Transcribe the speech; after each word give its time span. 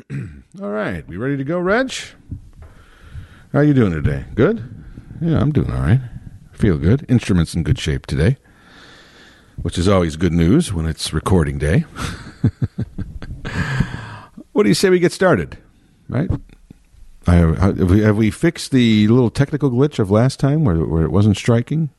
All 0.62 0.70
right, 0.70 1.06
we 1.06 1.16
ready 1.16 1.36
to 1.36 1.44
go, 1.44 1.58
Reg? 1.58 1.92
How 3.52 3.60
you 3.60 3.74
doing 3.74 3.92
today? 3.92 4.24
Good? 4.34 4.62
Yeah, 5.20 5.38
I'm 5.38 5.52
doing 5.52 5.70
all 5.70 5.82
right. 5.82 6.00
Feel 6.52 6.78
good. 6.78 7.04
Instruments 7.08 7.54
in 7.54 7.62
good 7.62 7.78
shape 7.78 8.06
today, 8.06 8.38
which 9.60 9.76
is 9.76 9.86
always 9.88 10.16
good 10.16 10.32
news 10.32 10.72
when 10.72 10.86
it's 10.86 11.12
recording 11.12 11.58
day. 11.58 11.80
what 14.52 14.62
do 14.62 14.70
you 14.70 14.74
say 14.74 14.88
we 14.88 14.98
get 14.98 15.12
started? 15.12 15.58
Right? 16.08 16.30
I, 17.26 17.34
have, 17.34 17.78
we, 17.78 18.00
have 18.00 18.16
we 18.16 18.30
fixed 18.30 18.72
the 18.72 19.06
little 19.08 19.30
technical 19.30 19.70
glitch 19.70 19.98
of 19.98 20.10
last 20.10 20.40
time 20.40 20.64
where, 20.64 20.84
where 20.84 21.04
it 21.04 21.12
wasn't 21.12 21.36
striking? 21.36 21.90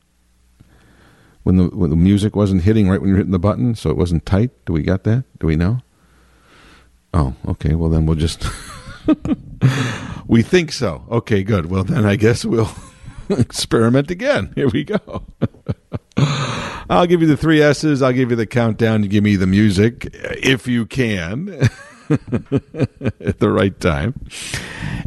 When 1.44 1.56
the, 1.56 1.68
when 1.68 1.90
the 1.90 1.96
music 1.96 2.34
wasn't 2.34 2.64
hitting 2.64 2.88
right 2.88 3.00
when 3.00 3.08
you're 3.08 3.18
hitting 3.18 3.32
the 3.32 3.38
button, 3.38 3.76
so 3.76 3.90
it 3.90 3.96
wasn't 3.96 4.26
tight? 4.26 4.50
Do 4.66 4.72
we 4.72 4.82
got 4.82 5.04
that? 5.04 5.24
Do 5.38 5.46
we 5.46 5.56
know? 5.56 5.78
Oh, 7.14 7.32
okay. 7.46 7.76
Well, 7.76 7.90
then 7.90 8.06
we'll 8.06 8.16
just. 8.16 8.44
we 10.26 10.42
think 10.42 10.72
so. 10.72 11.04
Okay, 11.10 11.44
good. 11.44 11.66
Well, 11.70 11.84
then 11.84 12.04
I 12.04 12.16
guess 12.16 12.44
we'll 12.44 12.70
experiment 13.28 14.10
again. 14.10 14.52
Here 14.56 14.68
we 14.68 14.82
go. 14.82 15.22
I'll 16.90 17.06
give 17.06 17.22
you 17.22 17.28
the 17.28 17.36
three 17.36 17.62
S's. 17.62 18.02
I'll 18.02 18.12
give 18.12 18.30
you 18.30 18.36
the 18.36 18.46
countdown. 18.46 19.04
You 19.04 19.08
give 19.08 19.22
me 19.22 19.36
the 19.36 19.46
music 19.46 20.06
uh, 20.06 20.34
if 20.42 20.66
you 20.66 20.86
can 20.86 21.68
at 22.10 23.38
the 23.38 23.48
right 23.50 23.78
time. 23.78 24.26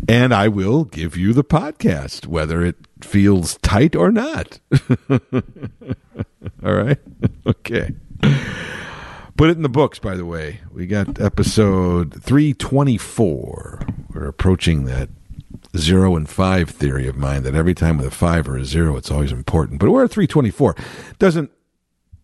And 0.07 0.33
I 0.33 0.47
will 0.47 0.85
give 0.85 1.17
you 1.17 1.33
the 1.33 1.43
podcast, 1.43 2.25
whether 2.25 2.63
it 2.63 2.77
feels 3.01 3.57
tight 3.57 3.97
or 3.97 4.13
not. 4.13 4.59
All 5.09 6.73
right? 6.73 6.99
Okay. 7.45 7.93
Put 9.37 9.51
it 9.51 9.57
in 9.57 9.61
the 9.61 9.69
books, 9.69 9.99
by 9.99 10.15
the 10.15 10.25
way. 10.25 10.61
We 10.71 10.87
got 10.87 11.21
episode 11.21 12.23
324. 12.23 13.81
We're 14.11 14.27
approaching 14.27 14.85
that 14.85 15.09
zero 15.77 16.15
and 16.15 16.27
five 16.27 16.71
theory 16.71 17.07
of 17.07 17.17
mine 17.17 17.43
that 17.43 17.53
every 17.53 17.75
time 17.75 17.97
with 17.97 18.07
a 18.07 18.11
five 18.11 18.49
or 18.49 18.57
a 18.57 18.65
zero, 18.65 18.97
it's 18.97 19.11
always 19.11 19.31
important. 19.31 19.79
But 19.79 19.91
we're 19.91 20.05
at 20.05 20.09
324. 20.09 20.75
Doesn't 21.19 21.51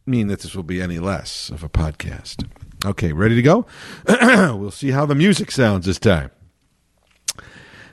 mean 0.08 0.26
that 0.26 0.40
this 0.40 0.56
will 0.56 0.64
be 0.64 0.82
any 0.82 0.98
less 0.98 1.52
of 1.52 1.64
a 1.64 1.70
podcast. 1.70 2.50
Okay, 2.84 3.14
ready 3.14 3.36
to 3.36 3.44
go? 3.44 3.68
we'll 4.08 4.72
see 4.72 4.90
how 4.90 5.06
the 5.06 5.14
music 5.14 5.52
sounds 5.52 5.86
this 5.86 6.00
time. 6.00 6.32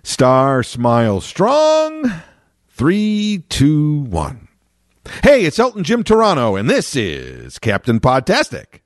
Star 0.02 0.62
Smile 0.62 1.20
Strong. 1.20 2.10
Three, 2.70 3.44
two, 3.50 4.00
one. 4.04 4.48
Hey, 5.22 5.44
it's 5.44 5.58
Elton 5.58 5.84
Jim 5.84 6.04
Toronto, 6.04 6.56
and 6.56 6.70
this 6.70 6.96
is 6.96 7.58
Captain 7.58 8.00
Podtastic. 8.00 8.79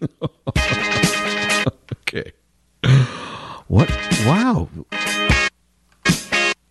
okay. 2.02 2.32
What? 3.68 3.90
Wow. 4.26 4.68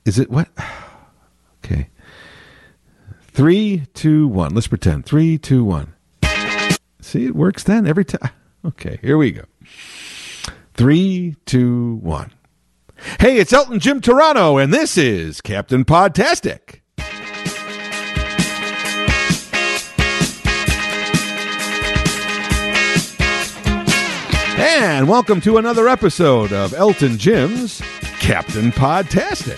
Is 0.05 0.19
it 0.19 0.30
what? 0.30 0.49
Okay. 1.66 1.89
Three, 3.27 3.83
two, 3.94 4.27
one. 4.27 4.55
Let's 4.55 4.67
pretend. 4.67 5.05
Three, 5.05 5.38
two, 5.38 5.63
one. 5.63 5.94
See, 7.02 7.25
it 7.25 7.36
works 7.36 7.63
then 7.63 7.86
every 7.86 8.05
time. 8.05 8.31
Okay, 8.66 8.99
here 9.02 9.17
we 9.17 9.31
go. 9.31 9.43
Three, 10.73 11.38
two, 11.45 11.95
one. 12.02 12.33
Hey, 13.19 13.38
it's 13.38 13.53
Elton 13.53 13.80
Jim 13.80 14.02
Toronto, 14.02 14.58
and 14.58 14.73
this 14.73 14.97
is 14.97 15.39
Captain 15.39 15.86
Podtastic. 15.86 16.81
And 24.59 25.07
welcome 25.07 25.39
to 25.41 25.55
another 25.55 25.88
episode 25.88 26.52
of 26.52 26.73
Elton 26.73 27.17
Jim's 27.17 27.81
Captain 28.19 28.73
Podtastic. 28.73 29.57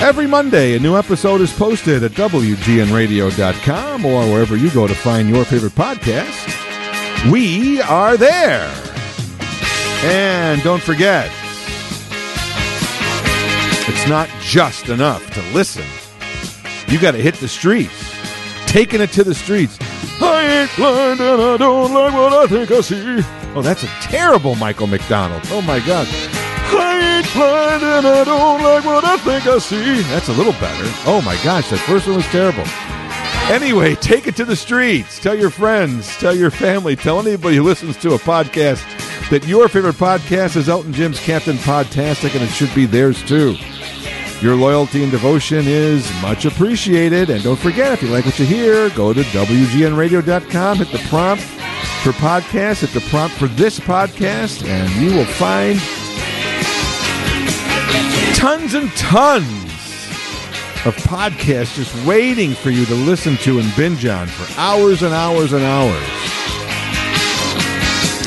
Every 0.00 0.26
Monday, 0.26 0.74
a 0.74 0.78
new 0.78 0.96
episode 0.96 1.42
is 1.42 1.52
posted 1.52 2.02
at 2.02 2.12
WGNRadio.com 2.12 4.06
or 4.06 4.22
wherever 4.22 4.56
you 4.56 4.70
go 4.70 4.86
to 4.86 4.94
find 4.94 5.28
your 5.28 5.44
favorite 5.44 5.74
podcast. 5.74 7.30
We 7.30 7.82
are 7.82 8.16
there. 8.16 8.72
And 10.04 10.62
don't 10.62 10.82
forget, 10.82 11.30
it's 13.86 14.08
not 14.08 14.30
just 14.40 14.88
enough 14.88 15.30
to 15.34 15.42
listen. 15.52 15.84
You 16.90 16.98
got 16.98 17.10
to 17.10 17.18
hit 17.18 17.34
the 17.34 17.48
streets, 17.48 18.07
taking 18.78 19.00
it 19.00 19.10
to 19.10 19.24
the 19.24 19.34
streets. 19.34 19.76
I 20.22 20.60
ain't 20.60 20.76
blind 20.76 21.18
and 21.20 21.42
I 21.42 21.56
don't 21.56 21.92
like 21.92 22.12
what 22.12 22.32
I 22.32 22.46
think 22.46 22.70
I 22.70 22.80
see. 22.80 23.22
Oh, 23.56 23.60
that's 23.60 23.82
a 23.82 23.88
terrible 24.00 24.54
Michael 24.54 24.86
McDonald. 24.86 25.42
Oh 25.46 25.60
my 25.60 25.80
God. 25.80 26.06
I 26.06 27.18
ain't 27.18 27.34
blind 27.34 27.82
and 27.82 28.06
I 28.06 28.22
don't 28.22 28.62
like 28.62 28.84
what 28.84 29.04
I 29.04 29.16
think 29.16 29.48
I 29.48 29.58
see. 29.58 30.02
That's 30.02 30.28
a 30.28 30.32
little 30.32 30.52
better. 30.52 30.84
Oh 31.06 31.20
my 31.26 31.34
gosh, 31.42 31.70
that 31.70 31.80
first 31.80 32.06
one 32.06 32.14
was 32.14 32.26
terrible. 32.26 32.62
Anyway, 33.52 33.96
take 33.96 34.28
it 34.28 34.36
to 34.36 34.44
the 34.44 34.54
streets. 34.54 35.18
Tell 35.18 35.36
your 35.36 35.50
friends, 35.50 36.16
tell 36.18 36.36
your 36.36 36.52
family, 36.52 36.94
tell 36.94 37.18
anybody 37.18 37.56
who 37.56 37.64
listens 37.64 37.96
to 37.96 38.14
a 38.14 38.18
podcast 38.18 38.80
that 39.30 39.44
your 39.48 39.66
favorite 39.66 39.96
podcast 39.96 40.54
is 40.54 40.68
Elton 40.68 40.92
Jim's 40.92 41.18
Captain 41.18 41.56
Podtastic, 41.56 42.32
and 42.36 42.44
it 42.44 42.50
should 42.50 42.72
be 42.76 42.86
theirs 42.86 43.20
too. 43.24 43.56
Your 44.40 44.54
loyalty 44.54 45.02
and 45.02 45.10
devotion 45.10 45.66
is 45.66 46.08
much 46.22 46.44
appreciated. 46.44 47.28
And 47.28 47.42
don't 47.42 47.58
forget, 47.58 47.92
if 47.92 48.02
you 48.02 48.08
like 48.08 48.24
what 48.24 48.38
you 48.38 48.46
hear, 48.46 48.88
go 48.90 49.12
to 49.12 49.22
WGNRadio.com, 49.22 50.78
hit 50.78 50.92
the 50.92 51.04
prompt 51.08 51.42
for 51.42 52.12
podcast, 52.12 52.80
hit 52.86 52.90
the 52.90 53.06
prompt 53.10 53.36
for 53.36 53.48
this 53.48 53.80
podcast, 53.80 54.64
and 54.64 54.88
you 55.02 55.16
will 55.16 55.24
find 55.24 55.80
tons 58.36 58.74
and 58.74 58.92
tons 58.92 59.64
of 60.86 60.94
podcasts 60.98 61.74
just 61.74 62.06
waiting 62.06 62.54
for 62.54 62.70
you 62.70 62.86
to 62.86 62.94
listen 62.94 63.36
to 63.38 63.58
and 63.58 63.74
binge 63.74 64.06
on 64.06 64.28
for 64.28 64.60
hours 64.60 65.02
and 65.02 65.12
hours 65.12 65.52
and 65.52 65.64
hours. 65.64 66.04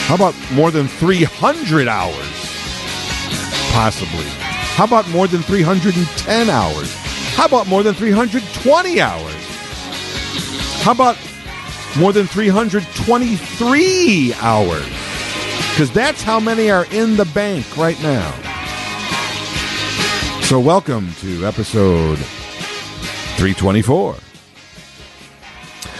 How 0.08 0.16
about 0.16 0.36
more 0.52 0.72
than 0.72 0.90
300 0.90 1.88
hours? 1.88 2.52
Possibly. 3.72 4.41
How 4.82 4.88
about 4.88 5.06
more 5.10 5.28
than 5.28 5.44
310 5.44 6.50
hours? 6.50 6.92
How 7.36 7.46
about 7.46 7.68
more 7.68 7.84
than 7.84 7.94
320 7.94 9.00
hours? 9.00 9.36
How 10.82 10.94
about 10.94 11.18
more 12.00 12.12
than 12.12 12.26
323 12.26 14.34
hours? 14.42 14.84
Because 15.70 15.92
that's 15.92 16.24
how 16.24 16.40
many 16.40 16.72
are 16.72 16.86
in 16.86 17.16
the 17.16 17.26
bank 17.26 17.78
right 17.78 18.02
now. 18.02 18.32
So, 20.42 20.60
welcome 20.60 21.14
to 21.20 21.46
episode 21.46 22.18
324. 23.38 24.16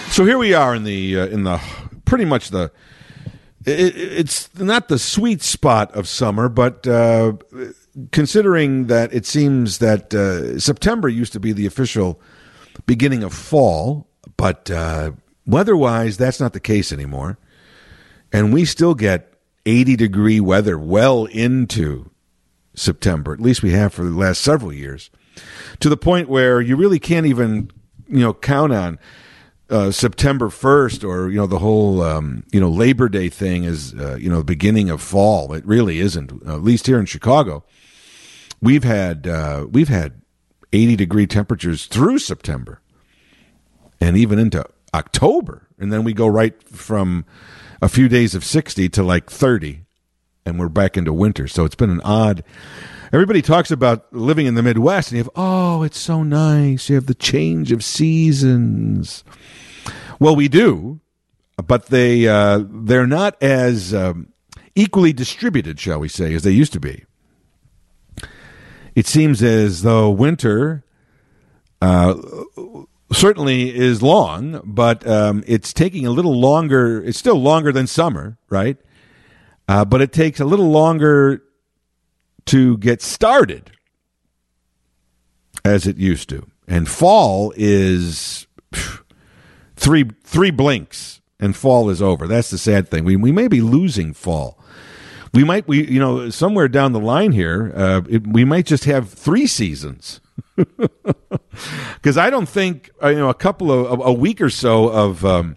So 0.10 0.26
here 0.26 0.40
we 0.40 0.56
are 0.56 0.74
in 0.74 0.86
the 0.86 1.20
uh, 1.20 1.28
in 1.28 1.44
the 1.44 1.62
pretty 2.06 2.26
much 2.26 2.50
the 2.50 2.72
it, 3.64 3.96
it's 3.96 4.50
not 4.56 4.88
the 4.88 4.98
sweet 4.98 5.44
spot 5.44 5.94
of 5.94 6.08
summer, 6.08 6.50
but 6.50 6.88
uh, 6.88 7.34
considering 8.12 8.88
that 8.88 9.14
it 9.14 9.26
seems 9.26 9.80
that 9.80 10.14
uh, 10.14 10.60
September 10.60 11.10
used 11.10 11.34
to 11.34 11.40
be 11.40 11.52
the 11.52 11.66
official 11.66 12.20
beginning 12.86 13.24
of 13.24 13.34
fall, 13.34 14.08
but 14.38 14.72
uh, 14.72 15.12
weather-wise, 15.46 16.18
that's 16.18 16.40
not 16.40 16.54
the 16.54 16.60
case 16.60 16.92
anymore, 16.92 17.38
and 18.32 18.54
we 18.54 18.66
still 18.66 18.96
get 18.96 19.34
80 19.66 19.96
degree 19.96 20.40
weather 20.40 20.78
well 20.78 21.26
into 21.26 22.10
September. 22.74 23.34
At 23.34 23.42
least 23.42 23.62
we 23.62 23.72
have 23.72 23.94
for 23.94 24.04
the 24.04 24.18
last 24.18 24.42
several 24.42 24.74
years, 24.74 25.10
to 25.80 25.90
the 25.90 25.98
point 25.98 26.30
where 26.30 26.62
you 26.62 26.76
really 26.76 27.00
can't 27.00 27.26
even 27.26 27.72
you 28.08 28.20
know 28.20 28.34
count 28.34 28.74
on. 28.74 29.00
Uh, 29.70 29.90
September 29.90 30.50
1st 30.50 31.08
or 31.08 31.30
you 31.30 31.38
know 31.38 31.48
the 31.48 31.60
whole 31.60 32.02
um, 32.02 32.44
you 32.52 32.60
know 32.60 32.70
Labor 32.70 33.08
Day 33.08 33.30
thing 33.30 33.64
is 33.64 33.94
uh, 33.94 34.18
you 34.20 34.30
know 34.30 34.40
the 34.40 34.44
beginning 34.44 34.90
of 34.90 35.02
fall 35.02 35.54
it 35.54 35.66
really 35.66 36.02
isn't 36.02 36.46
at 36.46 36.62
least 36.62 36.88
here 36.88 37.00
in 37.00 37.06
Chicago 37.06 37.64
we've 38.62 38.84
had 38.84 39.28
uh, 39.28 39.68
we've 39.70 39.90
had 39.90 40.22
80 40.74 40.96
degree 40.96 41.28
temperatures 41.28 41.86
through 41.86 42.20
September 42.20 42.82
and 44.00 44.16
even 44.16 44.40
into 44.40 44.66
October. 44.94 45.68
And 45.78 45.92
then 45.92 46.04
we 46.04 46.14
go 46.14 46.28
right 46.28 46.62
from 46.64 47.26
a 47.82 47.90
few 47.90 48.08
days 48.08 48.36
of 48.36 48.44
60 48.46 48.90
to 48.90 49.04
like 49.04 49.30
30 49.30 49.82
and 50.46 50.60
we're 50.60 50.70
back 50.70 50.98
into 50.98 51.14
winter. 51.14 51.48
So 51.48 51.66
it's 51.66 51.76
been 51.76 51.90
an 51.90 52.02
odd 52.02 52.44
everybody 53.12 53.42
talks 53.42 53.72
about 53.72 54.12
living 54.14 54.46
in 54.46 54.56
the 54.56 54.64
Midwest 54.64 55.12
and 55.12 55.18
you 55.18 55.24
have 55.24 55.32
oh 55.36 55.84
it's 55.84 56.00
so 56.00 56.24
nice. 56.24 56.90
You 56.90 56.96
have 56.96 57.08
the 57.08 57.16
change 57.16 57.72
of 57.72 57.84
seasons. 57.84 59.24
Well, 60.20 60.36
we 60.36 60.48
do, 60.48 61.00
but 61.58 61.88
they 61.88 62.28
uh, 62.28 62.64
they're 62.70 63.08
not 63.08 63.42
as 63.42 63.92
um, 63.92 64.32
equally 64.76 65.14
distributed, 65.14 65.80
shall 65.80 66.00
we 66.00 66.08
say, 66.08 66.34
as 66.36 66.44
they 66.44 66.52
used 66.52 66.74
to 66.74 66.80
be. 66.80 67.06
It 68.96 69.08
seems 69.08 69.42
as 69.42 69.84
though 69.84 70.10
winter 70.10 70.84
uh, 71.82 72.16
certainly 73.12 73.76
is 73.76 74.02
long, 74.02 74.62
but 74.64 75.08
um, 75.08 75.44
it's 75.48 75.74
taking 75.74 76.06
a 76.06 76.12
little 76.12 76.40
longer. 76.40 77.04
It's 77.04 77.18
still 77.18 77.42
longer 77.42 77.72
than 77.72 77.88
summer, 77.88 78.38
right? 78.50 78.78
uh, 79.72 79.86
but 79.86 80.02
it 80.02 80.12
takes 80.12 80.42
a 80.42 80.46
little 80.46 80.70
longer 80.70 81.42
to 82.46 82.78
get 82.80 83.02
started 83.02 83.72
as 85.64 85.88
it 85.88 85.98
used 85.98 86.28
to. 86.28 86.46
And 86.68 86.90
fall 86.90 87.54
is 87.56 88.48
three 89.78 90.10
three 90.26 90.52
blinks 90.52 91.22
and 91.40 91.56
fall 91.56 91.90
is 91.90 92.02
over. 92.02 92.28
That's 92.28 92.50
the 92.50 92.58
sad 92.58 92.90
thing. 92.90 93.06
We 93.06 93.16
we 93.16 93.32
may 93.32 93.48
be 93.48 93.62
losing 93.62 94.14
fall. 94.14 94.61
We 95.34 95.44
might 95.44 95.68
we 95.68 95.88
you 95.88 96.00
know 96.00 96.30
somewhere 96.30 96.68
down 96.68 96.92
the 96.92 97.00
line 97.00 97.32
here 97.32 97.72
uh, 97.76 98.02
it, 98.10 98.28
we 98.28 98.44
might 98.44 98.66
just 98.66 98.86
have 98.86 99.10
three 99.10 99.48
seasons. 99.48 100.20
Because 101.96 102.18
I 102.18 102.30
don't 102.30 102.48
think 102.48 102.90
uh, 103.04 103.10
you 103.10 103.18
know 103.18 103.30
a 103.30 103.34
couple 103.34 103.72
of 103.72 104.02
a 104.04 104.14
week 104.14 104.42
or 104.42 104.50
so 104.50 104.90
of 104.90 105.24
um, 105.26 105.56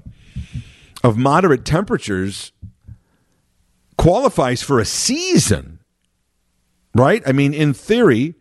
of 1.03 1.17
moderate 1.17 1.65
temperatures 1.65 2.53
qualifies 3.97 4.63
for 4.63 4.81
a 4.81 4.85
season, 4.85 5.79
right? 6.95 7.23
I 7.27 7.33
mean, 7.33 7.55
in 7.55 7.73
theory, 7.73 8.35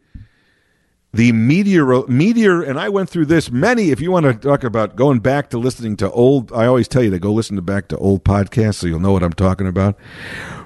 the 1.13 1.31
meteor 1.31 2.05
meteor 2.07 2.61
and 2.61 2.79
I 2.79 2.89
went 2.89 3.09
through 3.09 3.27
this 3.27 3.51
many 3.51 3.91
if 3.91 4.01
you 4.01 4.11
want 4.11 4.25
to 4.25 4.33
talk 4.33 4.63
about 4.63 4.95
going 4.95 5.19
back 5.19 5.49
to 5.51 5.59
listening 5.59 5.95
to 5.97 6.09
old 6.11 6.51
I 6.51 6.65
always 6.65 6.87
tell 6.87 7.03
you 7.03 7.11
to 7.11 7.19
go 7.19 7.31
listen 7.31 7.55
to 7.55 7.61
back 7.61 7.87
to 7.89 7.97
old 7.97 8.23
podcasts 8.23 8.75
so 8.75 8.87
you'll 8.87 8.99
know 8.99 9.11
what 9.11 9.21
I'm 9.21 9.33
talking 9.33 9.67
about 9.67 9.95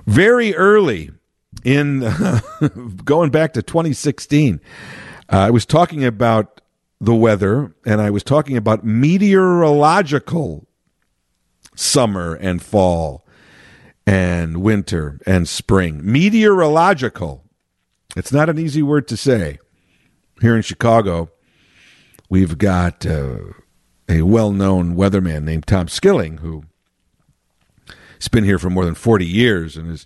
very 0.07 0.55
early 0.55 1.11
in 1.63 1.99
going 3.05 3.29
back 3.29 3.53
to 3.53 3.61
2016 3.61 4.59
uh, 5.29 5.37
I 5.37 5.49
was 5.51 5.65
talking 5.65 6.03
about 6.03 6.61
the 6.99 7.13
weather 7.13 7.75
and 7.85 8.01
I 8.01 8.09
was 8.09 8.23
talking 8.23 8.57
about 8.57 8.83
meteorological 8.83 10.67
summer 11.75 12.33
and 12.35 12.61
fall 12.61 13.25
and 14.05 14.61
winter 14.61 15.19
and 15.25 15.47
spring. 15.47 15.99
Meteorological. 16.03 17.43
It's 18.15 18.31
not 18.31 18.49
an 18.49 18.57
easy 18.57 18.81
word 18.81 19.07
to 19.09 19.17
say. 19.17 19.59
Here 20.41 20.55
in 20.55 20.61
Chicago, 20.61 21.29
we've 22.29 22.57
got 22.57 23.05
uh, 23.05 23.39
a 24.07 24.21
well 24.21 24.51
known 24.51 24.95
weatherman 24.95 25.43
named 25.43 25.67
Tom 25.67 25.87
Skilling 25.87 26.37
who 26.37 26.63
has 28.19 28.27
been 28.27 28.43
here 28.43 28.59
for 28.59 28.69
more 28.69 28.85
than 28.85 28.95
40 28.95 29.25
years 29.25 29.77
and 29.77 29.91
is, 29.91 30.05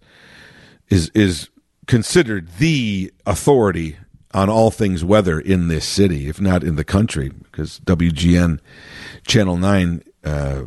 is, 0.89 1.09
is 1.13 1.49
considered 1.87 2.47
the 2.57 3.11
authority 3.25 3.97
on 4.33 4.49
all 4.49 4.71
things 4.71 5.03
weather 5.03 5.39
in 5.39 5.67
this 5.67 5.85
city, 5.85 6.29
if 6.29 6.39
not 6.39 6.63
in 6.63 6.75
the 6.75 6.83
country, 6.83 7.29
because 7.29 7.79
WGN 7.81 8.59
Channel 9.27 9.57
9 9.57 10.03
uh, 10.23 10.63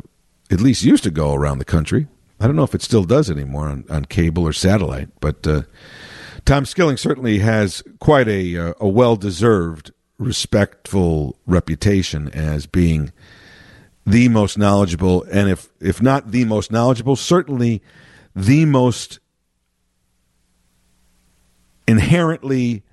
at 0.51 0.61
least 0.61 0.83
used 0.83 1.03
to 1.03 1.11
go 1.11 1.33
around 1.33 1.57
the 1.57 1.65
country. 1.65 2.07
I 2.39 2.47
don't 2.47 2.55
know 2.55 2.63
if 2.63 2.75
it 2.75 2.81
still 2.81 3.05
does 3.05 3.31
anymore 3.31 3.69
on, 3.69 3.85
on 3.89 4.05
cable 4.05 4.43
or 4.43 4.53
satellite, 4.53 5.09
but 5.19 5.47
uh, 5.47 5.63
Tom 6.43 6.65
Skilling 6.65 6.97
certainly 6.97 7.39
has 7.39 7.81
quite 7.99 8.27
a, 8.27 8.57
uh, 8.57 8.73
a 8.79 8.87
well 8.87 9.15
deserved, 9.15 9.91
respectful 10.19 11.37
reputation 11.45 12.29
as 12.29 12.67
being 12.67 13.11
the 14.05 14.29
most 14.29 14.57
knowledgeable, 14.57 15.23
and 15.31 15.49
if, 15.49 15.69
if 15.79 16.01
not 16.01 16.31
the 16.31 16.45
most 16.45 16.71
knowledgeable, 16.71 17.15
certainly 17.15 17.81
the 18.35 18.65
most 18.65 19.19
inherently 21.87 22.83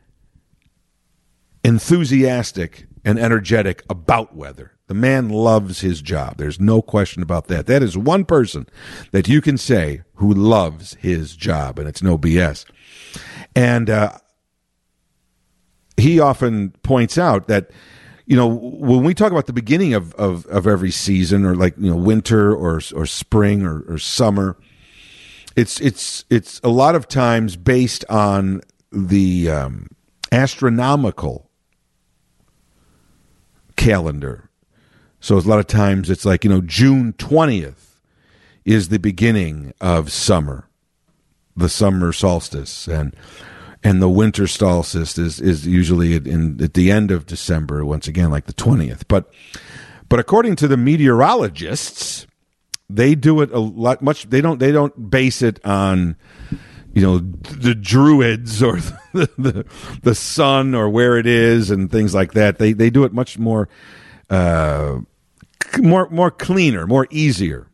enthusiastic 1.65 2.87
and 3.05 3.19
energetic 3.19 3.83
about 3.91 4.35
weather. 4.35 4.73
The 4.87 4.95
man 4.95 5.29
loves 5.29 5.81
his 5.81 6.03
job. 6.03 6.37
There's 6.37 6.61
no 6.61 6.83
question 6.83 7.23
about 7.23 7.47
that. 7.49 7.67
That 7.67 7.83
is 7.83 7.97
one 7.97 8.25
person 8.25 8.69
that 9.11 9.29
you 9.29 9.41
can 9.41 9.57
say 9.57 10.03
who 10.15 10.33
loves 10.33 10.95
his 10.95 11.35
job, 11.35 11.79
and 11.79 11.89
it's 11.89 12.03
no 12.03 12.19
BS. 12.19 12.67
And 13.57 13.89
uh, 13.89 14.19
he 15.97 16.21
often 16.21 16.71
points 16.83 17.17
out 17.17 17.49
that, 17.49 17.71
you 18.33 18.39
know, 18.39 18.47
when 18.47 19.05
we 19.05 19.13
talk 19.13 19.31
about 19.31 19.45
the 19.45 19.53
beginning 19.53 19.93
of, 19.93 20.15
of, 20.15 20.47
of 20.47 20.67
every 20.67 20.91
season 20.91 21.45
or 21.45 21.55
like, 21.55 21.75
you 21.77 21.91
know, 21.91 21.97
winter 21.99 22.55
or, 22.55 22.81
or 22.97 23.05
spring 23.05 23.63
or, 23.63 23.83
or 23.87 23.99
summer, 23.99 24.57
it's, 25.55 25.79
it's, 25.83 26.25
it's 26.31 26.59
a 26.65 26.71
lot 26.71 26.95
of 26.95 27.07
times 27.07 27.57
based 27.57 28.07
on 28.09 28.63
the 28.91 29.51
um, 29.51 29.89
astronomical 30.33 31.51
calendar. 33.77 34.49
So 35.21 35.37
a 35.37 35.41
lot 35.41 35.59
of 35.59 35.67
times 35.67 36.09
it's 36.09 36.25
like, 36.25 36.43
you 36.43 36.49
know, 36.49 36.63
June 36.63 37.13
20th 37.13 37.99
is 38.65 38.89
the 38.89 38.99
beginning 38.99 39.75
of 39.79 40.11
summer 40.11 40.71
the 41.55 41.69
summer 41.69 42.15
solstice 42.15 42.89
and 42.89 43.15
and 43.85 44.01
the 44.01 44.09
winter 44.09 44.47
solstice 44.47 45.19
is 45.19 45.41
is 45.41 45.67
usually 45.67 46.15
in 46.17 46.63
at 46.63 46.75
the 46.75 46.91
end 46.91 47.11
of 47.11 47.27
December 47.27 47.85
once 47.85 48.09
again 48.09 48.31
like 48.31 48.47
the 48.47 48.53
20th 48.53 49.03
but 49.09 49.31
but 50.09 50.19
according 50.19 50.57
to 50.57 50.69
the 50.69 50.77
meteorologists 50.77 52.27
they 52.89 53.15
do 53.15 53.41
it 53.41 53.51
a 53.53 53.59
lot 53.59 54.03
much 54.03 54.29
they 54.31 54.41
don't 54.41 54.59
they 54.59 54.73
don't 54.73 55.11
base 55.11 55.43
it 55.43 55.65
on 55.65 56.17
you 56.95 57.03
know 57.03 57.19
the 57.19 57.75
druids 57.75 58.63
or 58.63 58.77
the, 59.13 59.31
the, 59.39 59.67
the 60.03 60.15
sun 60.15 60.75
or 60.75 60.89
where 60.89 61.17
it 61.17 61.27
is 61.27 61.71
and 61.71 61.91
things 61.91 62.15
like 62.15 62.33
that. 62.33 62.59
They 62.59 62.73
they 62.73 62.91
do 62.91 63.05
it 63.05 63.13
much 63.13 63.39
more 63.39 63.69
uh 64.31 65.01
more 65.79 66.09
more 66.11 66.31
cleaner 66.31 66.87
more 66.87 67.07
easier 67.11 67.69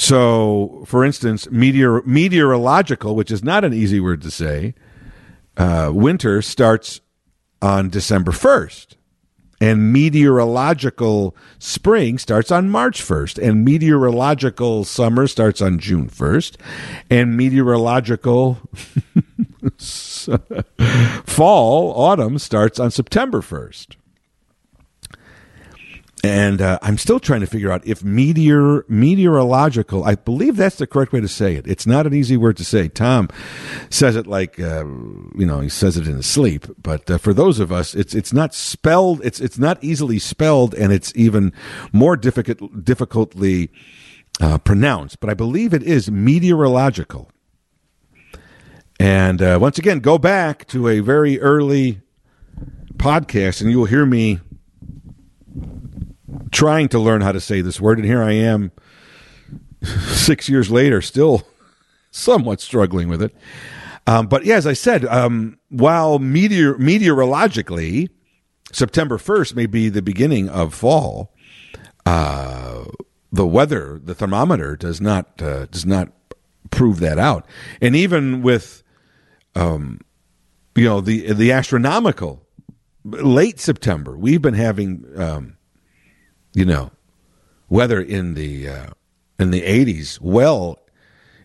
so, 0.00 0.84
for 0.86 1.04
instance, 1.04 1.50
meteor, 1.50 2.02
meteorological, 2.02 3.16
which 3.16 3.32
is 3.32 3.42
not 3.42 3.64
an 3.64 3.74
easy 3.74 3.98
word 3.98 4.22
to 4.22 4.30
say, 4.30 4.74
uh, 5.56 5.90
winter 5.92 6.40
starts 6.40 7.00
on 7.60 7.90
December 7.90 8.30
1st. 8.30 8.94
And 9.60 9.92
meteorological 9.92 11.34
spring 11.58 12.16
starts 12.18 12.52
on 12.52 12.70
March 12.70 13.02
1st. 13.02 13.42
And 13.42 13.64
meteorological 13.64 14.84
summer 14.84 15.26
starts 15.26 15.60
on 15.60 15.80
June 15.80 16.08
1st. 16.08 16.54
And 17.10 17.36
meteorological 17.36 18.60
fall, 21.26 21.92
autumn 22.00 22.38
starts 22.38 22.78
on 22.78 22.92
September 22.92 23.40
1st 23.40 23.96
and 26.24 26.60
uh, 26.60 26.78
I'm 26.82 26.98
still 26.98 27.20
trying 27.20 27.40
to 27.40 27.46
figure 27.46 27.70
out 27.70 27.86
if 27.86 28.02
meteor 28.02 28.84
meteorological. 28.88 30.04
I 30.04 30.16
believe 30.16 30.56
that's 30.56 30.76
the 30.76 30.86
correct 30.86 31.12
way 31.12 31.20
to 31.20 31.28
say 31.28 31.54
it. 31.54 31.66
It's 31.66 31.86
not 31.86 32.06
an 32.06 32.14
easy 32.14 32.36
word 32.36 32.56
to 32.56 32.64
say. 32.64 32.88
Tom 32.88 33.28
says 33.90 34.16
it 34.16 34.26
like 34.26 34.58
uh, 34.58 34.84
you 34.84 35.46
know 35.46 35.60
he 35.60 35.68
says 35.68 35.96
it 35.96 36.08
in 36.08 36.16
his 36.16 36.26
sleep, 36.26 36.66
but 36.82 37.08
uh, 37.10 37.18
for 37.18 37.32
those 37.32 37.60
of 37.60 37.70
us, 37.70 37.94
it's 37.94 38.14
it's 38.14 38.32
not 38.32 38.52
spelled. 38.52 39.24
It's 39.24 39.40
it's 39.40 39.58
not 39.58 39.82
easily 39.82 40.18
spelled, 40.18 40.74
and 40.74 40.92
it's 40.92 41.12
even 41.14 41.52
more 41.92 42.16
difficult 42.16 42.84
difficultly 42.84 43.70
uh, 44.40 44.58
pronounced. 44.58 45.20
But 45.20 45.30
I 45.30 45.34
believe 45.34 45.72
it 45.72 45.82
is 45.82 46.10
meteorological. 46.10 47.30
And 48.98 49.40
uh, 49.40 49.58
once 49.60 49.78
again, 49.78 50.00
go 50.00 50.18
back 50.18 50.66
to 50.68 50.88
a 50.88 50.98
very 50.98 51.40
early 51.40 52.00
podcast, 52.96 53.60
and 53.60 53.70
you 53.70 53.78
will 53.78 53.86
hear 53.86 54.04
me 54.04 54.40
trying 56.58 56.88
to 56.88 56.98
learn 56.98 57.20
how 57.20 57.30
to 57.30 57.38
say 57.38 57.60
this 57.60 57.80
word, 57.80 57.98
and 57.98 58.04
here 58.04 58.20
I 58.20 58.32
am, 58.32 58.72
six 60.08 60.48
years 60.48 60.72
later, 60.72 61.00
still 61.00 61.46
somewhat 62.10 62.60
struggling 62.60 63.06
with 63.08 63.22
it. 63.22 63.32
Um, 64.08 64.26
but 64.26 64.44
yeah, 64.44 64.56
as 64.56 64.66
I 64.66 64.72
said, 64.72 65.04
um, 65.04 65.60
while 65.68 66.18
meteor 66.18 66.76
meteorologically, 66.76 68.10
September 68.72 69.18
first 69.18 69.54
may 69.54 69.66
be 69.66 69.88
the 69.88 70.02
beginning 70.02 70.48
of 70.48 70.74
fall. 70.74 71.32
Uh, 72.04 72.86
the 73.30 73.46
weather, 73.46 74.00
the 74.02 74.16
thermometer 74.16 74.74
does 74.74 75.00
not 75.00 75.40
uh, 75.40 75.66
does 75.66 75.86
not 75.86 76.08
prove 76.72 76.98
that 76.98 77.20
out, 77.20 77.46
and 77.80 77.94
even 77.94 78.42
with, 78.42 78.82
um, 79.54 80.00
you 80.74 80.86
know, 80.86 81.00
the 81.00 81.32
the 81.32 81.52
astronomical 81.52 82.42
late 83.04 83.60
September, 83.60 84.18
we've 84.18 84.42
been 84.42 84.54
having 84.54 85.04
um, 85.16 85.57
you 86.54 86.64
know, 86.64 86.90
weather 87.68 88.00
in 88.00 88.34
the 88.34 88.68
uh, 88.68 88.86
in 89.38 89.50
the 89.50 89.62
80s, 89.62 90.20
well 90.20 90.78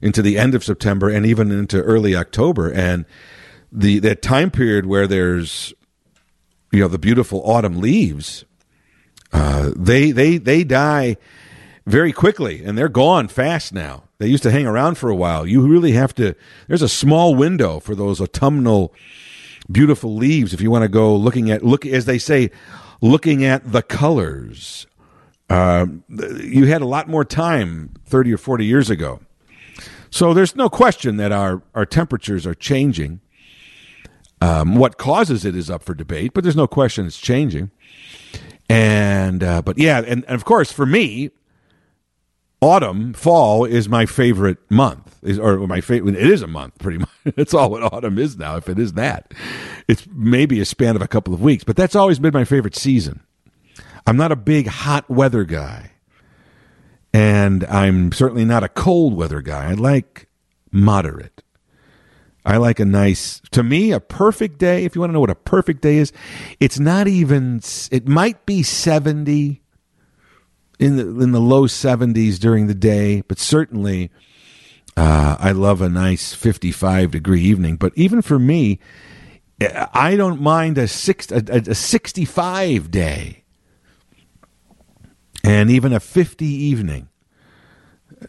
into 0.01 0.21
the 0.21 0.37
end 0.37 0.53
of 0.53 0.63
September 0.63 1.09
and 1.09 1.25
even 1.25 1.51
into 1.51 1.81
early 1.81 2.15
October, 2.15 2.71
and 2.71 3.05
the 3.71 3.99
that 3.99 4.21
time 4.21 4.51
period 4.51 4.85
where 4.85 5.07
there's 5.07 5.73
you 6.71 6.79
know 6.79 6.87
the 6.87 6.99
beautiful 6.99 7.41
autumn 7.45 7.79
leaves, 7.79 8.45
uh, 9.31 9.71
they 9.75 10.11
they 10.11 10.37
they 10.37 10.63
die 10.63 11.17
very 11.85 12.11
quickly 12.11 12.63
and 12.63 12.77
they're 12.77 12.89
gone 12.89 13.27
fast 13.27 13.73
now. 13.73 14.03
They 14.17 14.27
used 14.27 14.43
to 14.43 14.51
hang 14.51 14.65
around 14.65 14.95
for 14.97 15.09
a 15.09 15.15
while. 15.15 15.45
You 15.45 15.67
really 15.67 15.91
have 15.93 16.15
to. 16.15 16.35
There's 16.67 16.81
a 16.81 16.89
small 16.89 17.35
window 17.35 17.79
for 17.79 17.93
those 17.95 18.21
autumnal 18.21 18.93
beautiful 19.71 20.15
leaves 20.15 20.53
if 20.53 20.61
you 20.61 20.69
want 20.69 20.83
to 20.83 20.89
go 20.89 21.15
looking 21.15 21.49
at 21.49 21.63
look 21.63 21.85
as 21.85 22.03
they 22.03 22.17
say 22.17 22.51
looking 23.01 23.45
at 23.45 23.71
the 23.71 23.81
colors 23.81 24.85
uh, 25.49 25.85
you 26.09 26.65
had 26.65 26.81
a 26.81 26.85
lot 26.85 27.07
more 27.07 27.25
time 27.25 27.93
30 28.05 28.33
or 28.33 28.37
40 28.37 28.65
years 28.65 28.89
ago. 28.89 29.19
So 30.09 30.33
there's 30.33 30.55
no 30.55 30.69
question 30.69 31.17
that 31.17 31.31
our, 31.31 31.63
our 31.73 31.85
temperatures 31.85 32.45
are 32.45 32.53
changing. 32.53 33.19
Um, 34.41 34.75
what 34.75 34.97
causes 34.97 35.45
it 35.45 35.55
is 35.55 35.69
up 35.69 35.83
for 35.83 35.93
debate, 35.93 36.33
but 36.33 36.43
there's 36.43 36.55
no 36.55 36.67
question 36.67 37.05
it's 37.05 37.17
changing. 37.17 37.71
And 38.69 39.43
uh, 39.43 39.61
but 39.61 39.77
yeah, 39.77 39.99
and, 39.99 40.23
and 40.25 40.35
of 40.35 40.45
course 40.45 40.71
for 40.71 40.85
me, 40.85 41.31
autumn, 42.61 43.13
fall 43.13 43.65
is 43.65 43.89
my 43.89 44.05
favorite 44.05 44.57
month. 44.69 45.17
Is 45.21 45.39
or 45.39 45.57
my 45.67 45.81
favorite. 45.81 46.15
It 46.15 46.29
is 46.29 46.41
a 46.41 46.47
month, 46.47 46.77
pretty 46.79 46.99
much. 46.99 47.09
That's 47.35 47.53
all 47.53 47.69
what 47.69 47.83
autumn 47.83 48.17
is 48.17 48.37
now. 48.37 48.57
If 48.57 48.67
it 48.69 48.79
is 48.79 48.93
that, 48.93 49.33
it's 49.87 50.05
maybe 50.11 50.59
a 50.59 50.65
span 50.65 50.95
of 50.95 51.01
a 51.01 51.07
couple 51.07 51.33
of 51.33 51.41
weeks. 51.41 51.63
But 51.63 51.75
that's 51.75 51.95
always 51.95 52.19
been 52.19 52.33
my 52.33 52.43
favorite 52.43 52.75
season. 52.75 53.21
I'm 54.05 54.17
not 54.17 54.31
a 54.31 54.35
big 54.35 54.67
hot 54.67 55.09
weather 55.09 55.43
guy, 55.43 55.91
and 57.13 57.63
I'm 57.65 58.11
certainly 58.11 58.45
not 58.45 58.63
a 58.63 58.69
cold 58.69 59.15
weather 59.15 59.41
guy. 59.41 59.69
I 59.69 59.73
like 59.73 60.27
moderate. 60.71 61.43
I 62.45 62.57
like 62.57 62.79
a 62.79 62.85
nice, 62.85 63.41
to 63.51 63.63
me, 63.63 63.91
a 63.91 64.01
perfect 64.01 64.57
day. 64.57 64.83
If 64.83 64.95
you 64.95 65.01
want 65.01 65.11
to 65.11 65.13
know 65.13 65.21
what 65.21 65.29
a 65.29 65.35
perfect 65.35 65.81
day 65.81 65.97
is, 65.97 66.11
it's 66.59 66.77
not 66.77 67.07
even, 67.07 67.61
it 67.89 68.05
might 68.05 68.45
be 68.45 68.63
70 68.63 69.61
in 70.79 70.97
the, 70.97 71.03
in 71.03 71.31
the 71.31 71.39
low 71.39 71.67
70s 71.67 72.39
during 72.39 72.67
the 72.67 72.73
day, 72.73 73.21
but 73.21 73.39
certainly 73.39 74.11
uh, 74.97 75.37
I 75.39 75.53
love 75.53 75.81
a 75.81 75.87
nice 75.87 76.33
55 76.33 77.11
degree 77.11 77.41
evening. 77.41 77.77
But 77.77 77.93
even 77.95 78.21
for 78.21 78.37
me, 78.37 78.79
I 79.93 80.17
don't 80.17 80.41
mind 80.41 80.77
a, 80.77 80.89
six, 80.89 81.31
a, 81.31 81.41
a 81.47 81.75
65 81.75 82.91
day 82.91 83.42
and 85.43 85.69
even 85.69 85.93
a 85.93 85.99
50 85.99 86.45
evening. 86.45 87.09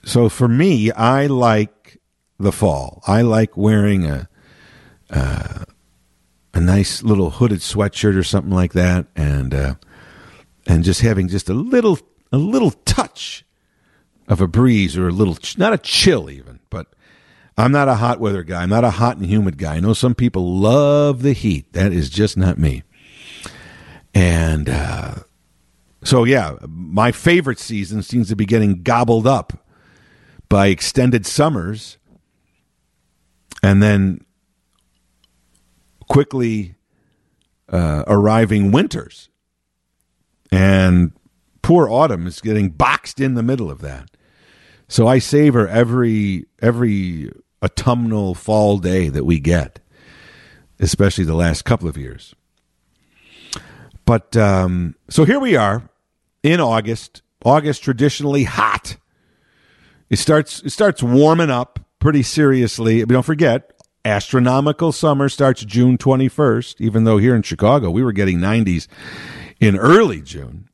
So 0.05 0.29
for 0.29 0.49
me, 0.49 0.91
I 0.91 1.27
like 1.27 2.01
the 2.39 2.53
fall. 2.53 3.03
I 3.07 3.23
like 3.23 3.57
wearing 3.57 4.07
a 4.07 4.29
uh, 5.11 5.65
a 6.55 6.61
nice 6.61 7.03
little 7.03 7.31
hooded 7.31 7.61
sweatshirt 7.61 8.17
or 8.17 8.23
something 8.23 8.53
like 8.53 8.73
that, 8.73 9.07
and 9.15 9.55
uh, 9.55 9.75
and 10.67 10.85
just 10.85 11.01
having 11.03 11.29
just 11.29 11.49
a 11.49 11.55
little 11.55 11.99
a 12.33 12.39
little 12.39 12.71
touch 12.71 13.45
of 14.29 14.41
a 14.41 14.49
breeze 14.49 14.97
or 14.97 15.09
a 15.09 15.13
little 15.13 15.37
not 15.57 15.73
a 15.73 15.79
chill 15.79 16.31
even, 16.31 16.61
but 16.71 16.95
I'm 17.57 17.73
not 17.73 17.89
a 17.89 17.97
hot 17.97 18.19
weather 18.19 18.43
guy. 18.43 18.63
I'm 18.63 18.71
not 18.71 18.85
a 18.85 18.91
hot 18.91 19.17
and 19.17 19.27
humid 19.27 19.59
guy. 19.59 19.77
I 19.77 19.81
know 19.81 19.93
some 19.93 20.15
people 20.15 20.59
love 20.59 21.23
the 21.23 21.33
heat. 21.33 21.73
That 21.73 21.93
is 21.93 22.11
just 22.11 22.37
not 22.37 22.59
me. 22.59 22.83
And 24.15 24.69
uh, 24.69 25.15
so 26.05 26.25
yeah, 26.25 26.57
my 26.69 27.13
favorite 27.13 27.59
season 27.59 28.03
seems 28.03 28.29
to 28.29 28.37
be 28.37 28.45
getting 28.45 28.83
gobbled 28.83 29.27
up 29.27 29.65
by 30.51 30.67
extended 30.67 31.25
summers 31.25 31.97
and 33.63 33.83
then 33.83 34.21
quickly 36.09 36.77
uh, 37.71 38.05
arriving 38.07 38.71
winters. 38.71 39.31
And 40.53 41.13
poor 41.63 41.89
autumn 41.89 42.27
is 42.27 42.41
getting 42.43 42.69
boxed 42.69 43.19
in 43.19 43.35
the 43.35 43.43
middle 43.43 43.71
of 43.71 43.81
that. 43.81 44.11
So 44.87 45.09
I 45.09 45.19
savor 45.19 45.67
every 45.67 46.45
every 46.61 47.33
autumnal 47.63 48.35
fall 48.35 48.77
day 48.77 49.09
that 49.09 49.25
we 49.25 49.41
get, 49.41 49.81
especially 50.79 51.25
the 51.25 51.35
last 51.35 51.65
couple 51.65 51.89
of 51.89 51.97
years. 51.97 52.35
But 54.05 54.37
um, 54.37 54.97
so 55.09 55.25
here 55.25 55.41
we 55.41 55.57
are 55.57 55.89
in 56.45 56.61
August. 56.61 57.23
August 57.45 57.83
traditionally 57.83 58.45
hot. 58.45 58.97
It 60.09 60.19
starts 60.19 60.63
it 60.63 60.71
starts 60.71 61.03
warming 61.03 61.51
up 61.51 61.81
pretty 61.99 62.23
seriously. 62.23 63.03
But 63.05 63.15
don't 63.15 63.23
forget, 63.25 63.73
astronomical 64.05 64.93
summer 64.93 65.29
starts 65.29 65.65
June 65.65 65.99
21st, 65.99 66.81
even 66.81 67.05
though 67.05 67.19
here 67.19 67.35
in 67.35 67.43
Chicago 67.43 67.91
we 67.91 68.05
were 68.05 68.13
getting 68.13 68.39
90s 68.39 68.87
in 69.59 69.77
early 69.77 70.21
June. 70.21 70.69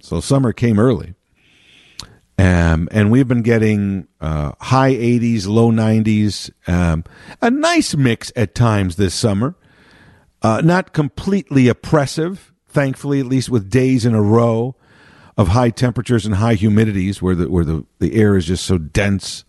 So 0.00 0.20
summer 0.20 0.52
came 0.52 0.78
early. 0.78 1.14
Um, 2.38 2.88
and 2.90 3.10
we've 3.12 3.28
been 3.28 3.42
getting 3.42 4.08
uh, 4.20 4.52
high 4.58 4.94
80s, 4.94 5.46
low 5.46 5.70
90s, 5.70 6.50
um, 6.66 7.04
a 7.40 7.50
nice 7.50 7.94
mix 7.94 8.32
at 8.34 8.54
times 8.54 8.96
this 8.96 9.14
summer. 9.14 9.54
Uh, 10.40 10.60
not 10.64 10.92
completely 10.92 11.68
oppressive, 11.68 12.52
thankfully, 12.66 13.20
at 13.20 13.26
least 13.26 13.48
with 13.48 13.70
days 13.70 14.04
in 14.04 14.14
a 14.14 14.22
row 14.22 14.74
of 15.36 15.48
high 15.48 15.70
temperatures 15.70 16.26
and 16.26 16.36
high 16.36 16.56
humidities 16.56 17.22
where 17.22 17.34
the, 17.34 17.50
where 17.50 17.64
the, 17.64 17.84
the 17.98 18.14
air 18.14 18.36
is 18.36 18.46
just 18.46 18.64
so 18.64 18.78
dense 18.78 19.44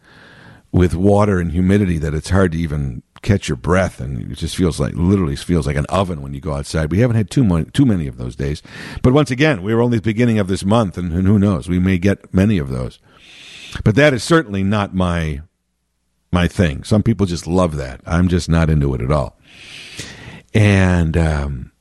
with 0.71 0.95
water 0.95 1.39
and 1.39 1.51
humidity 1.51 1.97
that 1.99 2.13
it's 2.13 2.29
hard 2.29 2.51
to 2.51 2.57
even 2.57 3.03
catch 3.21 3.47
your 3.47 3.55
breath, 3.55 4.01
and 4.01 4.31
it 4.31 4.35
just 4.35 4.55
feels 4.55 4.79
like 4.79 4.93
literally 4.95 5.35
feels 5.35 5.65
like 5.65 5.77
an 5.77 5.85
oven 5.85 6.21
when 6.21 6.33
you 6.33 6.41
go 6.41 6.53
outside. 6.53 6.91
We 6.91 6.99
haven't 6.99 7.15
had 7.15 7.29
too 7.29 7.43
many, 7.43 7.65
too 7.65 7.85
many 7.85 8.07
of 8.07 8.17
those 8.17 8.35
days, 8.35 8.61
but 9.01 9.13
once 9.13 9.31
again, 9.31 9.63
we 9.63 9.71
are 9.71 9.81
only 9.81 9.97
the 9.97 10.03
beginning 10.03 10.39
of 10.39 10.47
this 10.47 10.65
month, 10.65 10.97
and, 10.97 11.13
and 11.13 11.25
who 11.25 11.39
knows, 11.39 11.69
we 11.69 11.79
may 11.79 11.97
get 11.97 12.33
many 12.33 12.57
of 12.57 12.69
those. 12.69 12.99
But 13.83 13.95
that 13.95 14.13
is 14.13 14.23
certainly 14.23 14.63
not 14.63 14.93
my 14.93 15.41
my 16.31 16.47
thing. 16.47 16.83
Some 16.83 17.03
people 17.03 17.27
just 17.27 17.45
love 17.45 17.75
that. 17.77 18.01
I'm 18.05 18.27
just 18.27 18.49
not 18.49 18.69
into 18.69 18.93
it 18.95 19.01
at 19.01 19.11
all. 19.11 19.37
And 20.53 21.15
um, 21.15 21.71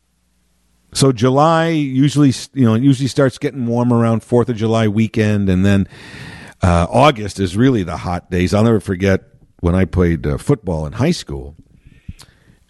so 0.94 1.12
July 1.12 1.68
usually, 1.68 2.32
you 2.52 2.66
know, 2.66 2.74
usually 2.74 3.08
starts 3.08 3.38
getting 3.38 3.66
warm 3.66 3.92
around 3.92 4.22
Fourth 4.22 4.48
of 4.48 4.56
July 4.56 4.88
weekend, 4.88 5.48
and 5.48 5.64
then 5.64 5.88
uh, 6.62 6.86
August 6.90 7.40
is 7.40 7.56
really 7.56 7.82
the 7.82 7.98
hot 7.98 8.30
days. 8.30 8.52
I'll 8.52 8.64
never 8.64 8.80
forget 8.80 9.22
when 9.60 9.74
I 9.74 9.86
played 9.86 10.26
uh, 10.26 10.36
football 10.36 10.86
in 10.86 10.94
high 10.94 11.10
school, 11.12 11.56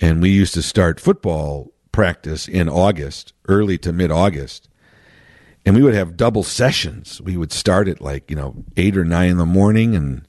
and 0.00 0.22
we 0.22 0.30
used 0.30 0.54
to 0.54 0.62
start 0.62 1.00
football 1.00 1.72
practice 1.90 2.46
in 2.46 2.68
August, 2.68 3.32
early 3.48 3.76
to 3.78 3.92
mid 3.92 4.12
August, 4.12 4.68
and 5.66 5.74
we 5.74 5.82
would 5.82 5.94
have 5.94 6.16
double 6.16 6.44
sessions. 6.44 7.20
We 7.20 7.36
would 7.36 7.52
start 7.52 7.88
at 7.88 8.00
like 8.00 8.30
you 8.30 8.36
know 8.36 8.64
eight 8.76 8.96
or 8.96 9.04
nine 9.04 9.30
in 9.30 9.38
the 9.38 9.46
morning, 9.46 9.96
and 9.96 10.26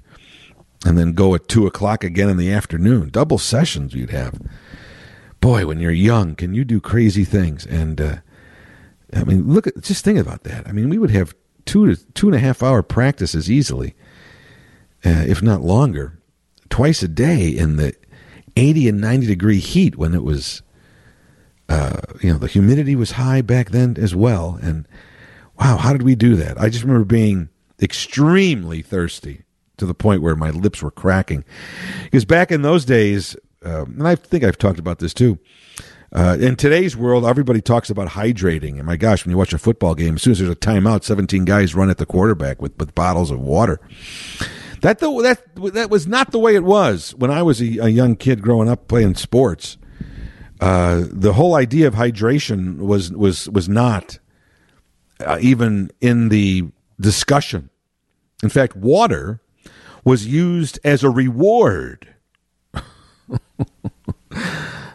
and 0.83 0.97
then 0.97 1.13
go 1.13 1.35
at 1.35 1.47
two 1.47 1.67
o'clock 1.67 2.03
again 2.03 2.29
in 2.29 2.37
the 2.37 2.51
afternoon. 2.51 3.09
Double 3.09 3.37
sessions 3.37 3.93
you'd 3.93 4.09
have. 4.09 4.41
Boy, 5.43 5.65
when 5.65 5.77
you're 5.77 5.91
young, 5.91 6.35
can 6.35 6.53
you 6.53 6.63
do 6.63 6.79
crazy 6.79 7.25
things? 7.25 7.65
And 7.65 7.99
uh, 7.99 8.15
I 9.13 9.25
mean, 9.25 9.51
look 9.51 9.67
at 9.67 9.81
just 9.81 10.05
think 10.05 10.17
about 10.17 10.45
that. 10.45 10.65
I 10.65 10.71
mean, 10.71 10.87
we 10.87 10.97
would 10.97 11.11
have 11.11 11.35
two 11.65 11.85
to 11.85 12.01
two 12.13 12.27
and 12.27 12.35
a 12.37 12.39
half 12.39 12.63
hour 12.63 12.81
practices 12.81 13.51
easily, 13.51 13.93
uh, 15.03 15.25
if 15.27 15.41
not 15.41 15.59
longer, 15.59 16.17
twice 16.69 17.03
a 17.03 17.09
day 17.09 17.49
in 17.49 17.75
the 17.75 17.93
80 18.55 18.87
and 18.87 19.01
90 19.01 19.27
degree 19.27 19.59
heat 19.59 19.97
when 19.97 20.15
it 20.15 20.23
was, 20.23 20.61
uh, 21.67 21.99
you 22.21 22.31
know, 22.31 22.39
the 22.39 22.47
humidity 22.47 22.95
was 22.95 23.11
high 23.11 23.41
back 23.41 23.71
then 23.71 23.97
as 23.99 24.15
well. 24.15 24.57
And 24.61 24.87
wow, 25.59 25.75
how 25.75 25.91
did 25.91 26.03
we 26.03 26.15
do 26.15 26.37
that? 26.37 26.57
I 26.57 26.69
just 26.69 26.85
remember 26.85 27.03
being 27.03 27.49
extremely 27.81 28.81
thirsty 28.81 29.43
to 29.75 29.85
the 29.85 29.93
point 29.93 30.21
where 30.21 30.37
my 30.37 30.51
lips 30.51 30.81
were 30.81 30.89
cracking. 30.89 31.43
Because 32.05 32.23
back 32.23 32.49
in 32.49 32.61
those 32.61 32.85
days, 32.85 33.35
um, 33.63 33.95
and 33.97 34.07
I 34.07 34.15
think 34.15 34.43
I've 34.43 34.57
talked 34.57 34.79
about 34.79 34.99
this 34.99 35.13
too, 35.13 35.39
uh, 36.13 36.37
in 36.39 36.55
today's 36.55 36.95
world, 36.95 37.25
everybody 37.25 37.59
talks 37.59 37.89
about 37.89 38.09
hydrating. 38.09 38.77
And 38.77 38.85
my 38.85 38.97
gosh, 38.97 39.25
when 39.25 39.31
you 39.31 39.37
watch 39.37 39.53
a 39.53 39.57
football 39.57 39.95
game, 39.95 40.15
as 40.15 40.21
soon 40.21 40.31
as 40.31 40.39
there's 40.39 40.51
a 40.51 40.55
timeout, 40.55 41.03
17 41.03 41.43
guys 41.43 41.73
run 41.73 41.89
at 41.89 41.97
the 41.97 42.05
quarterback 42.05 42.61
with, 42.61 42.77
with 42.77 42.93
bottles 42.93 43.31
of 43.31 43.39
water. 43.39 43.79
That, 44.81 44.99
the, 44.99 45.21
that, 45.21 45.73
that 45.73 45.89
was 45.89 46.05
not 46.05 46.31
the 46.31 46.39
way 46.39 46.55
it 46.55 46.63
was 46.63 47.15
when 47.15 47.31
I 47.31 47.41
was 47.41 47.61
a, 47.61 47.77
a 47.79 47.87
young 47.87 48.15
kid 48.15 48.41
growing 48.41 48.69
up 48.69 48.87
playing 48.87 49.15
sports. 49.15 49.77
Uh, 50.59 51.05
the 51.09 51.33
whole 51.33 51.55
idea 51.55 51.87
of 51.87 51.95
hydration 51.95 52.77
was, 52.77 53.11
was, 53.11 53.49
was 53.49 53.67
not 53.67 54.19
uh, 55.19 55.39
even 55.41 55.89
in 55.99 56.29
the 56.29 56.69
discussion. 56.99 57.69
In 58.43 58.49
fact, 58.49 58.75
water 58.75 59.41
was 60.03 60.27
used 60.27 60.79
as 60.83 61.03
a 61.03 61.09
reward. 61.09 62.12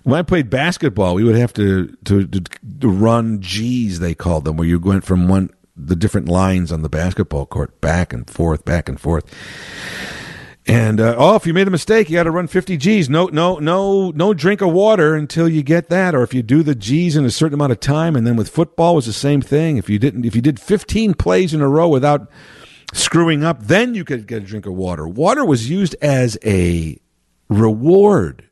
When 0.05 0.19
I 0.19 0.23
played 0.23 0.51
basketball, 0.51 1.15
we 1.15 1.25
would 1.25 1.37
have 1.37 1.53
to, 1.55 1.89
to, 2.05 2.27
to 2.27 2.89
run 2.89 3.41
G's, 3.41 4.01
they 4.01 4.15
called 4.15 4.45
them, 4.45 4.57
where 4.57 4.67
you 4.67 4.79
went 4.79 5.05
from 5.05 5.29
one 5.29 5.51
the 5.79 5.97
different 5.97 6.29
lines 6.29 6.73
on 6.73 6.83
the 6.83 6.89
basketball 6.89 7.47
court, 7.47 7.81
back 7.81 8.13
and 8.13 8.29
forth, 8.29 8.65
back 8.65 8.89
and 8.89 9.01
forth. 9.01 9.25
And 10.67 11.01
uh, 11.01 11.15
oh, 11.17 11.37
if 11.37 11.47
you 11.47 11.55
made 11.55 11.67
a 11.67 11.71
mistake, 11.71 12.11
you 12.11 12.17
got 12.17 12.25
to 12.25 12.31
run 12.31 12.47
50 12.47 12.77
G's. 12.77 13.09
No, 13.09 13.27
no, 13.27 13.59
no, 13.59 14.11
no 14.11 14.35
drink 14.35 14.61
of 14.61 14.71
water 14.71 15.15
until 15.15 15.49
you 15.49 15.63
get 15.63 15.89
that. 15.89 16.15
Or 16.15 16.23
if 16.23 16.35
you 16.35 16.43
do 16.43 16.63
the 16.63 16.75
G's 16.75 17.17
in 17.17 17.25
a 17.25 17.31
certain 17.31 17.55
amount 17.55 17.73
of 17.73 17.81
time, 17.81 18.17
and 18.17 18.27
then 18.27 18.37
with 18.37 18.51
football 18.51 18.95
was 18.95 19.07
the 19.07 19.15
same 19.15 19.41
thing. 19.41 19.79
If 19.79 19.89
you 19.89 19.99
didn't, 19.99 20.27
if 20.27 20.37
you 20.37 20.43
did 20.43 20.61
15 20.61 21.15
plays 21.15 21.55
in 21.55 21.63
a 21.63 21.69
row 21.69 21.89
without 21.89 22.31
screwing 22.93 23.45
up, 23.45 23.63
then 23.63 23.95
you 23.95 24.05
could 24.05 24.27
get 24.27 24.43
a 24.43 24.47
drink 24.47 24.67
of 24.67 24.75
water. 24.75 25.09
Water 25.09 25.45
was 25.45 25.71
used 25.71 25.97
as 26.03 26.37
a 26.45 27.01
reward 27.49 28.48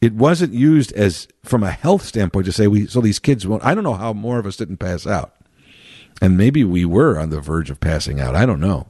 it 0.00 0.14
wasn't 0.14 0.52
used 0.52 0.92
as 0.92 1.26
from 1.44 1.62
a 1.62 1.70
health 1.70 2.02
standpoint 2.02 2.46
to 2.46 2.52
say 2.52 2.66
we 2.66 2.86
so 2.86 3.00
these 3.00 3.18
kids 3.18 3.46
won't 3.46 3.64
i 3.64 3.74
don't 3.74 3.84
know 3.84 3.94
how 3.94 4.12
more 4.12 4.38
of 4.38 4.46
us 4.46 4.56
didn't 4.56 4.76
pass 4.78 5.06
out 5.06 5.34
and 6.20 6.36
maybe 6.36 6.64
we 6.64 6.84
were 6.84 7.18
on 7.18 7.30
the 7.30 7.40
verge 7.40 7.70
of 7.70 7.80
passing 7.80 8.20
out 8.20 8.34
i 8.36 8.44
don't 8.46 8.60
know 8.60 8.86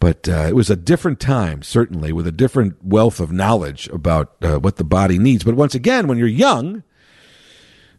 But 0.00 0.28
uh, 0.28 0.46
it 0.48 0.54
was 0.56 0.70
a 0.70 0.76
different 0.76 1.20
time, 1.20 1.60
certainly, 1.62 2.10
with 2.10 2.26
a 2.26 2.32
different 2.32 2.82
wealth 2.82 3.20
of 3.20 3.30
knowledge 3.32 3.86
about 3.92 4.32
uh, 4.40 4.58
what 4.58 4.76
the 4.76 4.84
body 4.84 5.18
needs. 5.18 5.44
But 5.44 5.56
once 5.56 5.74
again, 5.74 6.08
when 6.08 6.16
you're 6.16 6.26
young, 6.48 6.82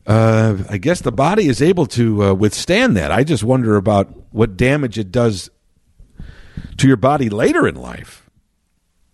uh, 0.07 0.63
I 0.67 0.79
guess 0.79 1.01
the 1.01 1.11
body 1.11 1.47
is 1.47 1.61
able 1.61 1.85
to 1.87 2.23
uh, 2.23 2.33
withstand 2.33 2.97
that. 2.97 3.11
I 3.11 3.23
just 3.23 3.43
wonder 3.43 3.75
about 3.75 4.07
what 4.33 4.57
damage 4.57 4.97
it 4.97 5.11
does 5.11 5.51
to 6.77 6.87
your 6.87 6.97
body 6.97 7.29
later 7.29 7.67
in 7.67 7.75
life. 7.75 8.27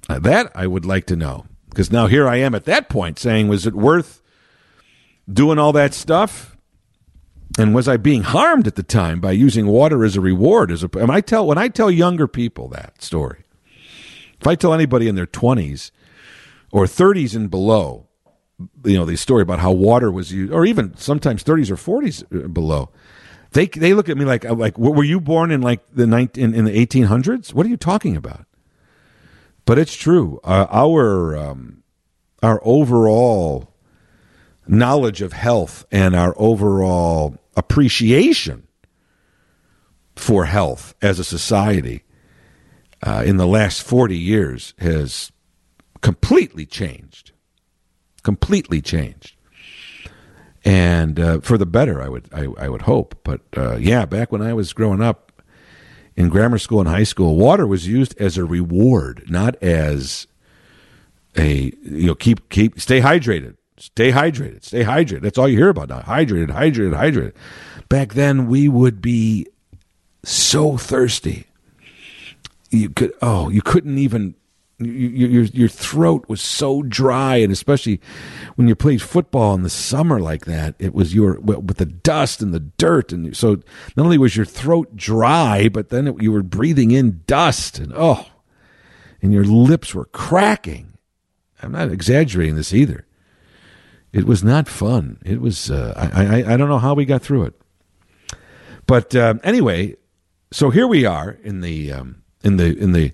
Uh, 0.07 0.19
that 0.19 0.49
I 0.55 0.65
would 0.65 0.85
like 0.85 1.05
to 1.07 1.17
know. 1.17 1.45
Because 1.77 1.91
now 1.91 2.07
here 2.07 2.27
I 2.27 2.37
am 2.37 2.55
at 2.55 2.65
that 2.65 2.89
point 2.89 3.19
saying, 3.19 3.49
was 3.49 3.67
it 3.67 3.75
worth 3.75 4.23
doing 5.31 5.59
all 5.59 5.71
that 5.73 5.93
stuff? 5.93 6.57
And 7.59 7.75
was 7.75 7.87
I 7.87 7.97
being 7.97 8.23
harmed 8.23 8.65
at 8.65 8.73
the 8.73 8.81
time 8.81 9.19
by 9.19 9.33
using 9.33 9.67
water 9.67 10.03
as 10.03 10.15
a 10.15 10.21
reward? 10.21 10.71
As 10.71 10.83
a, 10.83 10.89
and 10.97 11.11
I 11.11 11.21
tell 11.21 11.45
when 11.45 11.59
I 11.59 11.67
tell 11.67 11.91
younger 11.91 12.27
people 12.27 12.67
that 12.69 13.03
story, 13.03 13.43
if 14.41 14.47
I 14.47 14.55
tell 14.55 14.73
anybody 14.73 15.07
in 15.07 15.13
their 15.13 15.27
twenties 15.27 15.91
or 16.71 16.87
thirties 16.87 17.35
and 17.35 17.47
below, 17.47 18.07
you 18.83 18.97
know, 18.97 19.05
the 19.05 19.15
story 19.15 19.43
about 19.43 19.59
how 19.59 19.71
water 19.71 20.11
was 20.11 20.33
used, 20.33 20.51
or 20.51 20.65
even 20.65 20.97
sometimes 20.97 21.43
thirties 21.43 21.69
or 21.69 21.77
forties 21.77 22.23
uh, 22.33 22.47
below, 22.47 22.89
they 23.51 23.67
they 23.67 23.93
look 23.93 24.09
at 24.09 24.17
me 24.17 24.25
like 24.25 24.45
like 24.45 24.79
were 24.79 25.03
you 25.03 25.21
born 25.21 25.51
in 25.51 25.61
like 25.61 25.81
the 25.93 26.07
19, 26.07 26.43
in, 26.43 26.55
in 26.55 26.65
the 26.65 26.75
eighteen 26.75 27.03
hundreds? 27.03 27.53
What 27.53 27.67
are 27.67 27.69
you 27.69 27.77
talking 27.77 28.17
about? 28.17 28.47
But 29.67 29.77
it's 29.77 29.97
true. 29.97 30.39
Uh, 30.45 30.65
our 30.71 31.35
um, 31.35 31.83
our 32.41 32.61
overall 32.63 33.75
knowledge 34.65 35.21
of 35.21 35.33
health 35.33 35.85
and 35.91 36.15
our 36.15 36.33
overall 36.37 37.35
appreciation 37.57 38.65
for 40.15 40.45
health 40.45 40.95
as 41.01 41.19
a 41.19 41.23
society 41.25 42.05
uh, 43.05 43.23
in 43.25 43.35
the 43.35 43.45
last 43.45 43.83
40 43.83 44.17
years 44.17 44.73
has 44.79 45.33
completely 45.99 46.65
changed. 46.65 47.33
Completely 48.23 48.81
changed. 48.81 49.35
And 50.63 51.19
uh, 51.19 51.39
for 51.41 51.57
the 51.57 51.65
better, 51.65 52.01
I 52.01 52.07
would 52.07 52.29
I, 52.33 52.47
I 52.57 52.69
would 52.69 52.83
hope. 52.83 53.19
But 53.25 53.41
uh, 53.57 53.75
yeah, 53.75 54.05
back 54.05 54.31
when 54.31 54.41
I 54.41 54.53
was 54.53 54.71
growing 54.71 55.01
up 55.01 55.26
in 56.17 56.27
grammar 56.27 56.57
school 56.57 56.81
and 56.81 56.89
high 56.89 57.03
school, 57.03 57.37
water 57.37 57.65
was 57.65 57.87
used 57.87 58.19
as 58.19 58.37
a 58.37 58.43
reward, 58.43 59.23
not 59.29 59.55
as 59.63 60.27
a 61.37 61.71
you 61.83 62.07
know 62.07 62.15
keep 62.15 62.49
keep 62.49 62.81
stay 62.81 62.99
hydrated 62.99 63.55
Stay 63.77 64.11
hydrated. 64.11 64.63
Stay 64.63 64.83
hydrated. 64.83 65.21
That's 65.21 65.37
all 65.37 65.47
you 65.47 65.57
hear 65.57 65.69
about 65.69 65.89
now. 65.89 65.99
Hydrated, 65.99 66.49
hydrated, 66.49 66.93
hydrated. 66.93 67.33
Back 67.89 68.15
then, 68.15 68.47
we 68.47 68.67
would 68.67 69.01
be 69.01 69.47
so 70.23 70.77
thirsty. 70.77 71.45
You 72.71 72.89
could, 72.89 73.13
oh, 73.21 73.49
you 73.49 73.61
couldn't 73.61 73.97
even. 73.99 74.35
You, 74.79 75.27
your 75.27 75.43
your 75.45 75.69
throat 75.69 76.25
was 76.27 76.39
so 76.39 76.83
dry, 76.83 77.37
and 77.37 77.51
especially 77.51 77.99
when 78.55 78.67
you 78.67 78.75
played 78.75 79.01
football 79.01 79.55
in 79.55 79.63
the 79.63 79.71
summer 79.71 80.19
like 80.19 80.45
that, 80.45 80.75
it 80.77 80.93
was 80.93 81.15
your 81.15 81.39
with 81.39 81.77
the 81.77 81.85
dust 81.85 82.43
and 82.43 82.53
the 82.53 82.59
dirt, 82.59 83.11
and 83.11 83.35
so 83.35 83.61
not 83.95 84.03
only 84.03 84.19
was 84.19 84.35
your 84.35 84.45
throat 84.45 84.95
dry, 84.95 85.67
but 85.67 85.89
then 85.89 86.07
it, 86.07 86.21
you 86.21 86.31
were 86.31 86.43
breathing 86.43 86.91
in 86.91 87.23
dust, 87.25 87.79
and 87.79 87.91
oh, 87.95 88.27
and 89.19 89.33
your 89.33 89.45
lips 89.45 89.95
were 89.95 90.05
cracking. 90.05 90.93
I'm 91.63 91.71
not 91.71 91.91
exaggerating 91.91 92.55
this 92.55 92.71
either. 92.71 93.07
It 94.13 94.25
was 94.25 94.43
not 94.43 94.67
fun. 94.67 95.17
It 95.25 95.41
was. 95.41 95.71
Uh, 95.71 95.93
I, 95.95 96.25
I, 96.41 96.53
I 96.53 96.57
don't 96.57 96.69
know 96.69 96.77
how 96.77 96.93
we 96.93 97.05
got 97.05 97.23
through 97.23 97.45
it, 97.45 97.59
but 98.85 99.15
uh, 99.15 99.35
anyway, 99.43 99.95
so 100.51 100.69
here 100.69 100.87
we 100.87 101.03
are 101.03 101.31
in 101.43 101.61
the 101.61 101.91
um, 101.91 102.21
in 102.43 102.57
the 102.57 102.77
in 102.77 102.91
the 102.91 103.11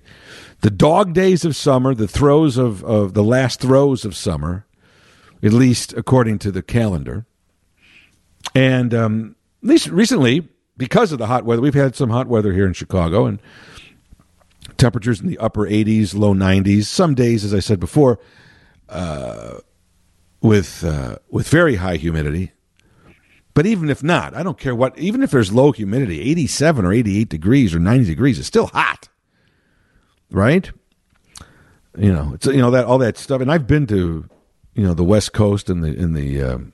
the 0.64 0.70
dog 0.70 1.12
days 1.12 1.44
of 1.44 1.54
summer, 1.54 1.94
the 1.94 2.08
throes 2.08 2.56
of, 2.56 2.82
of 2.84 3.12
the 3.12 3.22
last 3.22 3.60
throes 3.60 4.06
of 4.06 4.16
summer, 4.16 4.64
at 5.42 5.52
least 5.52 5.92
according 5.92 6.38
to 6.38 6.50
the 6.50 6.62
calendar. 6.62 7.26
And 8.54 8.94
um, 8.94 9.36
at 9.62 9.68
least 9.68 9.88
recently, 9.88 10.48
because 10.78 11.12
of 11.12 11.18
the 11.18 11.26
hot 11.26 11.44
weather, 11.44 11.60
we've 11.60 11.74
had 11.74 11.94
some 11.94 12.08
hot 12.08 12.28
weather 12.28 12.54
here 12.54 12.66
in 12.66 12.72
Chicago, 12.72 13.26
and 13.26 13.42
temperatures 14.78 15.20
in 15.20 15.26
the 15.26 15.36
upper 15.36 15.68
80s, 15.68 16.14
low 16.14 16.32
90s. 16.32 16.84
Some 16.84 17.14
days, 17.14 17.44
as 17.44 17.52
I 17.52 17.60
said 17.60 17.78
before, 17.78 18.18
uh, 18.88 19.58
with 20.40 20.82
uh, 20.82 21.16
with 21.28 21.46
very 21.46 21.74
high 21.74 21.96
humidity. 21.96 22.52
But 23.52 23.66
even 23.66 23.90
if 23.90 24.02
not, 24.02 24.34
I 24.34 24.42
don't 24.42 24.58
care 24.58 24.74
what. 24.74 24.98
Even 24.98 25.22
if 25.22 25.30
there's 25.30 25.52
low 25.52 25.72
humidity, 25.72 26.22
eighty-seven 26.22 26.86
or 26.86 26.92
eighty-eight 26.94 27.28
degrees 27.28 27.74
or 27.74 27.80
ninety 27.80 28.06
degrees 28.06 28.38
it's 28.38 28.48
still 28.48 28.68
hot, 28.68 29.10
right? 30.34 30.70
You 31.96 32.12
know, 32.12 32.32
it's 32.34 32.46
you 32.46 32.60
know 32.60 32.70
that 32.72 32.86
all 32.86 32.98
that 32.98 33.16
stuff. 33.16 33.40
And 33.40 33.50
I've 33.50 33.66
been 33.66 33.86
to 33.86 34.28
you 34.74 34.84
know 34.84 34.94
the 34.94 35.04
West 35.04 35.32
Coast 35.32 35.70
and 35.70 35.82
the 35.82 35.94
in 35.94 36.14
the 36.14 36.42
um, 36.42 36.72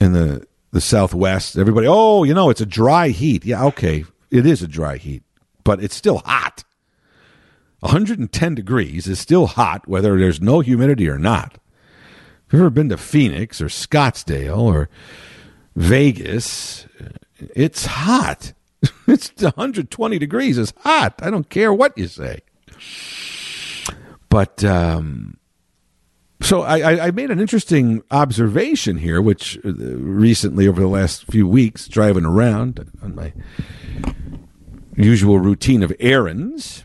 in 0.00 0.12
the 0.12 0.46
the 0.70 0.80
Southwest. 0.80 1.58
Everybody, 1.58 1.86
oh, 1.88 2.22
you 2.22 2.34
know, 2.34 2.50
it's 2.50 2.60
a 2.60 2.66
dry 2.66 3.08
heat. 3.08 3.44
Yeah, 3.44 3.64
okay, 3.66 4.04
it 4.30 4.46
is 4.46 4.62
a 4.62 4.68
dry 4.68 4.96
heat, 4.96 5.22
but 5.64 5.82
it's 5.82 5.96
still 5.96 6.18
hot. 6.18 6.64
110 7.80 8.54
degrees 8.54 9.06
is 9.06 9.20
still 9.20 9.46
hot 9.46 9.86
whether 9.86 10.18
there's 10.18 10.40
no 10.40 10.60
humidity 10.60 11.08
or 11.08 11.18
not. 11.18 11.58
If 12.46 12.52
you've 12.52 12.62
ever 12.62 12.70
been 12.70 12.88
to 12.88 12.96
Phoenix 12.96 13.60
or 13.60 13.66
Scottsdale 13.66 14.58
or 14.58 14.88
Vegas, 15.74 16.86
it's 17.38 17.86
hot. 17.86 18.52
It's 19.08 19.30
120 19.40 20.18
degrees. 20.18 20.58
It's 20.58 20.72
hot. 20.78 21.14
I 21.22 21.30
don't 21.30 21.48
care 21.48 21.72
what 21.72 21.96
you 21.96 22.08
say. 22.08 22.40
But 24.28 24.64
um, 24.64 25.38
so 26.42 26.62
I, 26.62 27.06
I, 27.06 27.10
made 27.12 27.30
an 27.30 27.40
interesting 27.40 28.02
observation 28.10 28.98
here, 28.98 29.22
which 29.22 29.58
uh, 29.64 29.72
recently 29.72 30.68
over 30.68 30.80
the 30.80 30.88
last 30.88 31.24
few 31.26 31.48
weeks, 31.48 31.88
driving 31.88 32.24
around 32.24 32.90
on 33.02 33.14
my 33.14 33.32
usual 34.96 35.38
routine 35.38 35.82
of 35.82 35.92
errands, 35.98 36.84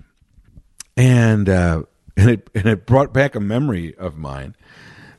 and 0.95 1.49
uh, 1.49 1.83
and 2.15 2.29
it 2.29 2.49
and 2.55 2.65
it 2.65 2.85
brought 2.85 3.13
back 3.13 3.35
a 3.35 3.39
memory 3.39 3.95
of 3.97 4.17
mine 4.17 4.55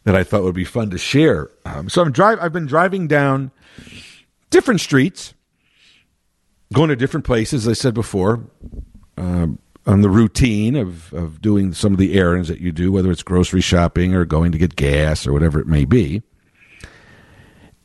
that 0.05 0.16
I 0.16 0.25
thought 0.25 0.42
would 0.42 0.55
be 0.55 0.64
fun 0.64 0.90
to 0.90 0.99
share. 0.99 1.51
Um, 1.64 1.88
so 1.88 2.03
I'm 2.03 2.12
drive. 2.12 2.38
I've 2.40 2.53
been 2.53 2.66
driving 2.66 3.07
down 3.07 3.51
different 4.51 4.81
streets, 4.81 5.35
going 6.72 6.88
to 6.88 6.96
different 6.96 7.26
places. 7.26 7.66
As 7.66 7.70
I 7.70 7.80
said 7.80 7.94
before, 7.94 8.44
uh, 9.16 9.46
on 9.87 10.00
the 10.00 10.11
routine 10.11 10.76
of 10.76 11.12
of 11.12 11.40
doing 11.40 11.72
some 11.72 11.92
of 11.92 11.98
the 11.98 12.14
errands 12.14 12.48
that 12.48 12.61
you 12.61 12.72
do, 12.72 12.92
whether 12.92 13.11
it's 13.11 13.22
grocery 13.22 13.61
shopping 13.61 14.14
or 14.14 14.24
going 14.24 14.52
to 14.52 14.58
get 14.58 14.76
gas 14.76 15.26
or 15.26 15.32
whatever 15.32 15.61
it 15.61 15.66
may 15.66 15.85
be, 15.85 16.22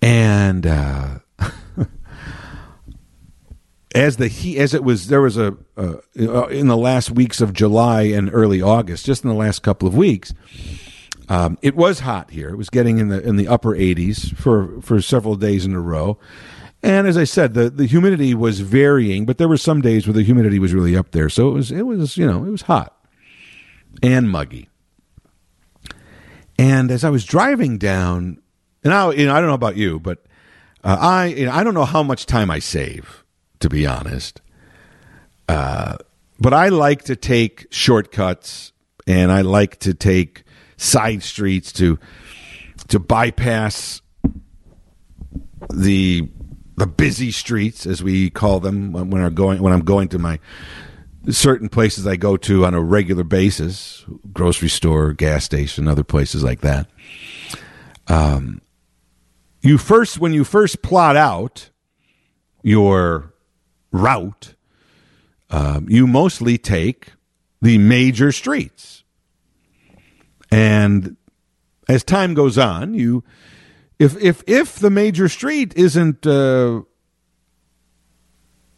and. 0.02 0.66
Uh, 0.66 1.20
as 3.96 4.18
the 4.18 4.28
heat 4.28 4.60
as 4.60 4.74
it 4.74 4.84
was 4.84 5.08
there 5.08 5.22
was 5.22 5.38
a 5.38 5.58
uh, 5.76 5.98
in 6.50 6.68
the 6.68 6.78
last 6.78 7.10
weeks 7.12 7.42
of 7.42 7.52
July 7.54 8.04
and 8.04 8.30
early 8.32 8.62
August, 8.62 9.06
just 9.06 9.24
in 9.24 9.30
the 9.30 9.36
last 9.36 9.64
couple 9.64 9.88
of 9.88 9.96
weeks. 9.96 10.34
Um, 11.30 11.58
it 11.62 11.76
was 11.76 12.00
hot 12.00 12.32
here. 12.32 12.50
It 12.50 12.56
was 12.56 12.70
getting 12.70 13.00
in 13.00 13.10
the 13.10 13.22
in 13.22 13.36
the 13.36 13.48
upper 13.48 13.72
80s 13.72 14.36
for 14.36 14.80
for 14.82 15.02
several 15.02 15.36
days 15.36 15.66
in 15.66 15.74
a 15.74 15.82
row. 15.82 16.18
And 16.88 17.06
as 17.06 17.18
I 17.18 17.26
said, 17.26 17.54
the, 17.54 17.70
the 17.70 17.86
humidity 17.86 18.34
was 18.34 18.62
varying, 18.62 19.26
but 19.26 19.38
there 19.38 19.50
were 19.50 19.58
some 19.58 19.82
days 19.82 20.08
where 20.08 20.14
the 20.14 20.24
humidity 20.24 20.58
was 20.58 20.74
really 20.74 20.96
up 20.96 21.12
there. 21.12 21.28
So 21.28 21.50
it 21.50 21.52
was 21.52 21.70
it 21.70 21.82
was, 21.82 22.16
you 22.16 22.26
know, 22.26 22.46
it 22.46 22.50
was 22.50 22.62
hot 22.62 22.98
and 24.02 24.30
muggy. 24.30 24.70
And 26.58 26.90
as 26.90 27.04
I 27.04 27.10
was 27.10 27.26
driving 27.26 27.78
down, 27.78 28.42
and 28.86 28.94
I, 28.94 29.12
you 29.12 29.26
know, 29.26 29.34
I 29.34 29.42
don't 29.42 29.50
know 29.50 29.54
about 29.54 29.76
you, 29.76 30.00
but 30.00 30.26
uh, 30.82 30.96
I, 30.98 31.26
you 31.26 31.46
know, 31.48 31.52
I 31.52 31.66
don't 31.66 31.74
know 31.74 31.84
how 31.84 32.04
much 32.04 32.26
time 32.26 32.50
I 32.50 32.60
save 32.60 33.26
to 33.60 33.68
be 33.68 33.86
honest. 33.86 34.42
Uh, 35.50 35.98
but 36.40 36.54
I 36.54 36.70
like 36.70 37.04
to 37.04 37.18
take 37.18 37.68
shortcuts 37.70 38.72
and 39.06 39.30
I 39.30 39.42
like 39.42 39.80
to 39.80 39.94
take 39.94 40.44
side 40.78 41.22
streets 41.22 41.74
to 41.74 42.00
to 42.88 43.00
bypass 43.00 44.02
the 45.74 46.30
the 46.78 46.88
busy 46.88 47.32
streets 47.32 47.86
as 47.86 48.04
we 48.04 48.30
call 48.30 48.60
them 48.60 48.94
when 48.94 49.22
I'm 49.22 49.34
going 49.34 49.62
when 49.62 49.74
I'm 49.74 49.84
going 49.84 50.08
to 50.10 50.20
my 50.20 50.40
certain 51.30 51.68
places 51.70 52.08
I 52.08 52.16
go 52.16 52.38
to 52.38 52.66
on 52.66 52.74
a 52.74 52.82
regular 52.82 53.24
basis, 53.24 54.06
grocery 54.32 54.70
store, 54.70 55.12
gas 55.12 55.44
station, 55.44 55.88
other 55.88 56.04
places 56.04 56.44
like 56.44 56.62
that. 56.62 56.88
Um, 58.08 58.62
you 59.62 59.78
first 59.78 60.20
when 60.20 60.34
you 60.34 60.44
first 60.44 60.82
plot 60.82 61.18
out 61.18 61.72
your 62.62 63.34
route, 63.92 64.54
um, 65.50 65.90
you 65.90 66.06
mostly 66.06 66.58
take 66.58 67.14
the 67.62 67.80
major 67.80 68.32
streets. 68.32 69.04
And 70.52 71.18
as 71.90 72.04
time 72.04 72.36
goes 72.36 72.58
on, 72.58 72.94
you 72.94 73.24
if 74.00 74.16
if 74.22 74.44
if 74.48 74.76
the 74.76 74.90
major 74.90 75.28
street 75.28 75.74
isn't 75.76 76.26
uh, 76.26 76.82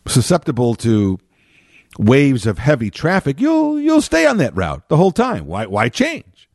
susceptible 0.08 0.76
to 0.76 1.20
waves 1.98 2.46
of 2.46 2.58
heavy 2.60 2.90
traffic, 2.90 3.40
you'll 3.40 3.80
you'll 3.80 4.02
stay 4.02 4.26
on 4.26 4.38
that 4.38 4.56
route 4.56 4.88
the 4.90 4.98
whole 4.98 5.12
time. 5.12 5.46
Why 5.46 5.66
why 5.66 5.90
change? 5.90 6.50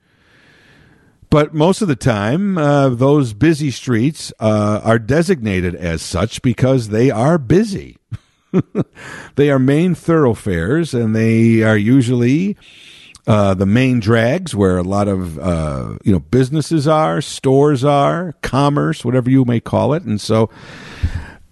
But 1.31 1.53
most 1.53 1.83
of 1.83 1.88
the 1.88 1.96
time, 1.96 2.57
uh, 2.57 2.90
those 2.90 3.33
busy 3.33 3.72
streets 3.72 4.33
uh, 4.38 4.81
are 4.85 5.00
designated 5.00 5.74
as 5.74 6.00
such 6.00 6.42
because 6.42 6.88
they 6.88 7.11
are 7.11 7.38
busy. 7.38 7.98
they 9.35 9.50
are 9.50 9.59
main 9.59 9.96
thoroughfares, 9.96 10.94
and 10.94 11.14
they 11.14 11.62
are 11.62 11.77
usually 11.77 12.57
uh, 13.26 13.54
the 13.54 13.66
main 13.66 14.00
drags 14.00 14.54
where 14.54 14.76
a 14.76 14.82
lot 14.82 15.08
of 15.08 15.38
uh, 15.38 15.96
you 16.04 16.12
know 16.12 16.20
businesses 16.20 16.87
are, 16.87 17.20
stores 17.20 17.84
are, 17.84 18.34
commerce, 18.42 19.04
whatever 19.04 19.30
you 19.30 19.44
may 19.44 19.60
call 19.60 19.94
it, 19.94 20.02
and 20.02 20.20
so 20.20 20.50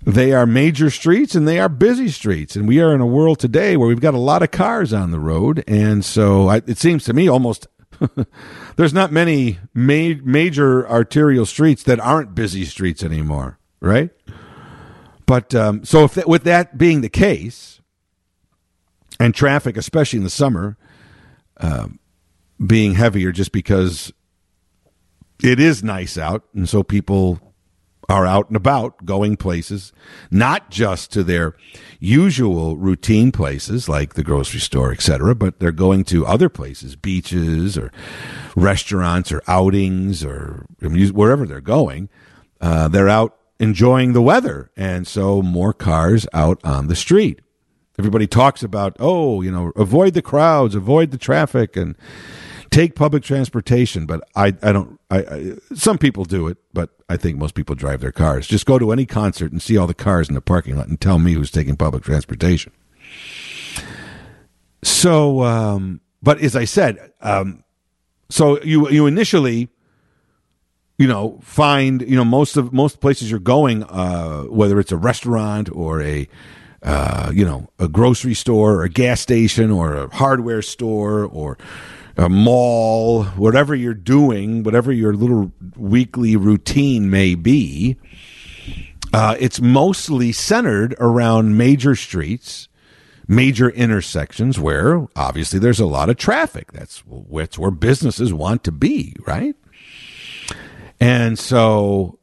they 0.04 0.32
are 0.32 0.46
major 0.46 0.90
streets 0.90 1.34
and 1.34 1.46
they 1.46 1.58
are 1.58 1.68
busy 1.68 2.08
streets. 2.08 2.56
And 2.56 2.66
we 2.66 2.80
are 2.80 2.94
in 2.94 3.00
a 3.00 3.06
world 3.06 3.38
today 3.38 3.76
where 3.76 3.88
we've 3.88 4.00
got 4.00 4.14
a 4.14 4.18
lot 4.18 4.42
of 4.42 4.50
cars 4.50 4.92
on 4.92 5.12
the 5.12 5.20
road, 5.20 5.64
and 5.66 6.04
so 6.04 6.48
I, 6.48 6.56
it 6.66 6.78
seems 6.78 7.04
to 7.04 7.12
me 7.12 7.28
almost. 7.28 7.66
there's 8.76 8.92
not 8.92 9.12
many 9.12 9.58
ma- 9.74 10.18
major 10.24 10.88
arterial 10.88 11.46
streets 11.46 11.84
that 11.84 12.00
aren't 12.00 12.34
busy 12.34 12.64
streets 12.64 13.02
anymore, 13.02 13.58
right? 13.80 14.10
But 15.24 15.54
um, 15.54 15.84
so, 15.84 16.04
if 16.04 16.14
that, 16.14 16.26
with 16.26 16.42
that 16.44 16.76
being 16.76 17.00
the 17.00 17.08
case, 17.08 17.80
and 19.20 19.34
traffic, 19.34 19.76
especially 19.76 20.16
in 20.16 20.24
the 20.24 20.30
summer, 20.30 20.76
uh, 21.62 21.88
being 22.64 22.94
heavier 22.94 23.32
just 23.32 23.52
because 23.52 24.12
it 25.42 25.58
is 25.58 25.82
nice 25.82 26.18
out, 26.18 26.44
and 26.54 26.68
so 26.68 26.82
people 26.82 27.40
are 28.08 28.26
out 28.26 28.48
and 28.48 28.56
about 28.56 29.04
going 29.04 29.36
places, 29.36 29.92
not 30.30 30.70
just 30.70 31.12
to 31.12 31.22
their 31.24 31.54
usual 31.98 32.76
routine 32.76 33.32
places 33.32 33.88
like 33.88 34.14
the 34.14 34.22
grocery 34.24 34.60
store, 34.60 34.92
etc., 34.92 35.34
but 35.34 35.58
they're 35.60 35.72
going 35.72 36.04
to 36.04 36.26
other 36.26 36.48
places, 36.48 36.94
beaches 36.96 37.78
or 37.78 37.90
restaurants 38.54 39.32
or 39.32 39.40
outings 39.46 40.24
or 40.24 40.66
wherever 40.80 41.46
they're 41.46 41.60
going. 41.60 42.08
Uh, 42.60 42.86
they're 42.88 43.08
out 43.08 43.36
enjoying 43.58 44.12
the 44.12 44.22
weather, 44.22 44.70
and 44.76 45.06
so 45.06 45.40
more 45.42 45.72
cars 45.72 46.26
out 46.32 46.60
on 46.64 46.88
the 46.88 46.96
street. 46.96 47.40
Everybody 47.98 48.26
talks 48.26 48.62
about, 48.62 48.96
oh, 48.98 49.42
you 49.42 49.50
know, 49.50 49.72
avoid 49.76 50.14
the 50.14 50.22
crowds, 50.22 50.74
avoid 50.74 51.10
the 51.10 51.18
traffic, 51.18 51.76
and 51.76 51.94
take 52.70 52.94
public 52.94 53.22
transportation. 53.22 54.06
But 54.06 54.22
I, 54.34 54.54
I 54.62 54.72
don't. 54.72 54.98
I, 55.10 55.18
I, 55.18 55.52
some 55.74 55.98
people 55.98 56.24
do 56.24 56.48
it, 56.48 56.56
but 56.72 56.90
I 57.08 57.16
think 57.18 57.36
most 57.36 57.54
people 57.54 57.74
drive 57.74 58.00
their 58.00 58.12
cars. 58.12 58.46
Just 58.46 58.64
go 58.64 58.78
to 58.78 58.92
any 58.92 59.04
concert 59.04 59.52
and 59.52 59.60
see 59.60 59.76
all 59.76 59.86
the 59.86 59.94
cars 59.94 60.28
in 60.28 60.34
the 60.34 60.40
parking 60.40 60.76
lot, 60.76 60.88
and 60.88 61.00
tell 61.00 61.18
me 61.18 61.34
who's 61.34 61.50
taking 61.50 61.76
public 61.76 62.02
transportation. 62.02 62.72
So, 64.82 65.42
um, 65.42 66.00
but 66.22 66.40
as 66.40 66.56
I 66.56 66.64
said, 66.64 67.12
um, 67.20 67.62
so 68.30 68.60
you 68.62 68.88
you 68.88 69.06
initially 69.06 69.68
you 70.98 71.06
know 71.06 71.38
find 71.42 72.02
you 72.02 72.16
know 72.16 72.24
most 72.24 72.56
of 72.56 72.72
most 72.72 73.00
places 73.00 73.30
you're 73.30 73.40
going 73.40 73.82
uh, 73.84 74.44
whether 74.44 74.80
it's 74.80 74.92
a 74.92 74.96
restaurant 74.96 75.70
or 75.72 76.00
a 76.00 76.28
uh, 76.82 77.30
you 77.32 77.44
know, 77.44 77.68
a 77.78 77.88
grocery 77.88 78.34
store 78.34 78.74
or 78.74 78.82
a 78.82 78.88
gas 78.88 79.20
station 79.20 79.70
or 79.70 79.94
a 79.94 80.14
hardware 80.14 80.62
store 80.62 81.24
or 81.24 81.56
a 82.16 82.28
mall, 82.28 83.24
whatever 83.24 83.74
you're 83.74 83.94
doing, 83.94 84.62
whatever 84.62 84.92
your 84.92 85.14
little 85.14 85.52
weekly 85.76 86.36
routine 86.36 87.08
may 87.08 87.34
be, 87.34 87.96
uh, 89.12 89.36
it's 89.38 89.60
mostly 89.60 90.32
centered 90.32 90.94
around 90.98 91.56
major 91.56 91.94
streets, 91.94 92.68
major 93.28 93.70
intersections 93.70 94.58
where 94.58 95.06
obviously 95.16 95.58
there's 95.58 95.80
a 95.80 95.86
lot 95.86 96.10
of 96.10 96.16
traffic. 96.16 96.72
That's, 96.72 96.98
where 97.06 97.70
businesses 97.70 98.32
want 98.32 98.64
to 98.64 98.72
be, 98.72 99.14
right? 99.26 99.54
And 101.00 101.38
so 101.38 102.18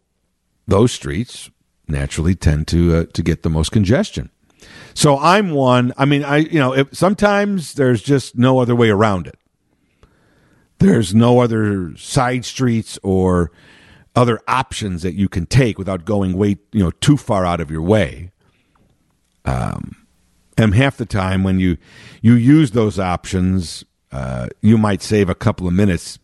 those 0.68 0.92
streets 0.92 1.50
naturally 1.88 2.36
tend 2.36 2.68
to 2.68 2.96
uh, 2.96 3.06
to 3.14 3.24
get 3.24 3.44
the 3.44 3.50
most 3.50 3.72
congestion. 3.72 4.30
So 4.94 5.18
I'm 5.18 5.52
one. 5.52 5.94
I 5.98 6.06
mean, 6.06 6.24
I 6.24 6.38
you 6.38 6.60
know, 6.60 6.74
if, 6.74 6.96
sometimes 6.96 7.74
there's 7.74 8.02
just 8.02 8.38
no 8.38 8.60
other 8.60 8.76
way 8.76 8.90
around 8.90 9.28
it. 9.28 9.38
There's 10.80 11.14
no 11.14 11.40
other 11.40 11.96
side 11.98 12.46
streets 12.46 12.98
or 13.04 13.52
other 14.16 14.40
options 14.48 15.02
that 15.04 15.14
you 15.14 15.30
can 15.30 15.46
take 15.46 15.78
without 15.78 16.06
going 16.06 16.38
way 16.38 16.58
you 16.72 16.84
know 16.84 16.92
too 16.92 17.18
far 17.18 17.46
out 17.46 17.60
of 17.60 17.70
your 17.70 17.82
way. 17.82 18.32
Um, 19.46 19.96
and 20.58 20.76
half 20.76 20.98
the 20.98 21.06
time 21.06 21.44
when 21.44 21.60
you 21.60 21.78
you 22.22 22.34
use 22.34 22.72
those 22.72 23.00
options, 23.00 23.84
uh, 24.12 24.48
you 24.62 24.78
might 24.78 25.02
save 25.02 25.30
a 25.30 25.36
couple 25.36 25.68
of 25.68 25.74
minutes. 25.74 26.20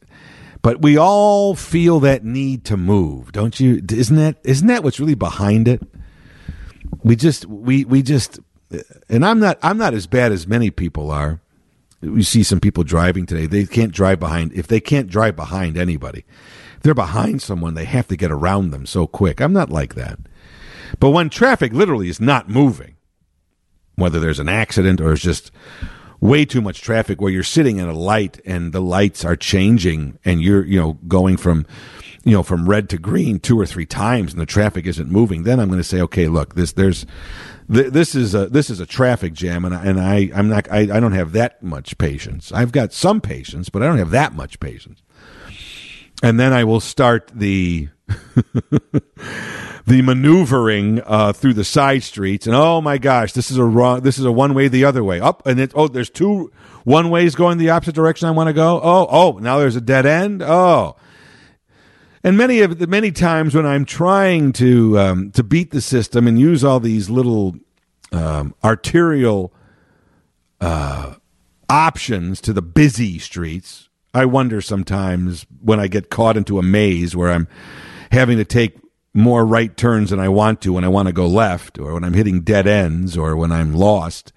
But 0.62 0.82
we 0.82 0.98
all 0.98 1.56
feel 1.56 2.00
that 2.00 2.26
need 2.26 2.66
to 2.66 2.76
move, 2.76 3.32
don't 3.32 3.60
you? 3.60 3.82
Isn't 3.90 4.18
that 4.18 4.38
isn't 4.44 4.68
that 4.68 4.84
what's 4.84 5.00
really 5.00 5.16
behind 5.16 5.68
it? 5.68 5.82
We 7.04 7.16
just 7.16 7.46
we 7.46 7.86
we 7.86 8.02
just 8.02 8.40
and 9.10 9.26
I'm 9.26 9.40
not 9.40 9.58
I'm 9.62 9.78
not 9.78 9.94
as 9.94 10.08
bad 10.08 10.32
as 10.32 10.48
many 10.48 10.72
people 10.72 11.12
are. 11.12 11.42
We 12.02 12.24
see 12.24 12.44
some 12.44 12.60
people 12.60 12.84
driving 12.84 13.26
today. 13.26 13.48
They 13.48 13.66
can't 13.66 13.92
drive 13.92 14.20
behind 14.20 14.54
if 14.54 14.68
they 14.68 14.80
can't 14.80 15.10
drive 15.10 15.36
behind 15.36 15.78
anybody. 15.78 16.26
If 16.78 16.84
they're 16.84 16.94
behind 16.94 17.42
someone, 17.42 17.74
they 17.74 17.86
have 17.86 18.08
to 18.10 18.18
get 18.18 18.32
around 18.32 18.72
them 18.72 18.86
so 18.86 19.08
quick. 19.08 19.42
I'm 19.42 19.54
not 19.54 19.70
like 19.70 19.96
that. 19.96 20.20
But 21.00 21.12
when 21.12 21.30
traffic 21.30 21.74
literally 21.74 22.10
is 22.10 22.22
not 22.22 22.50
moving, 22.50 22.96
whether 23.96 24.20
there's 24.20 24.40
an 24.40 24.50
accident 24.50 25.02
or 25.02 25.14
it's 25.14 25.22
just 25.22 25.52
way 26.20 26.46
too 26.46 26.62
much 26.62 26.82
traffic 26.82 27.22
where 27.22 27.32
you're 27.32 27.44
sitting 27.44 27.78
in 27.78 27.88
a 27.88 27.94
light 27.94 28.40
and 28.46 28.72
the 28.72 28.82
lights 28.82 29.26
are 29.26 29.36
changing 29.36 30.18
and 30.24 30.42
you're, 30.42 30.66
you 30.66 30.80
know, 30.80 30.94
going 31.08 31.38
from 31.38 31.66
you 32.26 32.32
know 32.32 32.44
from 32.44 32.68
red 32.68 32.90
to 32.90 32.98
green 32.98 33.40
two 33.40 33.60
or 33.60 33.66
three 33.66 33.86
times 33.86 34.34
and 34.34 34.42
the 34.42 34.48
traffic 34.48 34.88
isn't 34.88 35.12
moving 35.12 35.44
then 35.44 35.60
i'm 35.60 35.70
going 35.70 35.80
to 35.80 35.84
say 35.84 36.02
okay 36.02 36.28
look 36.28 36.56
this 36.56 36.74
there's 36.74 37.06
this 37.68 38.16
is 38.16 38.36
a 38.36 38.48
this 38.48 38.70
is 38.70 38.80
a 38.80 38.86
traffic 38.86 39.34
jam, 39.34 39.66
and 39.66 39.74
I, 39.74 39.86
and 39.86 40.00
I 40.00 40.32
I'm 40.36 40.50
not 40.50 40.72
I, 40.72 40.82
I 40.82 41.00
don't 41.00 41.14
have 41.14 41.32
that 41.34 41.64
much 41.64 41.98
patience. 41.98 42.52
I've 42.52 42.72
got 42.72 42.94
some 42.94 43.22
patience, 43.22 43.70
but 43.70 43.82
I 43.82 43.88
don't 43.88 43.98
have 43.98 44.12
that 44.12 44.34
much 44.34 44.60
patience. 44.60 45.02
And 46.24 46.40
then 46.40 46.54
I 46.54 46.64
will 46.64 46.80
start 46.80 47.32
the 47.34 47.90
the 49.86 50.02
maneuvering 50.02 51.02
uh, 51.06 51.34
through 51.34 51.54
the 51.54 51.64
side 51.64 52.04
streets, 52.04 52.46
and 52.48 52.56
oh 52.56 52.82
my 52.82 52.98
gosh, 52.98 53.34
this 53.34 53.50
is 53.50 53.58
a 53.58 53.64
wrong. 53.64 54.02
This 54.02 54.20
is 54.20 54.26
a 54.26 54.32
one 54.32 54.54
way 54.54 54.68
the 54.68 54.86
other 54.86 55.04
way 55.04 55.20
up, 55.20 55.46
and 55.46 55.60
it, 55.60 55.72
oh, 55.76 55.88
there's 55.88 56.10
two 56.10 56.52
one 56.84 57.10
ways 57.10 57.36
going 57.36 57.58
the 57.58 57.72
opposite 57.72 57.96
direction 57.96 58.28
I 58.28 58.32
want 58.32 58.48
to 58.48 58.54
go. 58.54 58.80
Oh, 58.82 59.08
oh, 59.10 59.40
now 59.40 59.58
there's 59.60 59.76
a 59.76 59.82
dead 59.82 60.06
end. 60.06 60.44
Oh, 60.44 60.96
and 62.26 62.40
many 62.40 62.62
of 62.62 62.80
the 62.80 62.88
many 62.88 63.12
times 63.12 63.54
when 63.54 63.68
I'm 63.68 63.86
trying 63.86 64.52
to 64.54 64.98
um, 64.98 65.32
to 65.32 65.44
beat 65.44 65.70
the 65.70 65.80
system 65.80 66.28
and 66.28 66.40
use 66.40 66.64
all 66.64 66.80
these 66.80 67.08
little 67.08 67.56
um, 68.12 68.56
arterial 68.64 69.54
uh, 70.60 71.14
options 71.70 72.42
to 72.42 72.52
the 72.52 72.64
busy 72.64 73.20
streets, 73.20 73.90
I 74.12 74.26
wonder 74.26 74.60
sometimes 74.60 75.46
when 75.62 75.80
I 75.80 75.86
get 75.86 76.10
caught 76.10 76.36
into 76.36 76.58
a 76.58 76.64
maze 76.64 77.16
where 77.16 77.30
I'm 77.30 77.48
having 78.12 78.38
to 78.38 78.46
take 78.46 78.80
more 79.14 79.46
right 79.46 79.78
turns 79.78 80.10
than 80.10 80.20
I 80.20 80.30
want 80.30 80.62
to 80.62 80.74
when 80.74 80.84
I 80.84 80.88
want 80.88 81.08
to 81.08 81.14
go 81.14 81.28
left, 81.28 81.78
or 81.78 81.94
when 81.94 82.04
I'm 82.04 82.14
hitting 82.14 82.42
dead 82.42 82.66
ends, 82.66 83.16
or 83.16 83.36
when 83.36 83.52
I'm 83.52 83.76
lost, 83.76 84.34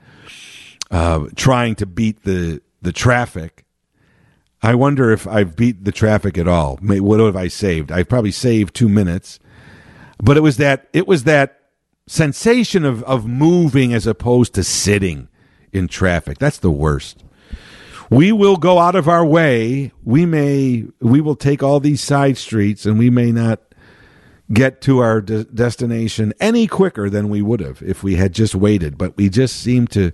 uh, 0.90 1.24
trying 1.36 1.74
to 1.76 1.86
beat 1.86 2.24
the 2.24 2.60
the 2.82 2.92
traffic 2.92 3.64
I 4.62 4.74
wonder 4.74 5.10
if 5.12 5.26
I've 5.26 5.56
beat 5.56 5.84
the 5.84 5.92
traffic 5.92 6.36
at 6.36 6.48
all. 6.48 6.78
What 6.82 7.20
have 7.20 7.36
I 7.36 7.48
saved? 7.48 7.92
I've 7.92 8.08
probably 8.08 8.32
saved 8.32 8.74
two 8.74 8.88
minutes, 8.88 9.38
but 10.22 10.36
it 10.36 10.40
was 10.40 10.56
that 10.56 10.88
it 10.92 11.06
was 11.06 11.24
that 11.24 11.60
sensation 12.06 12.84
of 12.84 13.02
of 13.04 13.26
moving 13.26 13.92
as 13.94 14.06
opposed 14.06 14.54
to 14.54 14.64
sitting 14.64 15.28
in 15.72 15.86
traffic. 15.86 16.38
That's 16.38 16.58
the 16.58 16.70
worst. 16.70 17.22
We 18.10 18.32
will 18.32 18.56
go 18.56 18.78
out 18.78 18.96
of 18.96 19.06
our 19.06 19.24
way. 19.24 19.92
We 20.02 20.26
may 20.26 20.86
we 21.00 21.20
will 21.20 21.36
take 21.36 21.62
all 21.62 21.78
these 21.78 22.00
side 22.02 22.36
streets, 22.36 22.84
and 22.86 22.98
we 22.98 23.10
may 23.10 23.30
not 23.30 23.60
get 24.52 24.80
to 24.80 24.98
our 25.00 25.20
de- 25.20 25.44
destination 25.44 26.32
any 26.40 26.66
quicker 26.66 27.10
than 27.10 27.28
we 27.28 27.42
would 27.42 27.60
have 27.60 27.82
if 27.82 28.02
we 28.02 28.16
had 28.16 28.32
just 28.32 28.54
waited. 28.54 28.96
But 28.96 29.16
we 29.16 29.28
just 29.28 29.60
seem 29.60 29.86
to 29.88 30.10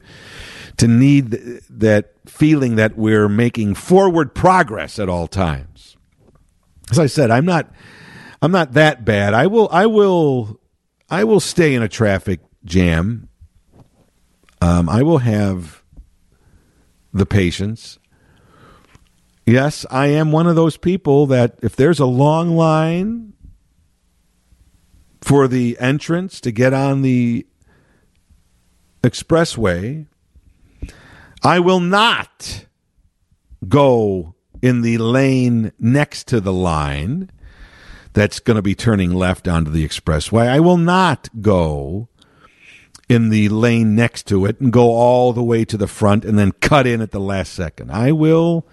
to 0.79 0.89
need 0.89 1.31
that 1.71 2.13
feeling 2.27 2.77
that 2.77 2.97
we're 2.97 3.29
making 3.29 3.75
forward 3.75 4.35
progress 4.35 4.99
at 4.99 5.09
all 5.09 5.27
times. 5.27 5.97
As 6.91 6.99
I 6.99 7.07
said, 7.07 7.31
I'm 7.31 7.45
not 7.45 7.73
I'm 8.43 8.53
not 8.53 8.73
that 8.73 9.05
bad. 9.05 9.35
I 9.35 9.47
will 9.47 9.69
I 9.71 9.87
will 9.87 10.61
I 11.09 11.25
will 11.25 11.41
stay 11.41 11.75
in 11.75 11.83
a 11.83 11.89
traffic 11.89 12.41
jam. 12.65 13.29
Um, 14.61 14.89
I 14.89 15.03
will 15.03 15.19
have 15.19 15.83
the 17.13 17.27
patience. 17.27 17.99
Yes, 19.47 19.85
I 19.91 20.07
am 20.07 20.33
one 20.33 20.47
of 20.47 20.57
those 20.57 20.77
people 20.77 21.27
that 21.27 21.59
if 21.63 21.77
there's 21.77 22.01
a 22.01 22.07
long 22.07 22.57
line 22.57 23.35
for 25.21 25.47
the 25.49 25.77
entrance 25.79 26.41
to 26.41 26.51
get 26.51 26.73
on 26.73 27.03
the 27.03 27.47
expressway, 29.03 30.07
I 31.45 31.59
will 31.59 31.81
not 31.81 32.65
go 33.69 34.35
in 34.63 34.81
the 34.81 34.97
lane 34.97 35.73
next 35.79 36.27
to 36.29 36.41
the 36.41 36.55
line 36.55 37.31
that's 38.15 38.41
going 38.41 38.57
to 38.57 38.63
be 38.63 38.75
turning 38.75 39.13
left 39.13 39.47
onto 39.47 39.71
the 39.71 39.87
expressway. 39.87 40.49
I 40.49 40.61
will 40.61 40.79
not 40.79 41.29
go 41.43 42.09
in 43.11 43.29
the 43.29 43.51
lane 43.51 43.95
next 43.95 44.27
to 44.29 44.47
it 44.47 44.59
and 44.59 44.73
go 44.73 44.93
all 44.93 45.35
the 45.35 45.43
way 45.43 45.67
to 45.67 45.77
the 45.77 45.87
front 45.87 46.25
and 46.25 46.39
then 46.39 46.51
cut 46.51 46.87
in 46.87 47.03
at 47.03 47.11
the 47.11 47.21
last 47.21 47.53
second. 47.53 47.91
I 47.91 48.13
will 48.13 48.67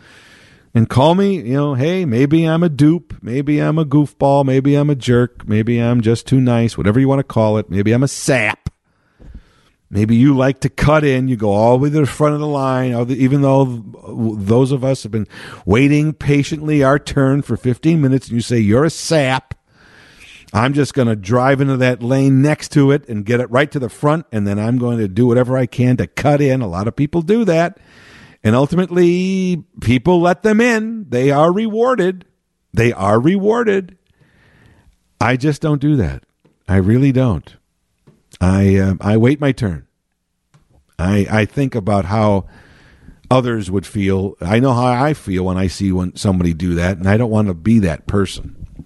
and 0.73 0.89
call 0.89 1.15
me, 1.15 1.41
you 1.41 1.53
know, 1.53 1.73
hey, 1.73 2.05
maybe 2.05 2.45
I'm 2.45 2.63
a 2.63 2.69
dupe, 2.69 3.21
maybe 3.21 3.59
I'm 3.59 3.77
a 3.77 3.85
goofball, 3.85 4.45
maybe 4.45 4.75
I'm 4.75 4.89
a 4.89 4.95
jerk, 4.95 5.45
maybe 5.45 5.79
I'm 5.79 5.99
just 5.99 6.25
too 6.25 6.39
nice, 6.39 6.77
whatever 6.77 7.01
you 7.01 7.09
want 7.09 7.19
to 7.19 7.23
call 7.23 7.57
it. 7.57 7.69
Maybe 7.69 7.91
I'm 7.91 8.03
a 8.03 8.07
sap. 8.07 8.70
Maybe 9.93 10.15
you 10.15 10.33
like 10.33 10.61
to 10.61 10.69
cut 10.69 11.03
in, 11.03 11.27
you 11.27 11.35
go 11.35 11.51
all 11.51 11.77
the 11.77 11.83
way 11.83 11.89
to 11.89 11.99
the 11.99 12.05
front 12.05 12.33
of 12.33 12.39
the 12.39 12.47
line, 12.47 12.93
even 13.11 13.41
though 13.41 13.65
those 14.37 14.71
of 14.71 14.85
us 14.85 15.03
have 15.03 15.11
been 15.11 15.27
waiting 15.65 16.13
patiently 16.13 16.81
our 16.81 16.97
turn 16.97 17.41
for 17.41 17.57
15 17.57 17.99
minutes, 17.99 18.27
and 18.27 18.35
you 18.35 18.41
say, 18.41 18.57
You're 18.57 18.85
a 18.85 18.89
sap. 18.89 19.53
I'm 20.53 20.73
just 20.73 20.93
going 20.93 21.09
to 21.09 21.15
drive 21.17 21.59
into 21.59 21.75
that 21.77 22.01
lane 22.01 22.41
next 22.41 22.69
to 22.73 22.91
it 22.91 23.07
and 23.09 23.25
get 23.25 23.41
it 23.41 23.51
right 23.51 23.69
to 23.69 23.79
the 23.79 23.89
front, 23.89 24.27
and 24.31 24.47
then 24.47 24.57
I'm 24.57 24.77
going 24.77 24.97
to 24.99 25.09
do 25.09 25.27
whatever 25.27 25.57
I 25.57 25.65
can 25.65 25.97
to 25.97 26.07
cut 26.07 26.39
in. 26.39 26.61
A 26.61 26.67
lot 26.67 26.87
of 26.87 26.95
people 26.95 27.21
do 27.21 27.43
that. 27.45 27.77
And 28.43 28.55
ultimately, 28.55 29.63
people 29.81 30.21
let 30.21 30.41
them 30.41 30.61
in. 30.61 31.09
They 31.09 31.31
are 31.31 31.51
rewarded. 31.51 32.25
They 32.73 32.93
are 32.93 33.19
rewarded. 33.19 33.97
I 35.19 35.35
just 35.35 35.61
don't 35.61 35.81
do 35.81 35.97
that. 35.97 36.23
I 36.67 36.77
really 36.77 37.11
don't. 37.11 37.55
I 38.41 38.75
uh, 38.77 38.95
I 38.99 39.17
wait 39.17 39.39
my 39.39 39.51
turn. 39.51 39.87
I 40.97 41.27
I 41.29 41.45
think 41.45 41.75
about 41.75 42.05
how 42.05 42.47
others 43.29 43.69
would 43.69 43.85
feel. 43.85 44.35
I 44.41 44.59
know 44.59 44.73
how 44.73 44.87
I 44.87 45.13
feel 45.13 45.45
when 45.45 45.57
I 45.57 45.67
see 45.67 45.91
when 45.91 46.15
somebody 46.15 46.53
do 46.53 46.73
that, 46.73 46.97
and 46.97 47.07
I 47.07 47.17
don't 47.17 47.29
want 47.29 47.47
to 47.47 47.53
be 47.53 47.79
that 47.79 48.07
person. 48.07 48.85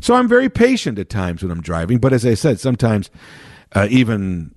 So 0.00 0.14
I'm 0.14 0.28
very 0.28 0.50
patient 0.50 0.98
at 0.98 1.08
times 1.08 1.42
when 1.42 1.52
I'm 1.52 1.62
driving, 1.62 1.98
but 1.98 2.12
as 2.12 2.26
I 2.26 2.34
said, 2.34 2.60
sometimes 2.60 3.10
uh, 3.72 3.86
even 3.90 4.54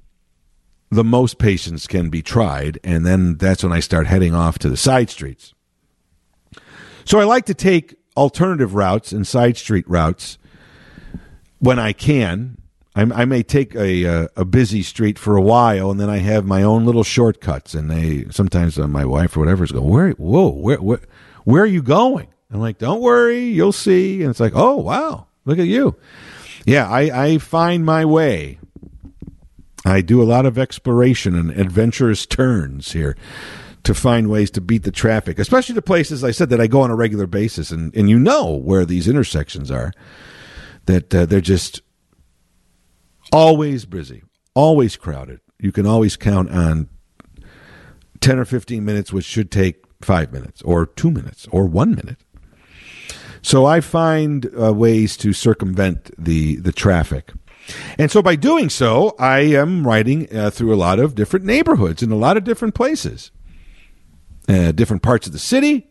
the 0.90 1.04
most 1.04 1.38
patience 1.38 1.86
can 1.86 2.10
be 2.10 2.22
tried, 2.22 2.80
and 2.84 3.06
then 3.06 3.38
that's 3.38 3.64
when 3.64 3.72
I 3.72 3.80
start 3.80 4.08
heading 4.08 4.34
off 4.34 4.58
to 4.60 4.70
the 4.70 4.76
side 4.76 5.10
streets. 5.10 5.54
So 7.06 7.20
I 7.20 7.24
like 7.24 7.46
to 7.46 7.54
take 7.54 7.96
alternative 8.18 8.74
routes 8.74 9.12
and 9.12 9.26
side 9.26 9.58
street 9.58 9.88
routes 9.88 10.38
when 11.60 11.78
I 11.78 11.94
can 11.94 12.58
I, 12.98 13.22
I 13.22 13.26
may 13.26 13.44
take 13.44 13.76
a, 13.76 14.06
a, 14.06 14.24
uh, 14.24 14.28
a 14.38 14.46
busy 14.46 14.82
street 14.82 15.20
for 15.20 15.38
a 15.38 15.42
while, 15.42 15.92
and 15.92 16.00
then 16.00 16.10
I 16.10 16.18
have 16.18 16.46
my 16.46 16.64
own 16.64 16.84
little 16.84 17.04
shortcuts. 17.04 17.76
And 17.76 17.92
they 17.92 18.26
sometimes 18.32 18.80
uh, 18.80 18.88
my 18.88 19.06
wife 19.06 19.38
or 19.38 19.40
whatever 19.40 19.64
is 19.64 19.72
going, 19.72 19.88
"Where? 19.88 20.12
Whoa, 20.12 20.50
where, 20.50 20.82
where? 20.82 21.02
Where 21.44 21.64
are 21.64 21.68
you 21.68 21.84
going?" 21.84 22.28
I'm 22.52 22.60
like, 22.60 22.80
"Don't 22.80 23.02
worry, 23.02 23.46
you'll 23.46 23.72
see." 23.72 24.24
And 24.24 24.32
it's 24.32 24.40
like, 24.40 24.54
"Oh 24.56 24.78
wow, 24.78 25.28
look 25.46 25.60
at 25.60 25.68
you." 25.68 25.96
Yeah, 26.66 26.90
I, 26.90 27.26
I 27.26 27.38
find 27.38 27.86
my 27.86 28.04
way. 28.04 28.60
I 29.86 30.02
do 30.02 30.22
a 30.22 30.26
lot 30.26 30.46
of 30.46 30.58
exploration 30.58 31.36
and 31.36 31.52
adventurous 31.52 32.26
turns 32.26 32.92
here 32.92 33.16
to 33.84 33.94
find 33.94 34.30
ways 34.30 34.52
to 34.52 34.60
beat 34.60 34.84
the 34.84 34.92
traffic, 34.92 35.40
especially 35.40 35.76
the 35.76 35.82
places 35.82 36.24
I 36.24 36.32
said 36.32 36.50
that 36.50 36.60
I 36.60 36.68
go 36.68 36.82
on 36.82 36.92
a 36.92 36.96
regular 36.96 37.28
basis, 37.28 37.72
and, 37.72 37.96
and 37.96 38.10
you 38.10 38.20
know 38.20 38.54
where 38.54 38.86
these 38.86 39.08
intersections 39.08 39.72
are. 39.72 39.94
That 40.88 41.14
uh, 41.14 41.26
they're 41.26 41.42
just 41.42 41.82
always 43.32 43.86
busy, 43.86 44.24
always 44.54 44.96
crowded. 44.96 45.40
You 45.60 45.72
can 45.72 45.86
always 45.86 46.16
count 46.16 46.52
on 46.52 46.90
10 48.22 48.40
or 48.40 48.46
15 48.46 48.84
minutes, 48.84 49.12
which 49.12 49.26
should 49.26 49.52
take 49.52 49.84
five 50.02 50.32
minutes 50.32 50.62
or 50.62 50.86
two 50.86 51.12
minutes 51.12 51.48
or 51.52 51.66
one 51.66 51.92
minute. 51.92 52.24
So 53.42 53.66
I 53.66 53.82
find 53.82 54.50
uh, 54.60 54.74
ways 54.74 55.16
to 55.18 55.34
circumvent 55.34 56.12
the, 56.18 56.58
the 56.58 56.72
traffic. 56.72 57.32
And 57.98 58.12
so 58.12 58.22
by 58.22 58.36
doing 58.36 58.70
so, 58.70 59.16
I 59.20 59.40
am 59.40 59.86
riding 59.86 60.34
uh, 60.36 60.50
through 60.50 60.74
a 60.74 60.76
lot 60.78 61.00
of 61.00 61.16
different 61.16 61.46
neighborhoods 61.46 62.02
in 62.02 62.12
a 62.12 62.16
lot 62.16 62.38
of 62.38 62.44
different 62.44 62.76
places, 62.76 63.32
uh, 64.48 64.72
different 64.72 65.04
parts 65.04 65.28
of 65.28 65.34
the 65.34 65.40
city, 65.40 65.88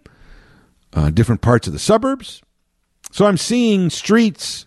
uh, 0.92 1.10
different 1.10 1.42
parts 1.42 1.66
of 1.66 1.72
the 1.72 1.78
suburbs. 1.78 2.42
So 3.12 3.26
I'm 3.26 3.36
seeing 3.36 3.90
streets 3.90 4.65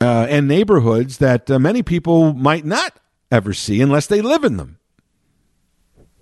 uh, 0.00 0.26
and 0.28 0.48
neighborhoods 0.48 1.18
that 1.18 1.50
uh, 1.50 1.58
many 1.58 1.82
people 1.82 2.34
might 2.34 2.64
not 2.64 2.98
ever 3.30 3.52
see 3.52 3.80
unless 3.80 4.06
they 4.06 4.20
live 4.20 4.44
in 4.44 4.56
them 4.56 4.78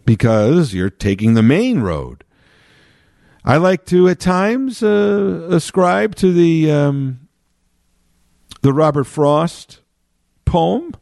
because 0.04 0.74
you're 0.74 0.90
taking 0.90 1.34
the 1.34 1.42
main 1.42 1.80
road. 1.80 2.24
I 3.44 3.56
like 3.56 3.84
to 3.86 4.08
at 4.08 4.20
times 4.20 4.82
uh, 4.82 5.48
ascribe 5.50 6.14
to 6.16 6.32
the 6.32 6.70
um, 6.70 7.28
the 8.60 8.72
Robert 8.72 9.04
Frost 9.04 9.80
poem 10.44 10.94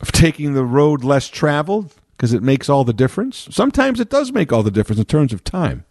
of 0.00 0.12
taking 0.12 0.54
the 0.54 0.64
road 0.64 1.04
less 1.04 1.28
traveled 1.28 1.92
because 2.16 2.32
it 2.32 2.42
makes 2.42 2.68
all 2.68 2.84
the 2.84 2.94
difference. 2.94 3.48
Sometimes 3.50 4.00
it 4.00 4.08
does 4.08 4.32
make 4.32 4.52
all 4.52 4.62
the 4.62 4.70
difference 4.70 4.98
in 4.98 5.04
terms 5.04 5.32
of 5.34 5.44
time. 5.44 5.84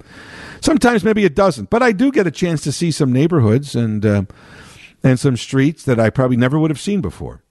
Sometimes 0.62 1.04
maybe 1.04 1.24
it 1.26 1.36
doesn't, 1.36 1.70
but 1.70 1.84
I 1.84 1.92
do 1.92 2.12
get 2.12 2.26
a 2.26 2.32
chance 2.32 2.62
to 2.64 2.72
see 2.72 2.90
some 2.90 3.14
neighborhoods 3.14 3.76
and 3.76 4.04
uh, 4.04 4.24
and 5.06 5.20
some 5.20 5.38
streets 5.38 5.84
that 5.84 6.00
I 6.00 6.10
probably 6.10 6.36
never 6.36 6.58
would 6.58 6.72
have 6.72 6.80
seen 6.82 7.00
before. 7.00 7.44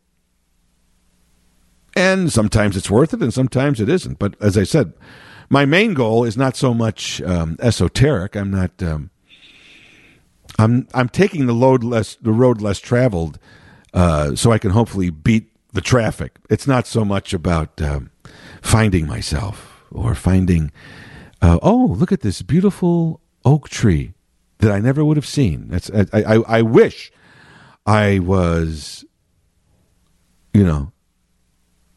And 1.97 2.33
sometimes 2.33 2.77
it's 2.77 2.91
worth 2.91 3.15
it, 3.15 3.23
and 3.23 3.33
sometimes 3.33 3.81
it 3.81 3.89
isn't. 3.89 4.19
But 4.19 4.35
as 4.41 4.59
I 4.59 4.65
said, 4.65 4.93
my 5.49 5.65
main 5.65 5.95
goal 5.95 6.25
is 6.25 6.37
not 6.37 6.57
so 6.57 6.75
much 6.75 7.23
um, 7.23 7.57
esoteric. 7.61 8.35
I'm 8.35 8.51
not. 8.51 8.83
Um, 8.83 9.11
I'm 10.59 10.89
I'm 10.93 11.09
taking 11.09 11.47
the 11.47 11.53
load 11.53 11.85
less 11.85 12.17
the 12.17 12.33
road 12.33 12.61
less 12.61 12.81
traveled, 12.81 13.39
uh, 13.93 14.35
so 14.35 14.51
I 14.51 14.59
can 14.59 14.73
hopefully 14.73 15.11
beat 15.11 15.49
the 15.73 15.81
traffic. 15.81 16.39
It's 16.51 16.67
not 16.67 16.89
so 16.89 17.05
much 17.05 17.33
about 17.33 17.81
um, 17.81 18.11
finding 18.63 19.07
myself 19.07 19.85
or 19.93 20.17
finding. 20.17 20.73
Uh, 21.41 21.61
oh, 21.63 21.95
look 21.97 22.11
at 22.11 22.23
this 22.23 22.43
beautiful 22.43 23.21
oak 23.45 23.69
tree 23.69 24.15
that 24.59 24.73
I 24.73 24.81
never 24.81 25.05
would 25.05 25.17
have 25.17 25.27
seen. 25.27 25.69
That's 25.69 25.89
I, 25.91 26.07
I, 26.13 26.35
I 26.59 26.63
wish 26.63 27.13
I 27.87 28.19
was, 28.19 29.05
you 30.53 30.65
know, 30.65 30.93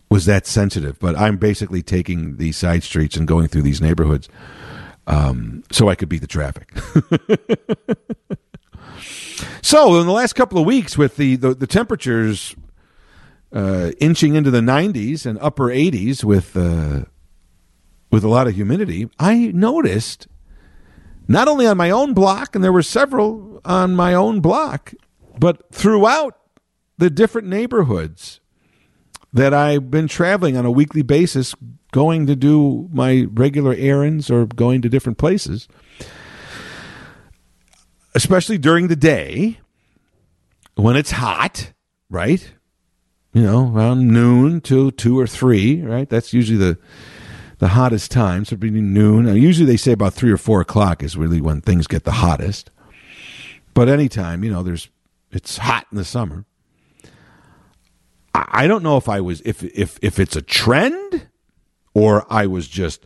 was 0.10 0.26
that 0.26 0.47
sensitive. 0.47 1.00
But 1.00 1.15
I'm 1.17 1.38
basically 1.38 1.82
taking 1.82 2.38
these 2.38 2.58
side 2.58 2.84
streets 2.84 3.17
and 3.17 3.28
going 3.28 3.47
through 3.47 3.63
these 3.63 3.82
neighborhoods 3.82 4.30
um, 5.08 5.63
so 5.71 5.89
I 5.89 5.95
could 5.95 6.10
beat 6.10 6.21
the 6.21 6.28
traffic. 6.28 6.69
so 9.62 10.00
in 10.00 10.06
the 10.06 10.12
last 10.12 10.34
couple 10.34 10.60
of 10.60 10.65
weeks, 10.65 10.97
with 10.97 11.15
the 11.15 11.38
the, 11.38 11.54
the 11.54 11.67
temperatures 11.67 12.56
uh, 13.54 13.91
inching 14.00 14.36
into 14.36 14.52
the 14.52 14.60
90s 14.60 15.26
and 15.26 15.39
upper 15.39 15.67
80s 15.67 16.23
with 16.23 16.58
uh, 16.58 17.06
with 18.12 18.23
a 18.23 18.28
lot 18.28 18.47
of 18.47 18.56
humidity, 18.56 19.10
I 19.17 19.52
noticed 19.54 20.28
not 21.28 21.47
only 21.47 21.65
on 21.65 21.78
my 21.78 21.89
own 21.89 22.13
block, 22.13 22.54
and 22.56 22.63
there 22.63 22.73
were 22.73 22.84
several 22.84 23.62
on 23.63 23.95
my 23.95 24.13
own 24.13 24.41
block, 24.41 24.93
but 25.39 25.73
throughout 25.73 26.38
the 26.97 27.10
different 27.10 27.47
neighborhoods 27.47 28.39
that 29.34 29.54
I've 29.54 29.91
been 29.91 30.08
traveling 30.08 30.58
on 30.58 30.65
a 30.65 30.71
weekly 30.71 31.02
basis, 31.02 31.56
going 31.91 32.28
to 32.28 32.36
do 32.36 32.89
my 32.91 33.28
regular 33.32 33.73
errands 33.78 34.30
or 34.30 34.45
going 34.45 34.82
to 34.82 34.89
different 34.89 35.17
places, 35.17 35.67
especially 38.15 38.58
during 38.58 38.88
the 38.88 38.95
day 38.95 39.60
when 40.76 40.95
it's 40.95 41.12
hot, 41.12 41.73
right? 42.10 42.54
You 43.34 43.43
know, 43.43 43.71
around 43.71 44.08
noon 44.08 44.62
to 44.62 44.91
two 44.91 45.19
or 45.19 45.28
three, 45.28 45.82
right? 45.82 46.10
That's 46.10 46.34
usually 46.34 46.58
the 46.58 46.78
the 47.60 47.69
hottest 47.69 48.12
time. 48.12 48.45
So 48.45 48.56
between 48.56 48.93
noon, 48.93 49.26
usually 49.36 49.65
they 49.65 49.78
say 49.78 49.91
about 49.91 50.13
three 50.13 50.32
or 50.32 50.38
four 50.38 50.62
o'clock 50.62 51.02
is 51.02 51.17
really 51.17 51.41
when 51.41 51.62
things 51.62 51.88
get 51.88 52.04
the 52.04 52.12
hottest. 52.12 52.69
But 53.73 53.89
anytime, 53.89 54.43
you 54.43 54.52
know, 54.52 54.63
there's 54.63 54.89
it's 55.38 55.58
hot 55.58 55.86
in 55.91 55.97
the 55.97 56.04
summer. 56.04 56.45
I 58.34 58.67
don't 58.67 58.84
know 58.84 58.97
if 58.97 59.08
I 59.08 59.21
was 59.21 59.41
if 59.45 59.63
if 59.63 60.00
if 60.02 60.19
it's 60.19 60.36
a 60.36 60.41
trend 60.41 61.28
or 61.93 62.26
I 62.32 62.47
was 62.47 62.67
just 62.67 63.06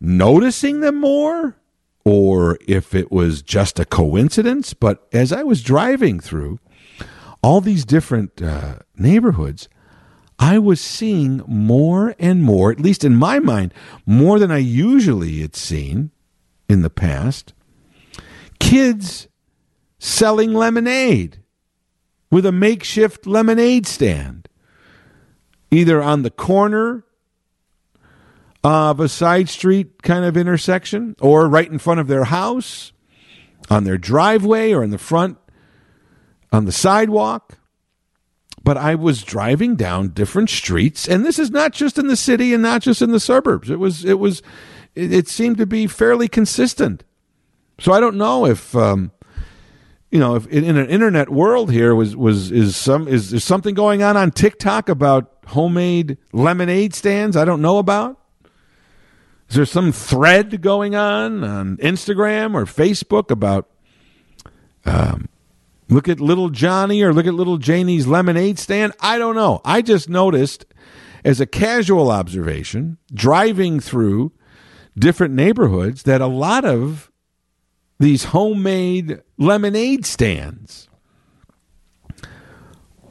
noticing 0.00 0.80
them 0.80 0.96
more 0.96 1.56
or 2.04 2.58
if 2.66 2.94
it 2.94 3.12
was 3.12 3.42
just 3.42 3.78
a 3.78 3.84
coincidence, 3.84 4.74
but 4.74 5.06
as 5.12 5.32
I 5.32 5.42
was 5.42 5.62
driving 5.62 6.18
through 6.18 6.58
all 7.42 7.60
these 7.60 7.84
different 7.84 8.40
uh, 8.40 8.76
neighborhoods, 8.96 9.68
I 10.38 10.58
was 10.58 10.80
seeing 10.80 11.42
more 11.46 12.14
and 12.18 12.42
more, 12.42 12.70
at 12.70 12.80
least 12.80 13.04
in 13.04 13.16
my 13.16 13.38
mind, 13.38 13.74
more 14.06 14.38
than 14.38 14.50
I 14.50 14.58
usually 14.58 15.40
had 15.40 15.56
seen 15.56 16.10
in 16.68 16.82
the 16.82 16.90
past, 16.90 17.52
kids 18.60 19.28
selling 19.98 20.52
lemonade 20.52 21.38
with 22.30 22.46
a 22.46 22.52
makeshift 22.52 23.26
lemonade 23.26 23.86
stand, 23.86 24.48
either 25.70 26.02
on 26.02 26.22
the 26.22 26.30
corner 26.30 27.04
of 28.64 28.98
a 28.98 29.08
side 29.08 29.48
street 29.48 30.02
kind 30.02 30.24
of 30.24 30.36
intersection 30.36 31.14
or 31.20 31.48
right 31.48 31.70
in 31.70 31.78
front 31.78 32.00
of 32.00 32.08
their 32.08 32.24
house, 32.24 32.92
on 33.70 33.84
their 33.84 33.98
driveway 33.98 34.72
or 34.72 34.82
in 34.82 34.90
the 34.90 34.98
front 34.98 35.38
on 36.52 36.64
the 36.64 36.72
sidewalk. 36.72 37.58
But 38.62 38.76
I 38.76 38.96
was 38.96 39.22
driving 39.22 39.76
down 39.76 40.08
different 40.08 40.50
streets, 40.50 41.06
and 41.06 41.24
this 41.24 41.38
is 41.38 41.52
not 41.52 41.72
just 41.72 41.98
in 41.98 42.08
the 42.08 42.16
city 42.16 42.52
and 42.52 42.62
not 42.62 42.82
just 42.82 43.00
in 43.00 43.12
the 43.12 43.20
suburbs. 43.20 43.70
It 43.70 43.78
was, 43.78 44.04
it 44.04 44.18
was, 44.18 44.42
it, 44.96 45.28
seemed 45.28 45.58
to 45.58 45.66
be 45.66 45.86
fairly 45.86 46.26
consistent. 46.26 47.04
So 47.78 47.92
I 47.92 48.00
don't 48.00 48.16
know 48.16 48.44
if, 48.44 48.74
um, 48.74 49.12
you 50.16 50.20
know, 50.20 50.34
if 50.34 50.46
in, 50.46 50.64
an 50.78 50.88
internet 50.88 51.28
world 51.28 51.70
here 51.70 51.94
was 51.94 52.16
was 52.16 52.50
is 52.50 52.74
some 52.74 53.06
is 53.06 53.32
there 53.32 53.40
something 53.40 53.74
going 53.74 54.02
on 54.02 54.16
on 54.16 54.30
TikTok 54.30 54.88
about 54.88 55.30
homemade 55.48 56.16
lemonade 56.32 56.94
stands 56.94 57.36
I 57.36 57.44
don't 57.44 57.60
know 57.60 57.76
about. 57.76 58.18
Is 59.50 59.56
there 59.56 59.66
some 59.66 59.92
thread 59.92 60.62
going 60.62 60.94
on 60.94 61.44
on 61.44 61.76
Instagram 61.76 62.54
or 62.54 62.64
Facebook 62.64 63.30
about 63.30 63.68
um, 64.86 65.28
look 65.90 66.08
at 66.08 66.18
little 66.18 66.48
Johnny 66.48 67.02
or 67.02 67.12
look 67.12 67.26
at 67.26 67.34
little 67.34 67.58
Janie's 67.58 68.06
lemonade 68.06 68.58
stand? 68.58 68.94
I 69.00 69.18
don't 69.18 69.34
know. 69.34 69.60
I 69.66 69.82
just 69.82 70.08
noticed 70.08 70.64
as 71.26 71.42
a 71.42 71.46
casual 71.46 72.10
observation 72.10 72.96
driving 73.12 73.80
through 73.80 74.32
different 74.98 75.34
neighborhoods 75.34 76.04
that 76.04 76.22
a 76.22 76.26
lot 76.26 76.64
of 76.64 77.12
these 77.98 78.24
homemade 78.24 79.22
lemonade 79.38 80.04
stands 80.04 80.88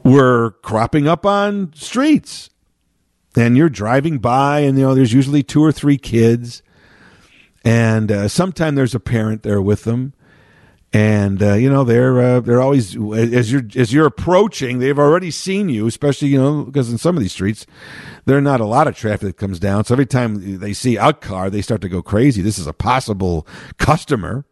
were 0.06 0.52
cropping 0.62 1.08
up 1.08 1.26
on 1.26 1.72
streets. 1.74 2.50
And 3.34 3.56
you're 3.56 3.68
driving 3.68 4.18
by 4.18 4.60
and 4.60 4.78
you 4.78 4.84
know 4.84 4.94
there's 4.94 5.12
usually 5.12 5.42
two 5.42 5.62
or 5.62 5.72
three 5.72 5.98
kids. 5.98 6.62
And 7.64 8.10
uh, 8.10 8.28
sometimes 8.28 8.76
there's 8.76 8.94
a 8.94 9.00
parent 9.00 9.42
there 9.42 9.60
with 9.60 9.84
them. 9.84 10.14
And 10.92 11.42
uh, 11.42 11.54
you 11.54 11.68
know 11.68 11.84
they're 11.84 12.18
uh, 12.18 12.40
they're 12.40 12.62
always 12.62 12.96
as 12.96 13.52
you're 13.52 13.64
as 13.74 13.92
you're 13.92 14.06
approaching 14.06 14.78
they've 14.78 14.98
already 14.98 15.30
seen 15.30 15.68
you 15.68 15.86
especially 15.86 16.28
you 16.28 16.38
know 16.38 16.62
because 16.62 16.90
in 16.90 16.96
some 16.96 17.16
of 17.16 17.22
these 17.22 17.32
streets 17.32 17.66
there's 18.24 18.42
not 18.42 18.60
a 18.60 18.64
lot 18.64 18.86
of 18.86 18.96
traffic 18.96 19.26
that 19.26 19.36
comes 19.36 19.58
down. 19.58 19.84
So 19.84 19.94
every 19.94 20.06
time 20.06 20.58
they 20.58 20.72
see 20.72 20.96
a 20.96 21.12
car 21.12 21.50
they 21.50 21.60
start 21.60 21.82
to 21.82 21.88
go 21.90 22.00
crazy. 22.00 22.40
This 22.40 22.58
is 22.58 22.68
a 22.68 22.72
possible 22.72 23.46
customer 23.76 24.46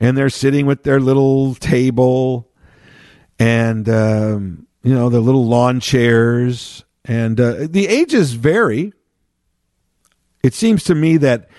and 0.00 0.16
they're 0.16 0.30
sitting 0.30 0.66
with 0.66 0.82
their 0.82 0.98
little 0.98 1.54
table 1.54 2.50
and 3.38 3.88
um, 3.88 4.66
you 4.82 4.94
know 4.94 5.08
the 5.08 5.20
little 5.20 5.46
lawn 5.46 5.80
chairs 5.80 6.84
and 7.04 7.40
uh, 7.40 7.66
the 7.68 7.86
ages 7.86 8.32
vary. 8.32 8.92
It 10.42 10.54
seems 10.54 10.84
to 10.84 10.94
me 10.94 11.18
that 11.18 11.50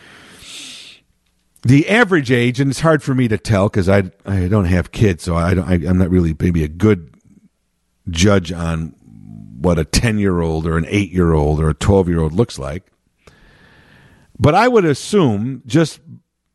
the 1.63 1.87
average 1.89 2.31
age, 2.31 2.59
and 2.59 2.71
it's 2.71 2.79
hard 2.79 3.03
for 3.03 3.13
me 3.13 3.27
to 3.27 3.37
tell 3.37 3.69
because 3.69 3.87
I 3.87 4.11
I 4.25 4.47
don't 4.47 4.65
have 4.65 4.91
kids, 4.91 5.23
so 5.23 5.35
I 5.35 5.53
don't. 5.53 5.67
I, 5.67 5.73
I'm 5.87 5.97
not 5.97 6.09
really 6.09 6.35
maybe 6.39 6.63
a 6.63 6.67
good 6.67 7.13
judge 8.09 8.51
on 8.51 8.95
what 9.59 9.77
a 9.77 9.85
ten 9.85 10.17
year 10.17 10.41
old 10.41 10.65
or 10.65 10.77
an 10.77 10.85
eight 10.87 11.11
year 11.11 11.33
old 11.33 11.59
or 11.59 11.69
a 11.69 11.75
twelve 11.75 12.09
year 12.09 12.21
old 12.21 12.33
looks 12.33 12.57
like. 12.57 12.87
But 14.39 14.55
I 14.55 14.67
would 14.67 14.85
assume, 14.85 15.61
just 15.67 15.99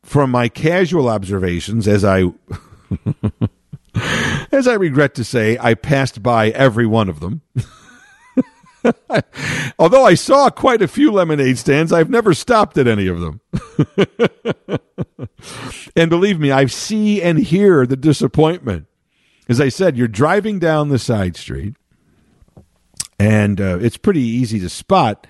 from 0.07 0.31
my 0.31 0.47
casual 0.47 1.09
observations, 1.09 1.85
as 1.85 2.05
I 2.05 2.31
as 4.53 4.65
I 4.65 4.73
regret 4.75 5.15
to 5.15 5.25
say, 5.25 5.57
I 5.59 5.73
passed 5.73 6.23
by 6.23 6.49
every 6.51 6.87
one 6.87 7.09
of 7.09 7.19
them. 7.19 7.41
Although 9.77 10.05
I 10.05 10.13
saw 10.13 10.49
quite 10.49 10.81
a 10.81 10.87
few 10.87 11.11
lemonade 11.11 11.57
stands, 11.57 11.91
I've 11.91 12.09
never 12.09 12.33
stopped 12.33 12.77
at 12.77 12.87
any 12.87 13.07
of 13.07 13.19
them. 13.19 13.41
and 15.97 16.09
believe 16.09 16.39
me, 16.39 16.51
I 16.51 16.67
see 16.67 17.21
and 17.21 17.37
hear 17.37 17.85
the 17.85 17.97
disappointment. 17.97 18.85
As 19.49 19.59
I 19.59 19.67
said, 19.67 19.97
you're 19.97 20.07
driving 20.07 20.57
down 20.57 20.87
the 20.87 20.99
side 20.99 21.35
street, 21.35 21.75
and 23.19 23.59
uh, 23.59 23.79
it's 23.81 23.97
pretty 23.97 24.21
easy 24.21 24.61
to 24.61 24.69
spot, 24.69 25.27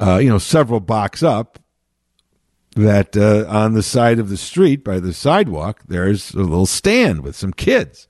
uh, 0.00 0.18
you 0.18 0.28
know, 0.28 0.38
several 0.38 0.80
blocks 0.80 1.22
up, 1.22 1.60
that 2.74 3.16
uh, 3.16 3.44
on 3.48 3.74
the 3.74 3.82
side 3.82 4.18
of 4.18 4.28
the 4.28 4.36
street 4.36 4.84
by 4.84 5.00
the 5.00 5.12
sidewalk, 5.12 5.80
there's 5.86 6.32
a 6.32 6.38
little 6.38 6.66
stand 6.66 7.22
with 7.22 7.36
some 7.36 7.52
kids. 7.52 8.08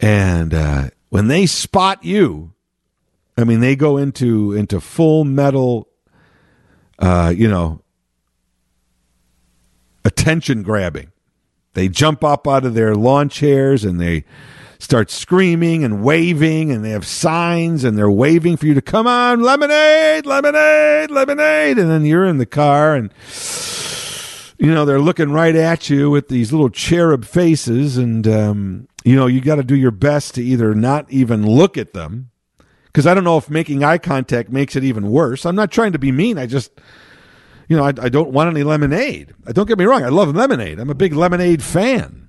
And 0.00 0.54
uh, 0.54 0.90
when 1.08 1.28
they 1.28 1.46
spot 1.46 2.04
you, 2.04 2.52
I 3.36 3.44
mean, 3.44 3.60
they 3.60 3.76
go 3.76 3.96
into 3.96 4.52
into 4.52 4.80
full 4.80 5.24
metal, 5.24 5.88
uh, 6.98 7.32
you 7.36 7.48
know, 7.48 7.82
attention 10.04 10.62
grabbing. 10.62 11.12
They 11.74 11.88
jump 11.88 12.24
up 12.24 12.48
out 12.48 12.64
of 12.64 12.74
their 12.74 12.96
lawn 12.96 13.28
chairs 13.28 13.84
and 13.84 14.00
they 14.00 14.24
start 14.78 15.10
screaming 15.10 15.84
and 15.84 16.02
waving, 16.02 16.70
and 16.70 16.84
they 16.84 16.90
have 16.90 17.06
signs 17.06 17.84
and 17.84 17.96
they're 17.96 18.10
waving 18.10 18.56
for 18.56 18.66
you 18.66 18.74
to 18.74 18.82
come 18.82 19.06
on, 19.06 19.42
lemonade, 19.42 20.26
lemonade, 20.26 21.10
lemonade, 21.10 21.78
and 21.78 21.90
then 21.90 22.04
you're 22.04 22.26
in 22.26 22.38
the 22.38 22.46
car 22.46 22.94
and. 22.94 23.12
You 24.60 24.74
know 24.74 24.84
they're 24.84 24.98
looking 24.98 25.30
right 25.30 25.54
at 25.54 25.88
you 25.88 26.10
with 26.10 26.26
these 26.26 26.50
little 26.50 26.68
cherub 26.68 27.24
faces, 27.24 27.96
and 27.96 28.26
um, 28.26 28.88
you 29.04 29.14
know 29.14 29.28
you 29.28 29.40
got 29.40 29.54
to 29.54 29.62
do 29.62 29.76
your 29.76 29.92
best 29.92 30.34
to 30.34 30.42
either 30.42 30.74
not 30.74 31.08
even 31.12 31.46
look 31.46 31.78
at 31.78 31.92
them 31.92 32.32
because 32.98 33.06
I 33.06 33.14
don't 33.14 33.22
know 33.22 33.36
if 33.36 33.48
making 33.48 33.84
eye 33.84 33.98
contact 33.98 34.50
makes 34.50 34.74
it 34.74 34.82
even 34.82 35.10
worse. 35.12 35.46
I'm 35.46 35.54
not 35.54 35.70
trying 35.70 35.92
to 35.92 36.00
be 36.00 36.10
mean. 36.10 36.36
I 36.36 36.46
just, 36.46 36.72
you 37.68 37.76
know, 37.76 37.84
I, 37.84 37.90
I 37.90 38.08
don't 38.08 38.30
want 38.30 38.50
any 38.50 38.64
lemonade. 38.64 39.34
Don't 39.52 39.68
get 39.68 39.78
me 39.78 39.84
wrong. 39.84 40.02
I 40.02 40.08
love 40.08 40.34
lemonade. 40.34 40.80
I'm 40.80 40.90
a 40.90 40.96
big 40.96 41.12
lemonade 41.12 41.62
fan. 41.62 42.26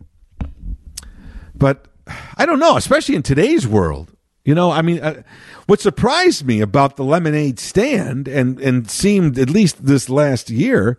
But 1.55 1.88
I 2.37 2.45
don't 2.45 2.59
know, 2.59 2.77
especially 2.77 3.15
in 3.15 3.23
today's 3.23 3.67
world. 3.67 4.13
You 4.45 4.55
know, 4.55 4.71
I 4.71 4.81
mean, 4.81 4.99
uh, 4.99 5.23
what 5.67 5.79
surprised 5.79 6.45
me 6.45 6.61
about 6.61 6.95
the 6.95 7.03
lemonade 7.03 7.59
stand 7.59 8.27
and 8.27 8.59
and 8.59 8.89
seemed 8.89 9.37
at 9.37 9.49
least 9.49 9.85
this 9.85 10.09
last 10.09 10.49
year, 10.49 10.97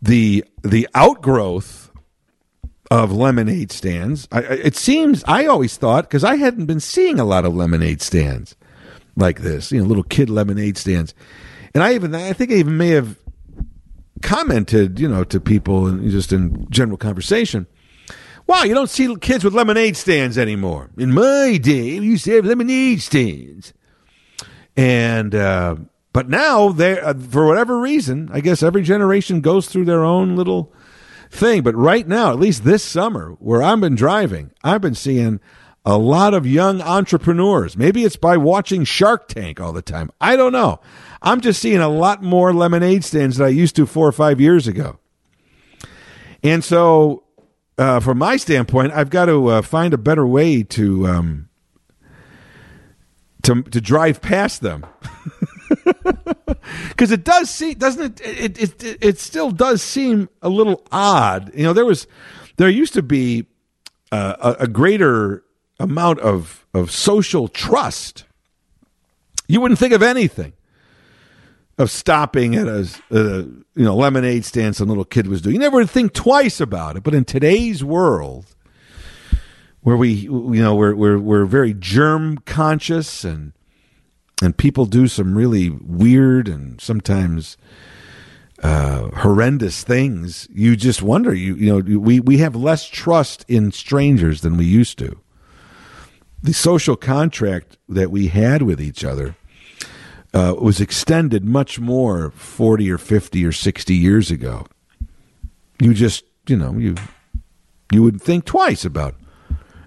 the 0.00 0.44
the 0.62 0.88
outgrowth 0.94 1.90
of 2.90 3.12
lemonade 3.12 3.72
stands. 3.72 4.28
I, 4.30 4.40
it 4.40 4.76
seems 4.76 5.24
I 5.26 5.46
always 5.46 5.76
thought 5.76 6.04
because 6.04 6.24
I 6.24 6.36
hadn't 6.36 6.66
been 6.66 6.80
seeing 6.80 7.18
a 7.18 7.24
lot 7.24 7.44
of 7.44 7.54
lemonade 7.54 8.02
stands 8.02 8.54
like 9.16 9.40
this, 9.40 9.72
you 9.72 9.80
know, 9.80 9.86
little 9.86 10.04
kid 10.04 10.30
lemonade 10.30 10.78
stands. 10.78 11.14
And 11.74 11.82
I 11.82 11.94
even, 11.94 12.14
I 12.14 12.32
think 12.32 12.50
I 12.50 12.54
even 12.54 12.76
may 12.76 12.90
have 12.90 13.18
commented, 14.22 14.98
you 14.98 15.08
know, 15.08 15.24
to 15.24 15.40
people 15.40 15.86
and 15.86 16.10
just 16.10 16.32
in 16.32 16.68
general 16.70 16.96
conversation. 16.96 17.66
Wow, 18.48 18.62
you 18.62 18.72
don't 18.72 18.88
see 18.88 19.14
kids 19.16 19.44
with 19.44 19.52
lemonade 19.52 19.94
stands 19.94 20.38
anymore. 20.38 20.90
In 20.96 21.12
my 21.12 21.58
day, 21.58 22.00
we 22.00 22.06
used 22.06 22.24
to 22.24 22.34
have 22.36 22.46
lemonade 22.46 23.02
stands. 23.02 23.74
And, 24.74 25.34
uh, 25.34 25.76
but 26.14 26.30
now, 26.30 26.70
uh, 26.70 27.12
for 27.12 27.46
whatever 27.46 27.78
reason, 27.78 28.30
I 28.32 28.40
guess 28.40 28.62
every 28.62 28.80
generation 28.80 29.42
goes 29.42 29.68
through 29.68 29.84
their 29.84 30.02
own 30.02 30.34
little 30.34 30.72
thing. 31.30 31.62
But 31.62 31.76
right 31.76 32.08
now, 32.08 32.30
at 32.30 32.38
least 32.38 32.64
this 32.64 32.82
summer, 32.82 33.36
where 33.38 33.62
I've 33.62 33.80
been 33.80 33.96
driving, 33.96 34.50
I've 34.64 34.80
been 34.80 34.94
seeing 34.94 35.40
a 35.84 35.98
lot 35.98 36.32
of 36.32 36.46
young 36.46 36.80
entrepreneurs. 36.80 37.76
Maybe 37.76 38.02
it's 38.02 38.16
by 38.16 38.38
watching 38.38 38.84
Shark 38.84 39.28
Tank 39.28 39.60
all 39.60 39.74
the 39.74 39.82
time. 39.82 40.10
I 40.22 40.36
don't 40.36 40.52
know. 40.52 40.80
I'm 41.20 41.42
just 41.42 41.60
seeing 41.60 41.80
a 41.80 41.88
lot 41.90 42.22
more 42.22 42.54
lemonade 42.54 43.04
stands 43.04 43.36
than 43.36 43.46
I 43.46 43.50
used 43.50 43.76
to 43.76 43.84
four 43.84 44.08
or 44.08 44.12
five 44.12 44.40
years 44.40 44.66
ago. 44.66 44.98
And 46.42 46.64
so, 46.64 47.24
uh, 47.78 48.00
from 48.00 48.18
my 48.18 48.36
standpoint, 48.36 48.92
I've 48.92 49.10
got 49.10 49.26
to 49.26 49.46
uh, 49.48 49.62
find 49.62 49.94
a 49.94 49.98
better 49.98 50.26
way 50.26 50.62
to 50.64 51.06
um, 51.06 51.48
to 53.42 53.62
to 53.62 53.80
drive 53.80 54.20
past 54.20 54.60
them. 54.60 54.86
Because 56.88 57.12
it 57.12 57.24
does 57.24 57.48
seem, 57.48 57.78
doesn't 57.78 58.20
it, 58.20 58.58
it? 58.60 58.82
It 58.82 58.98
it 59.00 59.18
still 59.18 59.50
does 59.50 59.80
seem 59.80 60.28
a 60.42 60.48
little 60.48 60.82
odd. 60.92 61.54
You 61.54 61.62
know, 61.62 61.72
there 61.72 61.84
was, 61.84 62.06
there 62.56 62.68
used 62.68 62.92
to 62.94 63.02
be 63.02 63.46
uh, 64.12 64.54
a, 64.58 64.64
a 64.64 64.68
greater 64.68 65.44
amount 65.78 66.20
of, 66.20 66.66
of 66.74 66.90
social 66.90 67.48
trust, 67.48 68.24
you 69.46 69.60
wouldn't 69.60 69.78
think 69.78 69.94
of 69.94 70.02
anything 70.02 70.52
of 71.78 71.90
stopping 71.90 72.56
at 72.56 72.66
a, 72.66 72.88
a, 73.10 73.22
you 73.42 73.64
know 73.76 73.96
lemonade 73.96 74.44
stand 74.44 74.76
some 74.76 74.88
little 74.88 75.04
kid 75.04 75.26
was 75.26 75.40
doing. 75.40 75.54
You 75.54 75.60
never 75.60 75.86
think 75.86 76.12
twice 76.12 76.60
about 76.60 76.96
it. 76.96 77.02
But 77.02 77.14
in 77.14 77.24
today's 77.24 77.84
world, 77.84 78.54
where 79.80 79.96
we 79.96 80.10
you 80.10 80.62
know 80.62 80.74
we're 80.74 80.94
we're 80.94 81.18
we're 81.18 81.44
very 81.46 81.74
germ 81.74 82.38
conscious 82.38 83.24
and 83.24 83.52
and 84.42 84.56
people 84.56 84.86
do 84.86 85.08
some 85.08 85.36
really 85.36 85.70
weird 85.70 86.48
and 86.48 86.80
sometimes 86.80 87.56
uh, 88.62 89.08
horrendous 89.18 89.84
things. 89.84 90.48
You 90.50 90.76
just 90.76 91.00
wonder. 91.00 91.32
You 91.32 91.54
you 91.54 91.72
know 91.72 91.98
we 91.98 92.20
we 92.20 92.38
have 92.38 92.56
less 92.56 92.86
trust 92.86 93.44
in 93.48 93.72
strangers 93.72 94.40
than 94.40 94.56
we 94.56 94.64
used 94.64 94.98
to 94.98 95.20
the 96.42 96.52
social 96.52 96.96
contract 96.96 97.76
that 97.88 98.10
we 98.10 98.28
had 98.28 98.62
with 98.62 98.80
each 98.80 99.04
other 99.04 99.36
uh, 100.34 100.54
was 100.58 100.80
extended 100.80 101.44
much 101.44 101.80
more 101.80 102.30
40 102.32 102.90
or 102.90 102.98
50 102.98 103.44
or 103.44 103.52
60 103.52 103.94
years 103.94 104.30
ago. 104.30 104.66
You 105.80 105.94
just, 105.94 106.24
you 106.46 106.56
know, 106.56 106.72
you 106.74 106.96
you 107.90 108.02
would 108.02 108.20
think 108.20 108.44
twice 108.44 108.84
about, 108.84 109.14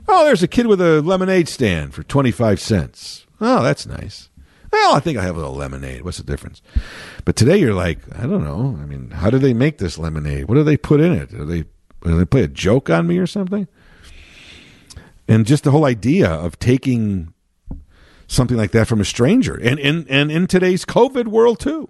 oh, 0.08 0.26
there's 0.26 0.42
a 0.42 0.48
kid 0.48 0.68
with 0.68 0.82
a 0.82 1.02
lemonade 1.02 1.48
stand 1.48 1.94
for 1.94 2.04
25 2.04 2.60
cents. 2.60 3.26
Oh, 3.40 3.62
that's 3.62 3.86
nice. 3.86 4.30
Well, 4.72 4.96
I 4.96 5.00
think 5.00 5.18
I 5.18 5.24
have 5.24 5.36
a 5.36 5.40
little 5.40 5.56
lemonade. 5.56 6.04
What's 6.04 6.18
the 6.18 6.24
difference? 6.24 6.62
But 7.26 7.36
today 7.36 7.58
you're 7.58 7.74
like, 7.74 8.00
I 8.18 8.22
don't 8.26 8.44
know. 8.44 8.78
I 8.82 8.86
mean, 8.86 9.12
how 9.12 9.30
do 9.30 9.38
they 9.38 9.54
make 9.54 9.78
this 9.78 9.98
lemonade? 9.98 10.46
What 10.48 10.56
do 10.56 10.64
they 10.64 10.78
put 10.78 11.02
in 11.02 11.12
it? 11.12 11.30
Do 11.30 11.46
they, 11.46 11.64
do 12.04 12.18
they 12.18 12.26
play 12.26 12.44
a 12.44 12.48
joke 12.48 12.90
on 12.90 13.06
me 13.06 13.18
or 13.18 13.28
something? 13.28 13.68
And 15.28 15.46
just 15.46 15.64
the 15.64 15.72
whole 15.72 15.86
idea 15.86 16.30
of 16.30 16.58
taking 16.58 17.31
something 18.32 18.58
like 18.58 18.72
that 18.72 18.88
from 18.88 19.02
a 19.02 19.06
stranger, 19.06 19.56
and 19.56 19.78
in 19.78 20.08
and 20.10 20.32
in 20.32 20.48
today's 20.48 20.86
COVID 20.86 21.28
world 21.28 21.60
too. 21.60 21.90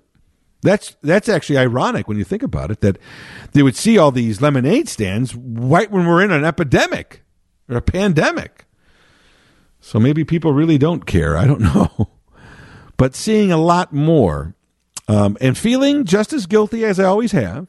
That's 0.64 0.96
that's 1.02 1.30
actually 1.30 1.58
ironic 1.58 2.08
when 2.08 2.18
you 2.18 2.24
think 2.24 2.44
about 2.44 2.72
it. 2.72 2.82
That 2.82 2.98
they 3.54 3.64
would 3.64 3.76
see 3.76 3.98
all 3.98 4.12
these 4.12 4.42
lemonade 4.42 4.90
stands 4.90 5.36
right 5.36 5.90
when 5.90 6.06
we're 6.06 6.24
in 6.24 6.32
an 6.32 6.44
epidemic 6.44 7.24
or 7.70 7.78
a 7.78 7.82
pandemic. 7.82 8.66
So 9.80 10.00
maybe 10.00 10.24
people 10.24 10.54
really 10.54 10.78
don't 10.78 11.06
care. 11.06 11.38
I 11.38 11.46
don't 11.46 11.62
know, 11.74 12.10
but 12.98 13.16
seeing 13.16 13.52
a 13.52 13.58
lot 13.58 13.94
more 13.94 14.56
um, 15.08 15.38
and 15.42 15.58
feeling 15.58 16.06
just 16.06 16.34
as 16.34 16.46
guilty 16.46 16.86
as 16.86 17.00
I 17.00 17.06
always 17.06 17.32
have 17.32 17.68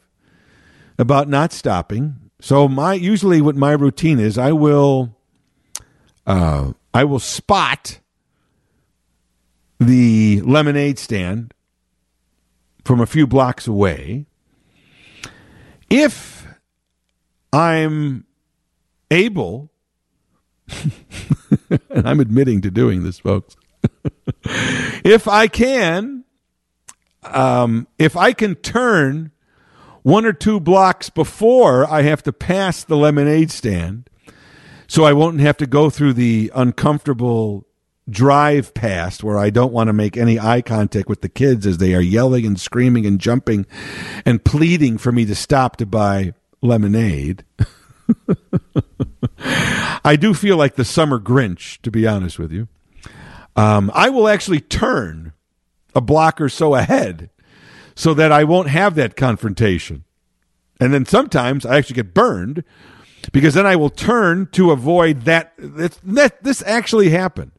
about 0.99 1.29
not 1.29 1.53
stopping. 1.53 2.16
So 2.41 2.68
my 2.68 2.95
usually 2.95 3.41
what 3.41 3.57
my 3.57 3.73
routine 3.73 4.18
is, 4.18 4.37
I 4.37 4.53
will 4.53 5.16
uh, 6.27 6.73
I 6.93 7.05
will 7.05 7.18
spot 7.18 8.01
the 9.83 10.41
lemonade 10.43 10.99
stand 10.99 11.55
from 12.85 13.01
a 13.01 13.07
few 13.07 13.26
blocks 13.26 13.66
away. 13.66 14.26
If 15.91 16.47
I'm 17.53 18.24
able, 19.11 19.70
and 21.68 22.09
I'm 22.09 22.20
admitting 22.20 22.61
to 22.62 22.70
doing 22.70 23.03
this, 23.03 23.18
folks, 23.18 23.57
if 24.45 25.28
I 25.28 25.49
can, 25.49 26.24
um, 27.24 27.87
if 27.99 28.16
I 28.16 28.33
can 28.33 28.55
turn 28.55 29.33
one 30.03 30.24
or 30.24 30.33
two 30.33 30.59
blocks 30.59 31.11
before 31.11 31.87
I 31.89 32.03
have 32.03 32.22
to 32.24 32.33
pass 32.33 32.83
the 32.83 32.97
lemonade 32.97 33.51
stand, 33.51 34.09
so 34.89 35.05
I 35.05 35.12
won't 35.12 35.41
have 35.41 35.57
to 35.59 35.66
go 35.66 35.91
through 35.91 36.14
the 36.14 36.51
uncomfortable 36.55 37.66
drive 38.09 38.74
past 38.74 39.22
where 39.22 39.38
I 39.38 39.50
don't 39.50 39.72
want 39.72 39.88
to 39.88 39.92
make 39.92 40.16
any 40.16 40.38
eye 40.38 40.62
contact 40.62 41.09
with 41.09 41.20
the 41.20 41.28
kids 41.28 41.66
as 41.66 41.78
they 41.78 41.94
are 41.94 42.00
yelling 42.00 42.44
and 42.44 42.61
screaming 42.61 43.07
and 43.07 43.20
jumping 43.20 43.66
and 44.24 44.44
pleading 44.44 44.98
for 44.98 45.12
me 45.12 45.24
to 45.26 45.34
stop 45.34 45.76
to 45.76 45.86
buy 45.86 46.34
lemonade. 46.61 47.44
I 50.05 50.16
do 50.16 50.34
feel 50.34 50.57
like 50.57 50.74
the 50.74 50.84
summer 50.84 51.20
Grinch, 51.20 51.80
to 51.82 51.90
be 51.90 52.07
honest 52.07 52.38
with 52.38 52.53
you. 52.53 52.68
Um, 53.55 53.90
I 53.94 54.09
will 54.09 54.28
actually 54.28 54.61
turn 54.61 55.32
a 55.94 56.00
block 56.00 56.40
or 56.40 56.48
so 56.48 56.74
ahead 56.74 57.30
so 57.94 58.14
that 58.14 58.32
I 58.32 58.44
won't 58.44 58.68
have 58.68 58.94
that 58.96 59.16
confrontation. 59.16 60.05
And 60.80 60.92
then 60.92 61.05
sometimes 61.05 61.64
I 61.64 61.76
actually 61.76 61.96
get 61.96 62.14
burned 62.14 62.64
because 63.30 63.55
then 63.55 63.66
I 63.66 63.76
will 63.76 63.90
turn 63.90 64.48
to 64.53 64.72
avoid 64.72 65.22
that. 65.22 65.53
that 65.59 66.42
this 66.42 66.62
actually 66.66 67.11
happened 67.11 67.53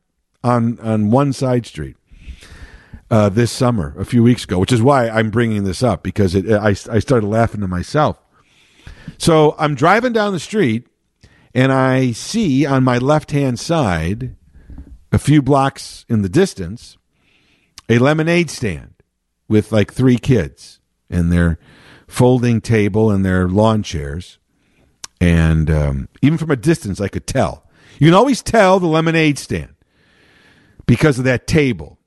on 0.44 0.80
on 0.80 1.12
one 1.12 1.34
side 1.34 1.66
street 1.66 1.96
uh, 3.10 3.30
this 3.30 3.52
summer 3.52 3.94
a 3.98 4.06
few 4.06 4.24
weeks 4.24 4.44
ago, 4.44 4.60
which 4.60 4.72
is 4.72 4.82
why 4.82 5.10
I'm 5.10 5.30
bringing 5.30 5.64
this 5.64 5.84
up 5.84 6.04
because 6.04 6.36
it, 6.36 6.50
I 6.50 6.70
I 6.70 7.00
started 7.00 7.28
laughing 7.28 7.62
to 7.62 7.68
myself. 7.68 8.20
So 9.18 9.56
I'm 9.58 9.76
driving 9.76 10.14
down 10.14 10.34
the 10.34 10.40
street 10.40 10.88
and 11.54 11.72
I 11.72 12.12
see 12.12 12.66
on 12.66 12.84
my 12.84 12.98
left 12.98 13.32
hand 13.32 13.60
side, 13.60 14.36
a 15.12 15.20
few 15.20 15.42
blocks 15.42 16.06
in 16.10 16.24
the 16.24 16.30
distance, 16.30 16.98
a 17.88 18.00
lemonade 18.00 18.50
stand 18.50 18.96
with 19.48 19.72
like 19.72 19.94
three 19.94 20.18
kids 20.18 20.80
and 21.10 21.32
their 21.32 21.60
folding 22.08 22.62
table 22.62 23.12
and 23.12 23.24
their 23.24 23.48
lawn 23.48 23.84
chairs. 23.84 24.40
And 25.22 25.70
um, 25.70 26.10
even 26.22 26.38
from 26.38 26.52
a 26.52 26.56
distance, 26.56 27.00
I 27.00 27.08
could 27.08 27.28
tell. 27.28 27.70
You 28.00 28.08
can 28.08 28.16
always 28.16 28.42
tell 28.42 28.80
the 28.80 28.88
lemonade 28.88 29.38
stand 29.38 29.73
because 30.86 31.18
of 31.20 31.26
that 31.26 31.48
table. 31.48 32.00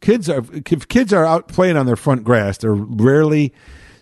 Kids 0.00 0.28
are 0.28 0.42
if 0.52 0.88
kids 0.88 1.12
are 1.12 1.24
out 1.24 1.48
playing 1.48 1.76
on 1.76 1.86
their 1.86 1.96
front 1.96 2.24
grass, 2.24 2.58
they're 2.58 2.74
rarely 2.74 3.52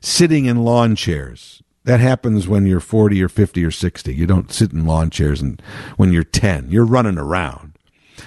sitting 0.00 0.46
in 0.46 0.64
lawn 0.64 0.96
chairs. 0.96 1.62
That 1.84 2.00
happens 2.00 2.46
when 2.46 2.66
you're 2.66 2.80
40 2.80 3.22
or 3.22 3.28
50 3.28 3.64
or 3.64 3.70
60. 3.70 4.14
You 4.14 4.26
don't 4.26 4.52
sit 4.52 4.72
in 4.72 4.86
lawn 4.86 5.10
chairs 5.10 5.40
and 5.40 5.60
when 5.96 6.12
you're 6.12 6.24
10. 6.24 6.70
You're 6.70 6.84
running 6.84 7.18
around. 7.18 7.72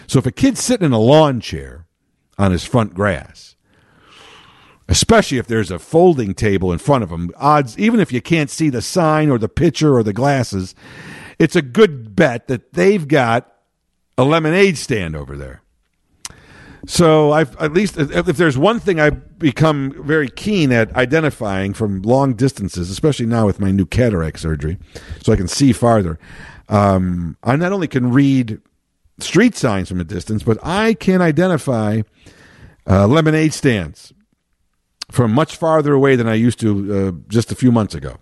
So 0.08 0.20
if 0.20 0.26
a 0.26 0.32
kid's 0.32 0.62
sitting 0.62 0.86
in 0.86 0.92
a 0.92 1.00
lawn 1.00 1.40
chair 1.40 1.86
on 2.38 2.52
his 2.52 2.66
front 2.66 2.94
grass, 2.94 3.56
especially 4.88 5.38
if 5.38 5.48
there's 5.48 5.72
a 5.72 5.80
folding 5.80 6.34
table 6.34 6.72
in 6.72 6.80
front 6.80 7.04
of 7.04 7.12
him, 7.12 7.32
odds 7.38 7.78
even 7.80 8.00
if 8.00 8.12
you 8.12 8.22
can't 8.22 8.50
see 8.50 8.70
the 8.70 8.82
sign 8.82 9.30
or 9.30 9.38
the 9.38 9.50
picture 9.50 9.96
or 9.96 10.04
the 10.04 10.14
glasses, 10.14 10.76
it's 11.40 11.56
a 11.56 11.62
good 11.62 12.16
bet 12.16 12.48
that 12.48 12.74
they've 12.74 13.08
got 13.08 13.52
a 14.18 14.24
lemonade 14.24 14.78
stand 14.78 15.16
over 15.16 15.36
there. 15.36 15.63
So 16.86 17.32
I've 17.32 17.56
at 17.58 17.74
least 17.74 17.98
if 17.98 18.26
there's 18.38 18.58
one 18.58 18.80
thing 18.80 19.00
I've 19.00 19.40
become 19.40 19.94
very 20.06 20.30
keen 20.30 20.72
at 20.72 20.94
identifying 20.96 21.74
from 21.74 22.02
long 22.02 22.34
distances, 22.34 22.90
especially 22.90 23.26
now 23.26 23.46
with 23.46 23.60
my 23.60 23.72
new 23.72 23.86
cataract 23.86 24.40
surgery, 24.40 24.78
so 25.22 25.32
I 25.32 25.38
can 25.38 25.48
see 25.48 25.72
farther. 25.72 26.20
Um, 26.68 27.38
I 27.44 27.56
not 27.56 27.72
only 27.72 27.88
can 27.88 28.12
read 28.12 28.60
street 29.20 29.56
signs 29.56 29.88
from 29.88 30.02
a 30.02 30.04
distance, 30.04 30.44
but 30.44 30.58
I 30.62 30.94
can 30.94 31.22
identify 31.22 32.02
uh, 32.86 33.08
lemonade 33.08 33.54
stands 33.54 34.14
from 35.10 35.32
much 35.32 35.56
farther 35.56 35.94
away 35.94 36.16
than 36.16 36.28
I 36.28 36.34
used 36.34 36.60
to 36.62 36.94
uh, 36.94 37.12
just 37.30 37.52
a 37.52 37.56
few 37.56 37.72
months 37.72 37.96
ago. 37.96 38.18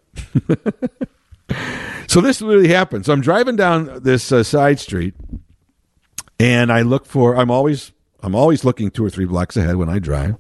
so 2.08 2.22
this 2.22 2.42
really 2.42 2.68
happened. 2.68 3.06
So 3.06 3.14
I'm 3.14 3.22
driving 3.22 3.56
down 3.56 4.04
this 4.04 4.32
uh, 4.32 4.44
side 4.44 4.80
street, 4.80 5.16
and 6.40 6.72
I 6.72 6.82
look 6.82 7.06
for. 7.06 7.36
I'm 7.36 7.50
always 7.50 7.92
I'm 8.22 8.36
always 8.36 8.64
looking 8.64 8.92
two 8.92 9.06
or 9.06 9.10
three 9.10 9.26
blocks 9.26 9.58
ahead 9.58 9.78
when 9.78 9.90
I 9.90 10.00
drive 10.00 10.36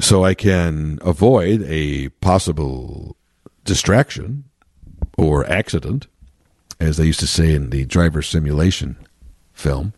so 0.00 0.24
I 0.24 0.34
can 0.34 0.98
avoid 1.02 1.62
a 1.62 2.08
possible 2.20 3.16
distraction 3.64 4.44
or 5.16 5.48
accident, 5.50 6.06
as 6.80 6.96
they 6.96 7.06
used 7.06 7.20
to 7.20 7.26
say 7.26 7.52
in 7.52 7.70
the 7.70 7.84
driver 7.84 8.22
simulation 8.22 8.96
film. 9.52 9.92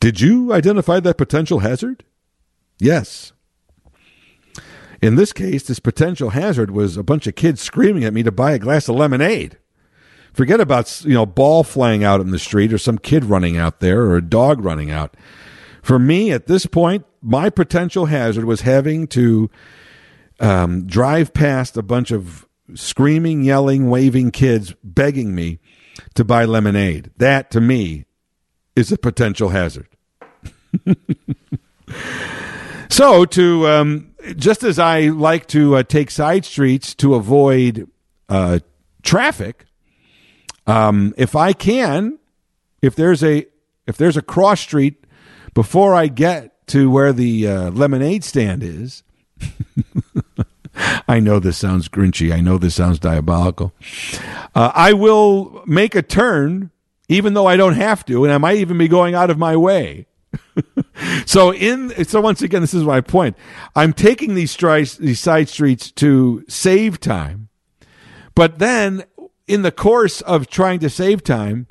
Did 0.00 0.20
you 0.20 0.52
identify 0.52 1.00
that 1.00 1.16
potential 1.16 1.60
hazard? 1.60 2.04
Yes. 2.78 3.32
In 5.00 5.16
this 5.16 5.32
case, 5.32 5.64
this 5.64 5.80
potential 5.80 6.30
hazard 6.30 6.70
was 6.70 6.96
a 6.96 7.02
bunch 7.02 7.26
of 7.26 7.34
kids 7.34 7.60
screaming 7.60 8.04
at 8.04 8.12
me 8.12 8.22
to 8.22 8.30
buy 8.30 8.52
a 8.52 8.58
glass 8.58 8.88
of 8.88 8.96
lemonade. 8.96 9.58
Forget 10.32 10.60
about 10.60 11.04
you 11.04 11.14
know 11.14 11.26
ball 11.26 11.62
flying 11.62 12.04
out 12.04 12.20
in 12.20 12.30
the 12.30 12.38
street 12.38 12.72
or 12.72 12.78
some 12.78 12.98
kid 12.98 13.24
running 13.24 13.56
out 13.56 13.80
there 13.80 14.02
or 14.02 14.16
a 14.16 14.22
dog 14.22 14.64
running 14.64 14.90
out. 14.90 15.14
For 15.82 15.98
me, 15.98 16.30
at 16.30 16.46
this 16.46 16.64
point, 16.66 17.04
my 17.20 17.50
potential 17.50 18.06
hazard 18.06 18.44
was 18.44 18.62
having 18.62 19.06
to 19.08 19.50
um, 20.40 20.86
drive 20.86 21.34
past 21.34 21.76
a 21.76 21.82
bunch 21.82 22.10
of 22.10 22.46
screaming, 22.74 23.42
yelling, 23.42 23.90
waving 23.90 24.30
kids 24.30 24.74
begging 24.82 25.34
me 25.34 25.58
to 26.14 26.24
buy 26.24 26.44
lemonade. 26.44 27.10
That, 27.16 27.50
to 27.50 27.60
me, 27.60 28.06
is 28.74 28.92
a 28.92 28.98
potential 28.98 29.50
hazard. 29.50 29.88
so, 32.88 33.24
to 33.26 33.66
um, 33.68 34.14
just 34.36 34.62
as 34.62 34.78
I 34.78 35.08
like 35.08 35.46
to 35.48 35.76
uh, 35.76 35.82
take 35.82 36.10
side 36.10 36.44
streets 36.44 36.94
to 36.96 37.14
avoid 37.14 37.88
uh, 38.28 38.60
traffic, 39.02 39.66
um, 40.66 41.14
if 41.16 41.34
I 41.36 41.52
can, 41.52 42.18
if 42.80 42.94
there's 42.94 43.22
a 43.22 43.46
if 43.86 43.96
there's 43.96 44.16
a 44.16 44.22
cross 44.22 44.60
street 44.60 45.04
before 45.54 45.94
I 45.94 46.06
get 46.06 46.66
to 46.68 46.90
where 46.90 47.12
the 47.12 47.46
uh, 47.46 47.70
lemonade 47.70 48.24
stand 48.24 48.62
is. 48.62 49.02
I 51.06 51.20
know 51.20 51.38
this 51.38 51.58
sounds 51.58 51.88
grinchy. 51.88 52.32
I 52.32 52.40
know 52.40 52.56
this 52.56 52.74
sounds 52.74 52.98
diabolical. 52.98 53.74
Uh, 54.54 54.72
I 54.74 54.94
will 54.94 55.62
make 55.66 55.94
a 55.94 56.02
turn, 56.02 56.70
even 57.08 57.34
though 57.34 57.46
I 57.46 57.56
don't 57.56 57.74
have 57.74 58.06
to, 58.06 58.24
and 58.24 58.32
I 58.32 58.38
might 58.38 58.56
even 58.56 58.78
be 58.78 58.88
going 58.88 59.14
out 59.14 59.28
of 59.28 59.38
my 59.38 59.54
way. 59.56 60.06
so 61.26 61.52
in 61.52 62.04
so 62.06 62.22
once 62.22 62.40
again, 62.40 62.62
this 62.62 62.72
is 62.72 62.84
my 62.84 63.02
point. 63.02 63.36
I'm 63.76 63.92
taking 63.92 64.34
these, 64.34 64.56
stri- 64.56 64.96
these 64.96 65.20
side 65.20 65.50
streets 65.50 65.90
to 65.92 66.42
save 66.48 67.00
time, 67.00 67.48
but 68.34 68.58
then 68.58 69.04
in 69.52 69.60
the 69.60 69.70
course 69.70 70.22
of 70.22 70.46
trying 70.46 70.80
to 70.80 70.88
save 70.88 71.22
time, 71.22 71.66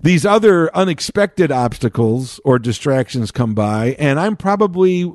these 0.00 0.24
other 0.24 0.74
unexpected 0.76 1.50
obstacles 1.50 2.38
or 2.44 2.60
distractions 2.60 3.32
come 3.32 3.54
by, 3.54 3.96
and 3.98 4.20
I'm 4.20 4.36
probably 4.36 5.12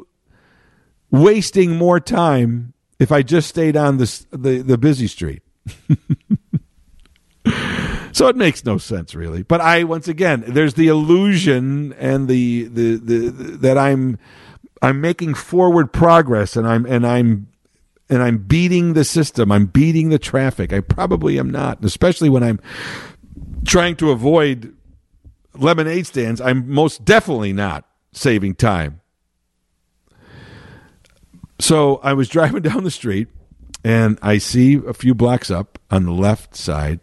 wasting 1.11 1.77
more 1.77 2.01
time 2.01 2.73
if 2.99 3.09
I 3.09 3.21
just 3.21 3.47
stayed 3.47 3.77
on 3.77 3.99
the, 3.99 4.25
the 4.31 4.77
busy 4.77 5.07
street. 5.07 5.43
so 8.11 8.27
it 8.27 8.35
makes 8.35 8.65
no 8.65 8.77
sense 8.77 9.15
really. 9.15 9.43
But 9.43 9.61
I 9.61 9.85
once 9.85 10.09
again, 10.09 10.43
there's 10.45 10.73
the 10.73 10.89
illusion 10.89 11.93
and 11.93 12.27
the, 12.27 12.65
the, 12.65 12.95
the 12.97 13.15
that 13.59 13.77
I'm 13.77 14.17
I'm 14.81 14.99
making 14.99 15.35
forward 15.35 15.93
progress 15.93 16.57
and 16.57 16.67
I'm 16.67 16.85
and 16.85 17.07
I'm 17.07 17.47
and 18.09 18.23
I'm 18.23 18.39
beating 18.39 18.93
the 18.93 19.03
system. 19.03 19.51
I'm 19.51 19.67
beating 19.67 20.09
the 20.09 20.19
traffic. 20.19 20.73
I 20.73 20.79
probably 20.79 21.39
am 21.39 21.49
not, 21.49 21.83
especially 21.83 22.29
when 22.29 22.43
I'm 22.43 22.59
trying 23.65 23.95
to 23.97 24.11
avoid 24.11 24.75
lemonade 25.53 26.07
stands. 26.07 26.41
I'm 26.41 26.69
most 26.69 27.05
definitely 27.05 27.53
not 27.53 27.85
saving 28.11 28.55
time. 28.55 29.01
So 31.59 31.97
I 31.97 32.13
was 32.13 32.29
driving 32.29 32.61
down 32.61 32.83
the 32.83 32.91
street 32.91 33.27
and 33.83 34.17
I 34.21 34.37
see 34.37 34.75
a 34.75 34.93
few 34.93 35.13
blocks 35.13 35.51
up 35.51 35.79
on 35.91 36.05
the 36.05 36.11
left 36.11 36.55
side, 36.55 36.99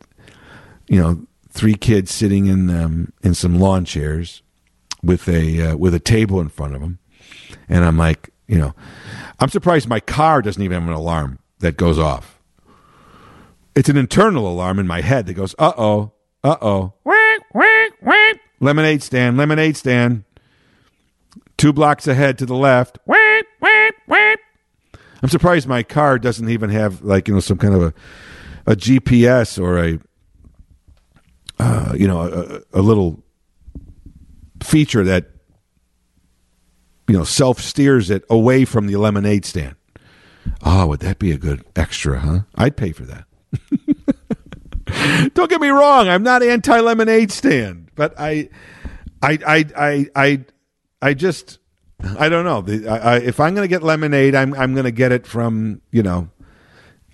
you 0.89 1.01
know, 1.01 1.27
three 1.51 1.75
kids 1.75 2.11
sitting 2.11 2.47
in 2.47 2.69
um, 2.69 3.13
in 3.23 3.35
some 3.35 3.59
lawn 3.59 3.85
chairs 3.85 4.43
with 5.03 5.29
a 5.29 5.71
uh, 5.71 5.77
with 5.77 5.95
a 5.95 6.01
table 6.01 6.41
in 6.41 6.49
front 6.49 6.75
of 6.75 6.81
them, 6.81 6.99
and 7.69 7.85
I'm 7.85 7.97
like, 7.97 8.31
you 8.47 8.59
know, 8.59 8.75
I'm 9.39 9.49
surprised 9.49 9.89
my 9.89 10.01
car 10.01 10.43
doesn't 10.43 10.63
even 10.63 10.81
have 10.81 10.89
an 10.89 10.95
alarm 10.95 11.39
that 11.59 11.77
goes 11.77 11.99
off. 11.99 12.41
It's 13.75 13.89
an 13.89 13.97
internal 13.97 14.49
alarm 14.49 14.79
in 14.79 14.87
my 14.87 15.03
head 15.03 15.27
that 15.27 15.35
goes, 15.35 15.55
uh 15.59 15.73
oh, 15.77 16.13
uh 16.43 16.57
oh, 16.63 16.95
weep 17.05 18.41
lemonade 18.61 19.03
stand, 19.03 19.37
lemonade 19.37 19.77
stand. 19.77 20.25
Two 21.57 21.73
blocks 21.73 22.07
ahead 22.07 22.39
to 22.39 22.47
the 22.47 22.55
left. 22.55 22.99
I'm 25.23 25.29
surprised 25.29 25.67
my 25.67 25.83
car 25.83 26.19
doesn't 26.19 26.49
even 26.49 26.71
have 26.71 27.03
like 27.03 27.29
you 27.29 27.35
know 27.35 27.41
some 27.41 27.59
kind 27.59 27.75
of 27.75 27.83
a 27.83 27.95
a 28.67 28.77
GPS 28.77 29.61
or 29.61 29.79
a 29.79 29.99
uh, 31.59 31.95
you 31.97 32.07
know 32.07 32.21
a, 32.73 32.79
a 32.79 32.83
little 32.83 33.23
feature 34.63 35.05
that 35.05 35.31
you 37.09 37.17
know 37.17 37.25
self 37.25 37.61
steers 37.61 38.11
it 38.11 38.25
away 38.29 38.65
from 38.65 38.87
the 38.87 38.97
lemonade 38.97 39.45
stand. 39.45 39.77
Oh, 40.65 40.87
would 40.87 41.01
that 41.01 41.19
be 41.19 41.33
a 41.33 41.39
good 41.39 41.65
extra, 41.75 42.21
huh? 42.21 42.41
I'd 42.55 42.77
pay 42.77 42.93
for 42.93 43.05
that. 43.05 43.25
Don't 45.35 45.51
get 45.51 45.61
me 45.61 45.69
wrong, 45.69 46.09
I'm 46.09 46.23
not 46.23 46.43
anti 46.43 46.79
lemonade 46.81 47.33
stand, 47.33 47.91
but 47.95 48.15
I, 48.19 48.49
I, 49.21 49.39
I, 49.47 49.65
I, 49.77 50.07
I, 50.15 50.45
I 51.03 51.15
just, 51.15 51.59
I 52.19 52.29
don't 52.29 52.45
know. 52.45 52.91
I, 52.91 52.99
I, 52.99 53.17
if 53.19 53.41
I'm 53.41 53.55
going 53.55 53.65
to 53.65 53.69
get 53.69 53.83
lemonade, 53.83 54.35
I'm 54.35 54.55
I'm 54.55 54.75
going 54.75 54.85
to 54.85 54.93
get 54.93 55.13
it 55.13 55.27
from 55.27 55.81
you 55.91 56.03
know, 56.03 56.29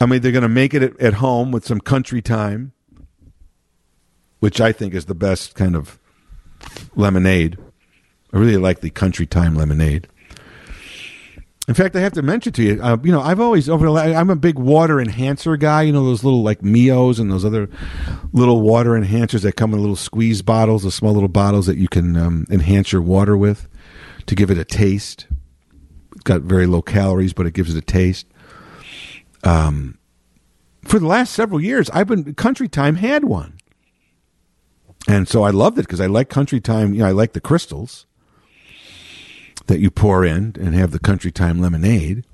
I 0.00 0.06
mean 0.06 0.20
they're 0.20 0.32
going 0.32 0.42
to 0.42 0.48
make 0.48 0.74
it 0.74 0.82
at, 0.82 1.00
at 1.00 1.14
home 1.14 1.50
with 1.50 1.64
some 1.64 1.80
country 1.80 2.20
time, 2.20 2.72
which 4.40 4.60
I 4.60 4.72
think 4.72 4.92
is 4.92 5.06
the 5.06 5.14
best 5.14 5.54
kind 5.54 5.74
of 5.74 5.98
lemonade. 6.94 7.58
I 8.32 8.38
really 8.38 8.56
like 8.56 8.80
the 8.80 8.90
country 8.90 9.26
time 9.26 9.54
lemonade. 9.54 10.08
In 11.68 11.74
fact, 11.74 11.94
I 11.94 12.00
have 12.00 12.12
to 12.14 12.22
mention 12.22 12.52
to 12.54 12.62
you, 12.62 12.82
uh, 12.82 12.96
you 13.04 13.12
know, 13.12 13.20
I've 13.20 13.38
always 13.38 13.68
over. 13.68 13.86
I'm 13.88 14.30
a 14.30 14.36
big 14.36 14.58
water 14.58 15.00
enhancer 15.00 15.56
guy. 15.56 15.82
You 15.82 15.92
know, 15.92 16.04
those 16.04 16.24
little 16.24 16.42
like 16.42 16.60
Mios 16.60 17.20
and 17.20 17.30
those 17.30 17.44
other 17.44 17.68
little 18.32 18.60
water 18.62 18.90
enhancers 18.90 19.42
that 19.42 19.52
come 19.52 19.72
in 19.72 19.80
little 19.80 19.94
squeeze 19.94 20.42
bottles, 20.42 20.82
the 20.82 20.90
small 20.90 21.12
little 21.12 21.28
bottles 21.28 21.66
that 21.66 21.76
you 21.76 21.86
can 21.86 22.16
um, 22.16 22.46
enhance 22.50 22.90
your 22.90 23.02
water 23.02 23.36
with 23.36 23.68
to 24.26 24.34
give 24.34 24.50
it 24.50 24.58
a 24.58 24.64
taste. 24.64 25.28
It's 26.14 26.24
got 26.24 26.42
very 26.42 26.66
low 26.66 26.82
calories, 26.82 27.32
but 27.32 27.46
it 27.46 27.54
gives 27.54 27.72
it 27.72 27.78
a 27.78 27.82
taste. 27.82 28.26
Um, 29.44 29.98
for 30.84 30.98
the 30.98 31.06
last 31.06 31.32
several 31.32 31.60
years, 31.60 31.88
I've 31.90 32.08
been 32.08 32.34
Country 32.34 32.66
Time 32.66 32.96
had 32.96 33.22
one, 33.24 33.56
and 35.06 35.28
so 35.28 35.44
I 35.44 35.50
loved 35.50 35.78
it 35.78 35.82
because 35.82 36.00
I 36.00 36.06
like 36.06 36.28
Country 36.28 36.60
Time. 36.60 36.92
You 36.92 37.00
know, 37.00 37.06
I 37.06 37.12
like 37.12 37.34
the 37.34 37.40
crystals 37.40 38.06
that 39.66 39.80
you 39.80 39.90
pour 39.90 40.24
in 40.24 40.56
and 40.58 40.74
have 40.74 40.90
the 40.90 40.98
Country 40.98 41.30
Time 41.30 41.60
lemonade. 41.60 42.24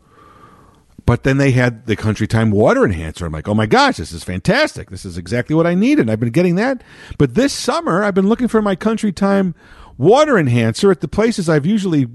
But 1.07 1.22
then 1.22 1.39
they 1.39 1.53
had 1.53 1.87
the 1.87 1.97
Country 1.97 2.26
Time 2.26 2.51
water 2.51 2.85
enhancer. 2.85 3.24
I'm 3.24 3.33
like, 3.33 3.49
oh 3.49 3.55
my 3.55 3.64
gosh, 3.64 3.97
this 3.97 4.12
is 4.12 4.24
fantastic. 4.24 4.91
This 4.91 5.07
is 5.07 5.16
exactly 5.16 5.57
what 5.57 5.66
I 5.66 5.74
needed. 5.74 6.11
I've 6.11 6.20
been 6.20 6.31
getting 6.31 6.57
that. 6.57 6.83
But 7.16 7.35
this 7.35 7.53
summer, 7.55 8.05
I've 8.05 8.14
been 8.14 8.29
looking 8.29 8.49
for 8.49 8.61
my 8.61 8.76
Country 8.76 9.11
Time 9.11 9.55
water 9.97 10.39
enhancer 10.39 10.91
at 10.91 11.01
the 11.01 11.09
places 11.09 11.49
I've 11.49 11.64
usually 11.64 12.09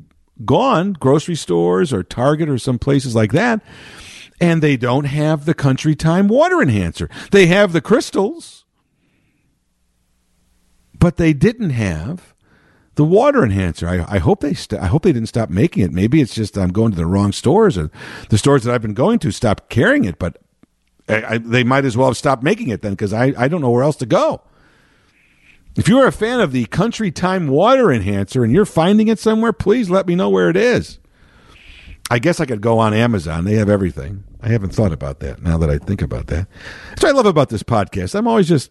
gone, 0.45 0.93
grocery 0.93 1.35
stores 1.35 1.91
or 1.91 2.03
Target 2.03 2.49
or 2.49 2.57
some 2.57 2.77
places 2.77 3.15
like 3.15 3.31
that. 3.31 3.61
And 4.39 4.61
they 4.61 4.77
don't 4.77 5.05
have 5.05 5.45
the 5.45 5.53
Country 5.53 5.95
Time 5.95 6.27
water 6.27 6.61
enhancer. 6.61 7.09
They 7.31 7.47
have 7.47 7.73
the 7.73 7.81
crystals, 7.81 8.65
but 10.93 11.17
they 11.17 11.33
didn't 11.33 11.71
have 11.71 12.32
the 12.95 13.03
water 13.03 13.43
enhancer. 13.43 13.87
I, 13.87 14.05
I 14.15 14.19
hope 14.19 14.41
they 14.41 14.53
st- 14.53 14.81
I 14.81 14.87
hope 14.87 15.03
they 15.03 15.13
didn't 15.13 15.29
stop 15.29 15.49
making 15.49 15.83
it. 15.83 15.91
Maybe 15.91 16.21
it's 16.21 16.35
just 16.35 16.57
I'm 16.57 16.71
going 16.71 16.91
to 16.91 16.97
the 16.97 17.05
wrong 17.05 17.31
stores, 17.31 17.77
or 17.77 17.89
the 18.29 18.37
stores 18.37 18.63
that 18.63 18.73
I've 18.73 18.81
been 18.81 18.93
going 18.93 19.19
to 19.19 19.31
stopped 19.31 19.69
carrying 19.69 20.05
it. 20.05 20.19
But 20.19 20.37
I, 21.09 21.23
I, 21.23 21.37
they 21.37 21.63
might 21.63 21.85
as 21.85 21.97
well 21.97 22.07
have 22.07 22.17
stopped 22.17 22.43
making 22.43 22.69
it 22.69 22.81
then, 22.81 22.93
because 22.93 23.13
I, 23.13 23.33
I 23.37 23.47
don't 23.47 23.61
know 23.61 23.71
where 23.71 23.83
else 23.83 23.97
to 23.97 24.05
go. 24.05 24.41
If 25.75 25.87
you're 25.87 26.05
a 26.05 26.11
fan 26.11 26.39
of 26.39 26.51
the 26.51 26.65
Country 26.65 27.11
Time 27.11 27.47
water 27.47 27.91
enhancer 27.91 28.43
and 28.43 28.53
you're 28.53 28.65
finding 28.65 29.07
it 29.07 29.17
somewhere, 29.17 29.53
please 29.53 29.89
let 29.89 30.05
me 30.05 30.13
know 30.13 30.29
where 30.29 30.49
it 30.49 30.55
is. 30.55 30.99
I 32.11 32.19
guess 32.19 32.39
I 32.39 32.45
could 32.45 32.61
go 32.61 32.77
on 32.77 32.93
Amazon. 32.93 33.45
They 33.45 33.55
have 33.55 33.69
everything. 33.69 34.23
I 34.41 34.49
haven't 34.49 34.75
thought 34.75 34.91
about 34.91 35.19
that 35.21 35.41
now 35.41 35.57
that 35.57 35.71
I 35.71 35.79
think 35.79 36.03
about 36.03 36.27
that. 36.27 36.47
That's 36.89 37.01
what 37.01 37.09
I 37.09 37.15
love 37.15 37.25
about 37.25 37.49
this 37.49 37.63
podcast. 37.63 38.13
I'm 38.13 38.27
always 38.27 38.47
just 38.47 38.69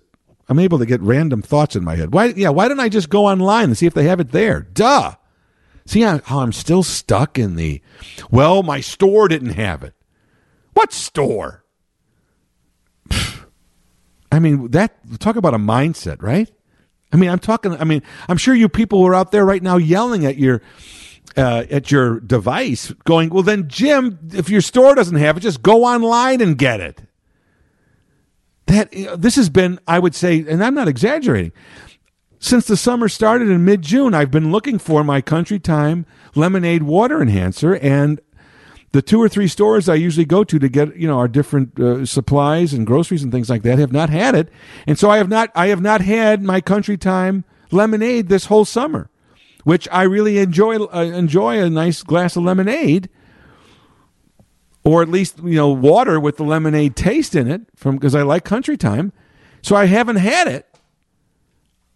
I'm 0.49 0.59
able 0.59 0.79
to 0.79 0.87
get 0.87 1.01
random 1.01 1.43
thoughts 1.43 1.77
in 1.77 1.85
my 1.85 1.97
head. 1.97 2.13
Why? 2.13 2.27
Yeah. 2.27 2.51
Why 2.51 2.69
don't 2.69 2.81
I 2.81 2.89
just 2.89 3.09
go 3.09 3.27
online 3.27 3.65
and 3.65 3.79
see 3.79 3.87
if 3.87 3.95
they 3.95 4.05
have 4.05 4.21
it 4.21 4.33
there? 4.33 4.61
Duh. 4.61 5.15
See 5.87 6.03
how, 6.03 6.21
how 6.25 6.41
I'm 6.41 6.53
still 6.53 6.83
stuck 6.83 7.39
in 7.39 7.57
the. 7.57 7.81
Well, 8.31 8.63
my 8.63 8.81
store 8.81 9.29
didn't 9.29 9.51
have 9.55 9.83
it. 9.83 9.95
What 10.75 10.93
store? 10.93 11.65
I 14.33 14.39
mean, 14.39 14.71
that 14.71 14.97
talk 15.19 15.37
about 15.37 15.55
a 15.55 15.59
mindset, 15.59 16.23
right? 16.23 16.51
I 17.13 17.17
mean, 17.17 17.29
I'm 17.29 17.39
talking. 17.39 17.77
I 17.77 17.85
mean, 17.85 18.03
I'm 18.29 18.39
sure 18.39 18.55
you 18.55 18.69
people 18.69 19.05
are 19.05 19.15
out 19.15 19.33
there 19.33 19.45
right 19.45 19.63
now 19.63 19.77
yelling 19.77 20.25
at 20.25 20.39
your 20.39 20.63
uh, 21.37 21.65
at 21.71 21.91
your 21.91 22.21
device, 22.21 22.93
going, 23.05 23.29
"Well, 23.31 23.43
then, 23.43 23.69
Jim, 23.69 24.19
if 24.33 24.49
your 24.49 24.63
store 24.63 24.95
doesn't 24.95 25.17
have 25.17 25.37
it, 25.37 25.41
just 25.41 25.63
go 25.63 25.85
online 25.85 26.41
and 26.41 26.57
get 26.57 26.81
it." 26.81 27.03
That 28.73 28.91
this 29.21 29.37
has 29.37 29.49
been, 29.49 29.79
I 29.87 29.99
would 29.99 30.15
say, 30.15 30.45
and 30.49 30.63
I'm 30.63 30.75
not 30.75 30.89
exaggerating. 30.89 31.53
Since 32.39 32.67
the 32.67 32.77
summer 32.77 33.09
started 33.09 33.49
in 33.49 33.65
mid 33.65 33.83
June, 33.83 34.15
I've 34.15 34.31
been 34.31 34.51
looking 34.51 34.79
for 34.79 35.05
my 35.05 35.21
Country 35.21 35.61
Time 35.61 36.07
lemonade 36.35 36.83
water 36.83 37.23
enhancer, 37.23 37.77
and 37.77 38.21
the 38.91 39.03
two 39.03 39.23
or 39.23 39.29
three 39.29 39.49
stores 39.49 39.89
I 39.89 39.95
usually 39.95 40.25
go 40.25 40.43
to 40.45 40.59
to 40.59 40.69
get 40.69 40.97
you 40.97 41.07
know 41.07 41.19
our 41.19 41.29
different 41.29 41.79
uh, 41.79 42.05
supplies 42.05 42.73
and 42.73 42.87
groceries 42.87 43.23
and 43.23 43.31
things 43.31 43.49
like 43.49 43.63
that 43.63 43.79
have 43.79 43.93
not 43.93 44.11
had 44.11 44.35
it, 44.35 44.49
and 44.87 44.99
so 44.99 45.09
I 45.09 45.19
have 45.19 45.29
not 45.29 45.51
I 45.55 45.69
have 45.69 45.81
not 45.81 46.01
had 46.01 46.43
my 46.43 46.61
Country 46.61 46.97
Time 46.97 47.45
lemonade 47.71 48.29
this 48.29 48.47
whole 48.47 48.65
summer, 48.65 49.09
which 49.65 49.89
I 49.93 50.03
really 50.03 50.39
enjoy 50.39 50.79
uh, 50.79 51.03
enjoy 51.03 51.63
a 51.63 51.71
nice 51.71 52.03
glass 52.03 52.37
of 52.37 52.43
lemonade 52.43 53.09
or 54.85 55.03
at 55.03 55.09
least 55.09 55.39
you 55.43 55.57
know 55.57 55.69
water 55.69 56.19
with 56.19 56.37
the 56.37 56.45
lemonade 56.45 56.97
taste 56.97 57.35
in 57.35 57.51
it 57.51 57.63
from 57.77 57.97
because 57.97 58.15
I 58.15 58.23
like 58.23 58.45
country 58.45 58.77
time. 58.77 59.13
So 59.63 59.77
I 59.77 59.87
haven't 59.87 60.17
had 60.17 60.49
it. 60.49 60.67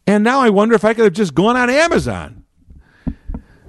And 0.06 0.22
now 0.22 0.40
I 0.40 0.50
wonder 0.50 0.74
if 0.74 0.84
I 0.84 0.94
could 0.94 1.04
have 1.04 1.12
just 1.12 1.34
gone 1.34 1.56
on 1.56 1.68
Amazon. 1.68 2.44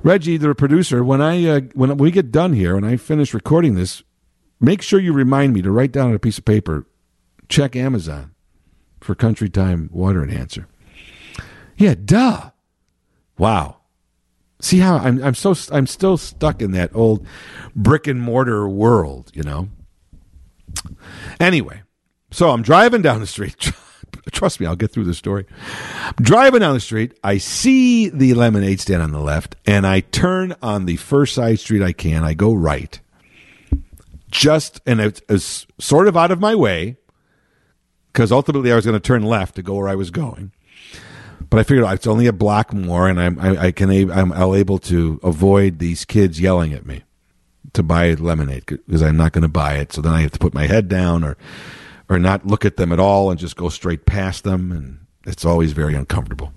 Reggie, 0.04 0.38
the 0.38 0.54
producer, 0.54 1.04
when 1.04 1.22
I 1.22 1.46
uh, 1.48 1.62
when 1.74 1.98
we 1.98 2.12
get 2.12 2.32
done 2.32 2.54
here, 2.54 2.76
when 2.76 2.84
I 2.84 2.96
finish 2.96 3.34
recording 3.34 3.74
this, 3.76 4.04
make 4.60 4.82
sure 4.82 5.00
you 5.00 5.12
remind 5.12 5.54
me 5.54 5.62
to 5.64 5.72
write 5.72 5.92
down 5.92 6.10
on 6.10 6.16
a 6.16 6.20
piece 6.20 6.38
of 6.38 6.46
paper, 6.46 6.86
check 7.50 7.76
Amazon 7.76 8.34
for 9.02 9.16
Country 9.16 9.50
Time 9.50 9.90
water 9.92 10.24
enhancer. 10.24 10.68
Yeah, 11.76 11.96
duh. 11.96 12.52
Wow. 13.38 13.77
See 14.60 14.80
how 14.80 14.98
I'm 14.98 15.24
I'm 15.24 15.36
so 15.36 15.54
I'm 15.72 15.86
still 15.88 16.18
stuck 16.18 16.62
in 16.62 16.72
that 16.72 16.96
old 16.96 17.26
brick 17.76 18.08
and 18.08 18.20
mortar 18.20 18.68
world, 18.68 19.32
you 19.34 19.44
know. 19.44 19.70
Anyway, 21.40 21.82
so 22.32 22.50
I'm 22.50 22.64
driving 22.64 23.02
down 23.02 23.20
the 23.20 23.28
street. 23.28 23.72
Trust 24.32 24.60
me, 24.60 24.66
I'll 24.66 24.76
get 24.76 24.92
through 24.92 25.06
the 25.06 25.14
story. 25.14 25.46
I'm 26.04 26.24
driving 26.24 26.62
down 26.62 26.74
the 26.74 26.80
street, 26.80 27.18
I 27.24 27.38
see 27.38 28.10
the 28.10 28.34
lemonade 28.34 28.82
stand 28.82 29.02
on 29.02 29.12
the 29.12 29.20
left, 29.20 29.56
and 29.66 29.86
I 29.88 30.02
turn 30.02 30.56
on 30.62 30.86
the 30.86 30.98
first 30.98 31.34
side 31.34 31.60
street 31.60 31.82
I 31.82 31.94
can. 31.94 32.24
I 32.24 32.34
go 32.34 32.54
right. 32.54 33.00
Just 34.30 34.82
and 34.86 35.00
it's, 35.00 35.22
it's 35.30 35.66
sort 35.80 36.08
of 36.08 36.18
out 36.18 36.32
of 36.32 36.40
my 36.40 36.56
way 36.56 36.98
because 38.12 38.32
ultimately 38.32 38.72
I 38.72 38.76
was 38.76 38.86
going 38.86 39.00
to 39.00 39.00
turn 39.00 39.24
left 39.24 39.56
to 39.56 39.62
go 39.62 39.76
where 39.76 39.88
I 39.88 39.96
was 39.96 40.12
going. 40.12 40.52
But 41.50 41.60
I 41.60 41.64
figured 41.64 41.86
it's 41.92 42.08
only 42.08 42.28
a 42.28 42.34
block 42.34 42.74
more, 42.74 43.08
and 43.08 43.20
I'm 43.20 43.40
I, 43.40 43.68
I 43.68 43.72
can 43.72 43.90
I'm 44.12 44.34
able 44.34 44.80
to 44.80 45.20
avoid 45.24 45.80
these 45.80 46.06
kids 46.06 46.40
yelling 46.40 46.74
at 46.74 46.86
me 46.86 47.04
to 47.74 47.84
buy 47.84 48.14
lemonade 48.14 48.66
because 48.66 49.02
I'm 49.02 49.18
not 49.18 49.34
going 49.34 49.44
to 49.44 49.48
buy 49.48 49.76
it. 49.76 49.94
So 49.94 50.02
then 50.02 50.14
I 50.14 50.22
have 50.22 50.32
to 50.32 50.40
put 50.40 50.54
my 50.54 50.68
head 50.68 50.88
down 50.88 51.24
or 51.24 51.38
or 52.10 52.20
not 52.20 52.46
look 52.46 52.66
at 52.66 52.78
them 52.78 52.92
at 52.92 53.00
all 53.00 53.30
and 53.30 53.40
just 53.40 53.56
go 53.56 53.70
straight 53.70 54.06
past 54.06 54.44
them, 54.44 54.72
and 54.72 55.00
it's 55.26 55.46
always 55.46 55.74
very 55.74 55.94
uncomfortable. 55.94 56.54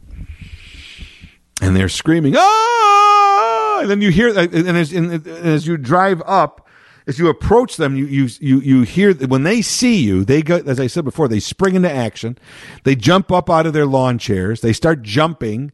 And 1.61 1.77
they're 1.77 1.89
screaming, 1.89 2.35
"Ah!" 2.37 3.81
And 3.83 3.91
then 3.91 4.01
you 4.01 4.11
hear, 4.11 4.29
and 4.37 4.55
as, 4.55 4.93
and 4.93 5.27
as 5.27 5.67
you 5.67 5.77
drive 5.77 6.23
up, 6.27 6.67
as 7.11 7.19
you 7.19 7.29
approach 7.29 7.77
them, 7.77 7.97
you 7.97 8.07
you 8.07 8.29
you 8.39 8.61
you 8.61 8.83
hear 8.83 9.13
when 9.15 9.43
they 9.43 9.63
see 9.63 9.97
you, 9.97 10.25
they 10.25 10.43
go 10.43 10.59
as 10.65 10.79
I 10.79 10.87
said 10.87 11.05
before, 11.05 11.27
they 11.27 11.41
spring 11.41 11.75
into 11.75 11.91
action. 11.91 12.39
They 12.85 12.95
jump 12.95 13.33
up 13.33 13.51
out 13.51 13.67
of 13.67 13.73
their 13.73 13.85
lawn 13.85 14.17
chairs. 14.17 14.61
They 14.61 14.73
start 14.73 15.03
jumping, 15.03 15.73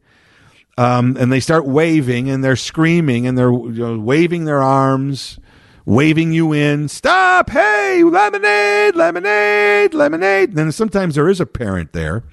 um, 0.79 1.15
and 1.19 1.31
they 1.31 1.39
start 1.39 1.67
waving, 1.67 2.27
and 2.27 2.43
they're 2.43 2.55
screaming, 2.55 3.27
and 3.27 3.37
they're 3.37 3.51
you 3.51 3.69
know, 3.69 3.99
waving 3.99 4.45
their 4.45 4.63
arms, 4.63 5.39
waving 5.85 6.33
you 6.33 6.53
in. 6.53 6.87
Stop! 6.87 7.51
Hey, 7.51 8.03
lemonade, 8.03 8.95
lemonade, 8.95 9.93
lemonade. 9.93 10.49
And 10.49 10.57
then 10.57 10.71
sometimes 10.71 11.13
there 11.13 11.29
is 11.29 11.39
a 11.39 11.45
parent 11.45 11.93
there 11.93 12.23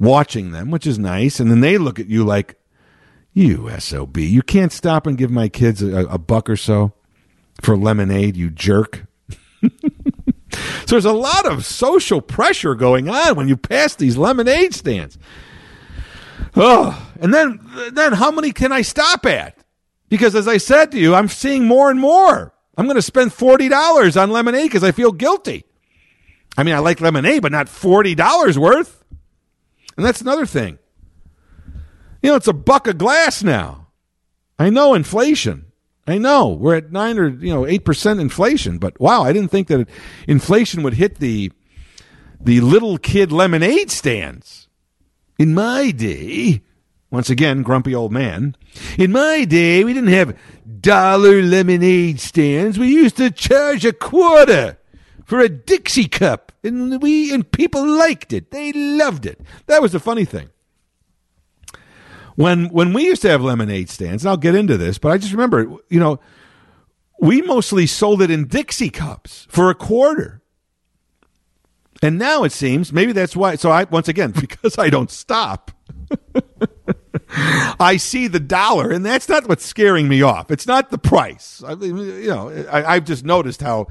watching 0.00 0.50
them, 0.50 0.72
which 0.72 0.88
is 0.88 0.98
nice, 0.98 1.38
and 1.38 1.52
then 1.52 1.60
they 1.60 1.78
look 1.78 2.00
at 2.00 2.08
you 2.08 2.24
like, 2.24 2.56
"You 3.32 3.70
sob, 3.78 4.16
you 4.16 4.42
can't 4.42 4.72
stop 4.72 5.06
and 5.06 5.16
give 5.16 5.30
my 5.30 5.48
kids 5.48 5.84
a, 5.84 6.06
a 6.06 6.18
buck 6.18 6.50
or 6.50 6.56
so." 6.56 6.94
For 7.62 7.76
lemonade, 7.76 8.36
you 8.36 8.50
jerk. 8.50 9.04
so 9.62 9.68
there's 10.86 11.04
a 11.04 11.12
lot 11.12 11.46
of 11.46 11.64
social 11.64 12.20
pressure 12.20 12.74
going 12.74 13.08
on 13.08 13.36
when 13.36 13.48
you 13.48 13.56
pass 13.56 13.94
these 13.94 14.16
lemonade 14.16 14.74
stands. 14.74 15.18
Oh, 16.56 17.12
and 17.20 17.32
then 17.32 17.60
then 17.92 18.12
how 18.12 18.30
many 18.30 18.52
can 18.52 18.72
I 18.72 18.82
stop 18.82 19.26
at? 19.26 19.56
Because 20.08 20.34
as 20.34 20.46
I 20.46 20.58
said 20.58 20.92
to 20.92 20.98
you, 20.98 21.14
I'm 21.14 21.28
seeing 21.28 21.64
more 21.64 21.90
and 21.90 21.98
more. 21.98 22.52
I'm 22.76 22.86
going 22.86 22.96
to 22.96 23.02
spend 23.02 23.32
forty 23.32 23.68
dollars 23.68 24.16
on 24.16 24.30
lemonade 24.30 24.64
because 24.68 24.84
I 24.84 24.92
feel 24.92 25.12
guilty. 25.12 25.64
I 26.56 26.62
mean, 26.62 26.74
I 26.74 26.78
like 26.78 27.00
lemonade, 27.00 27.42
but 27.42 27.52
not 27.52 27.68
forty 27.68 28.14
dollars 28.14 28.58
worth. 28.58 29.02
And 29.96 30.04
that's 30.04 30.20
another 30.20 30.46
thing. 30.46 30.78
You 32.22 32.30
know, 32.30 32.36
it's 32.36 32.48
a 32.48 32.52
buck 32.52 32.86
a 32.86 32.94
glass 32.94 33.42
now. 33.42 33.88
I 34.58 34.70
know 34.70 34.94
inflation. 34.94 35.66
I 36.06 36.18
know 36.18 36.48
we're 36.48 36.76
at 36.76 36.92
nine 36.92 37.18
or 37.18 37.28
you 37.28 37.52
know 37.52 37.66
eight 37.66 37.84
percent 37.84 38.20
inflation, 38.20 38.78
but 38.78 38.98
wow, 39.00 39.22
I 39.22 39.32
didn't 39.32 39.50
think 39.50 39.68
that 39.68 39.88
inflation 40.28 40.82
would 40.82 40.94
hit 40.94 41.16
the 41.16 41.50
the 42.40 42.60
little 42.60 42.98
kid 42.98 43.32
lemonade 43.32 43.90
stands. 43.90 44.68
In 45.38 45.54
my 45.54 45.90
day, 45.90 46.62
once 47.10 47.30
again, 47.30 47.62
grumpy 47.62 47.94
old 47.94 48.12
man. 48.12 48.56
In 48.98 49.12
my 49.12 49.44
day, 49.44 49.82
we 49.82 49.94
didn't 49.94 50.12
have 50.12 50.38
dollar 50.80 51.42
lemonade 51.42 52.20
stands. 52.20 52.78
We 52.78 52.88
used 52.88 53.16
to 53.16 53.30
charge 53.30 53.84
a 53.84 53.92
quarter 53.92 54.78
for 55.24 55.40
a 55.40 55.48
Dixie 55.48 56.08
cup, 56.08 56.52
and 56.62 57.00
we 57.00 57.32
and 57.32 57.50
people 57.50 57.86
liked 57.86 58.32
it. 58.32 58.50
They 58.50 58.72
loved 58.72 59.24
it. 59.24 59.40
That 59.66 59.80
was 59.80 59.92
the 59.92 60.00
funny 60.00 60.26
thing 60.26 60.50
when 62.36 62.68
when 62.70 62.92
we 62.92 63.04
used 63.04 63.22
to 63.22 63.28
have 63.28 63.42
lemonade 63.42 63.88
stands, 63.88 64.24
and 64.24 64.30
I'll 64.30 64.36
get 64.36 64.54
into 64.54 64.76
this, 64.76 64.98
but 64.98 65.12
I 65.12 65.18
just 65.18 65.32
remember, 65.32 65.76
you 65.88 66.00
know, 66.00 66.20
we 67.20 67.42
mostly 67.42 67.86
sold 67.86 68.22
it 68.22 68.30
in 68.30 68.46
Dixie 68.46 68.90
cups 68.90 69.46
for 69.50 69.70
a 69.70 69.74
quarter. 69.74 70.42
And 72.02 72.18
now 72.18 72.44
it 72.44 72.52
seems 72.52 72.92
maybe 72.92 73.12
that's 73.12 73.34
why. 73.34 73.54
So 73.56 73.70
I 73.70 73.84
once 73.84 74.08
again 74.08 74.30
because 74.40 74.78
I 74.78 74.90
don't 74.90 75.10
stop. 75.10 75.70
I 77.80 77.96
see 77.96 78.28
the 78.28 78.40
dollar, 78.40 78.90
and 78.90 79.04
that's 79.04 79.28
not 79.28 79.48
what's 79.48 79.64
scaring 79.64 80.08
me 80.08 80.22
off. 80.22 80.50
It's 80.50 80.66
not 80.66 80.90
the 80.90 80.98
price. 80.98 81.62
I 81.66 81.72
you 81.72 82.26
know, 82.26 82.50
I, 82.70 82.94
I've 82.94 83.04
just 83.04 83.24
noticed 83.24 83.60
how 83.60 83.88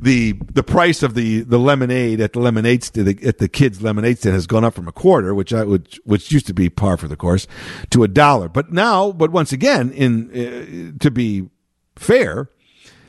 the 0.00 0.32
the 0.52 0.62
price 0.62 1.02
of 1.02 1.14
the 1.14 1.40
the 1.40 1.58
lemonade 1.58 2.20
at 2.20 2.32
the 2.32 2.40
lemonade 2.40 2.84
st- 2.84 3.24
at 3.24 3.38
the 3.38 3.48
kids 3.48 3.82
lemonade 3.82 4.18
stand 4.18 4.34
has 4.34 4.46
gone 4.46 4.64
up 4.64 4.74
from 4.74 4.88
a 4.88 4.92
quarter, 4.92 5.34
which 5.34 5.52
I 5.52 5.64
which 5.64 6.00
which 6.04 6.30
used 6.32 6.46
to 6.46 6.54
be 6.54 6.70
par 6.70 6.96
for 6.96 7.08
the 7.08 7.16
course, 7.16 7.46
to 7.90 8.04
a 8.04 8.08
dollar. 8.08 8.48
But 8.48 8.72
now, 8.72 9.12
but 9.12 9.30
once 9.30 9.52
again, 9.52 9.90
in 9.92 10.30
uh, 10.30 10.98
to 11.00 11.10
be 11.10 11.48
fair, 11.96 12.50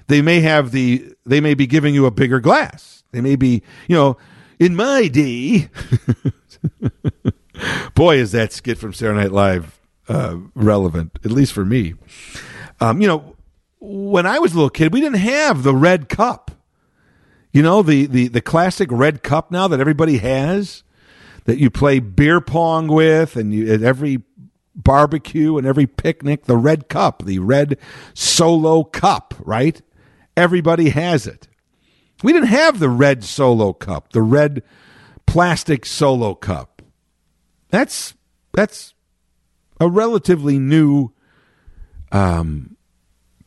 they 0.07 0.21
may 0.21 0.41
have 0.41 0.71
the 0.71 1.13
they 1.25 1.41
may 1.41 1.53
be 1.53 1.67
giving 1.67 1.93
you 1.93 2.05
a 2.05 2.11
bigger 2.11 2.39
glass. 2.39 3.03
They 3.11 3.21
may 3.21 3.35
be, 3.35 3.63
you 3.87 3.95
know, 3.95 4.17
in 4.59 4.75
my 4.75 5.07
day. 5.07 5.69
boy, 7.93 8.17
is 8.17 8.31
that 8.31 8.53
skit 8.53 8.77
from 8.77 8.93
Saturday 8.93 9.19
Night 9.19 9.31
Live 9.31 9.79
uh, 10.07 10.37
relevant, 10.55 11.19
at 11.23 11.31
least 11.31 11.53
for 11.53 11.65
me. 11.65 11.93
Um, 12.79 13.01
you 13.01 13.07
know, 13.07 13.35
when 13.79 14.25
I 14.25 14.39
was 14.39 14.53
a 14.53 14.55
little 14.55 14.69
kid, 14.69 14.93
we 14.93 15.01
didn't 15.01 15.19
have 15.19 15.63
the 15.63 15.75
red 15.75 16.09
cup. 16.09 16.51
You 17.51 17.63
know, 17.63 17.81
the, 17.81 18.05
the, 18.05 18.27
the 18.27 18.41
classic 18.41 18.89
red 18.91 19.23
cup 19.23 19.51
now 19.51 19.67
that 19.67 19.79
everybody 19.79 20.17
has 20.19 20.83
that 21.45 21.57
you 21.57 21.69
play 21.69 21.99
beer 21.99 22.41
pong 22.41 22.87
with 22.87 23.35
and 23.35 23.53
you, 23.53 23.73
at 23.73 23.81
every 23.81 24.21
barbecue 24.75 25.57
and 25.57 25.65
every 25.65 25.87
picnic, 25.87 26.45
the 26.45 26.57
red 26.57 26.89
cup, 26.89 27.23
the 27.25 27.39
red 27.39 27.77
solo 28.13 28.83
cup, 28.83 29.33
right? 29.39 29.81
Everybody 30.37 30.89
has 30.89 31.27
it. 31.27 31.47
We 32.23 32.33
didn't 32.33 32.49
have 32.49 32.79
the 32.79 32.89
red 32.89 33.23
solo 33.23 33.73
cup, 33.73 34.11
the 34.13 34.21
red 34.21 34.63
plastic 35.25 35.85
solo 35.85 36.35
cup. 36.35 36.81
That's 37.69 38.13
that's 38.53 38.93
a 39.79 39.87
relatively 39.87 40.59
new 40.59 41.11
um, 42.11 42.75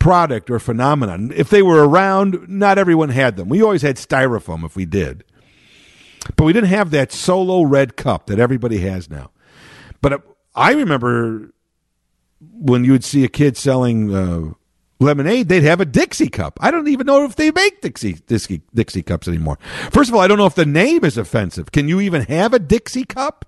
product 0.02 0.50
or 0.50 0.58
phenomenon. 0.58 1.32
If 1.32 1.48
they 1.48 1.62
were 1.62 1.86
around, 1.86 2.48
not 2.48 2.76
everyone 2.76 3.10
had 3.10 3.36
them. 3.36 3.48
We 3.48 3.62
always 3.62 3.82
had 3.82 3.96
styrofoam 3.96 4.64
if 4.64 4.74
we 4.74 4.84
did. 4.84 5.22
But 6.36 6.44
we 6.44 6.52
didn't 6.52 6.70
have 6.70 6.90
that 6.90 7.12
solo 7.12 7.62
red 7.62 7.96
cup 7.96 8.26
that 8.26 8.40
everybody 8.40 8.78
has 8.78 9.08
now. 9.08 9.30
But 10.00 10.24
I 10.56 10.72
remember 10.72 11.52
when 12.40 12.84
you 12.84 12.90
would 12.90 13.04
see 13.04 13.22
a 13.22 13.28
kid 13.28 13.56
selling 13.56 14.12
uh, 14.12 14.54
lemonade, 14.98 15.48
they'd 15.48 15.62
have 15.62 15.80
a 15.80 15.84
Dixie 15.84 16.28
cup. 16.28 16.58
I 16.60 16.72
don't 16.72 16.88
even 16.88 17.06
know 17.06 17.24
if 17.24 17.36
they 17.36 17.52
make 17.52 17.80
Dixie, 17.80 18.14
Dixie 18.26 18.62
Dixie 18.74 19.04
cups 19.04 19.28
anymore. 19.28 19.60
First 19.92 20.10
of 20.10 20.16
all, 20.16 20.20
I 20.20 20.26
don't 20.26 20.38
know 20.38 20.46
if 20.46 20.56
the 20.56 20.66
name 20.66 21.04
is 21.04 21.16
offensive. 21.16 21.70
Can 21.70 21.86
you 21.86 22.00
even 22.00 22.22
have 22.22 22.52
a 22.52 22.58
Dixie 22.58 23.04
cup? 23.04 23.44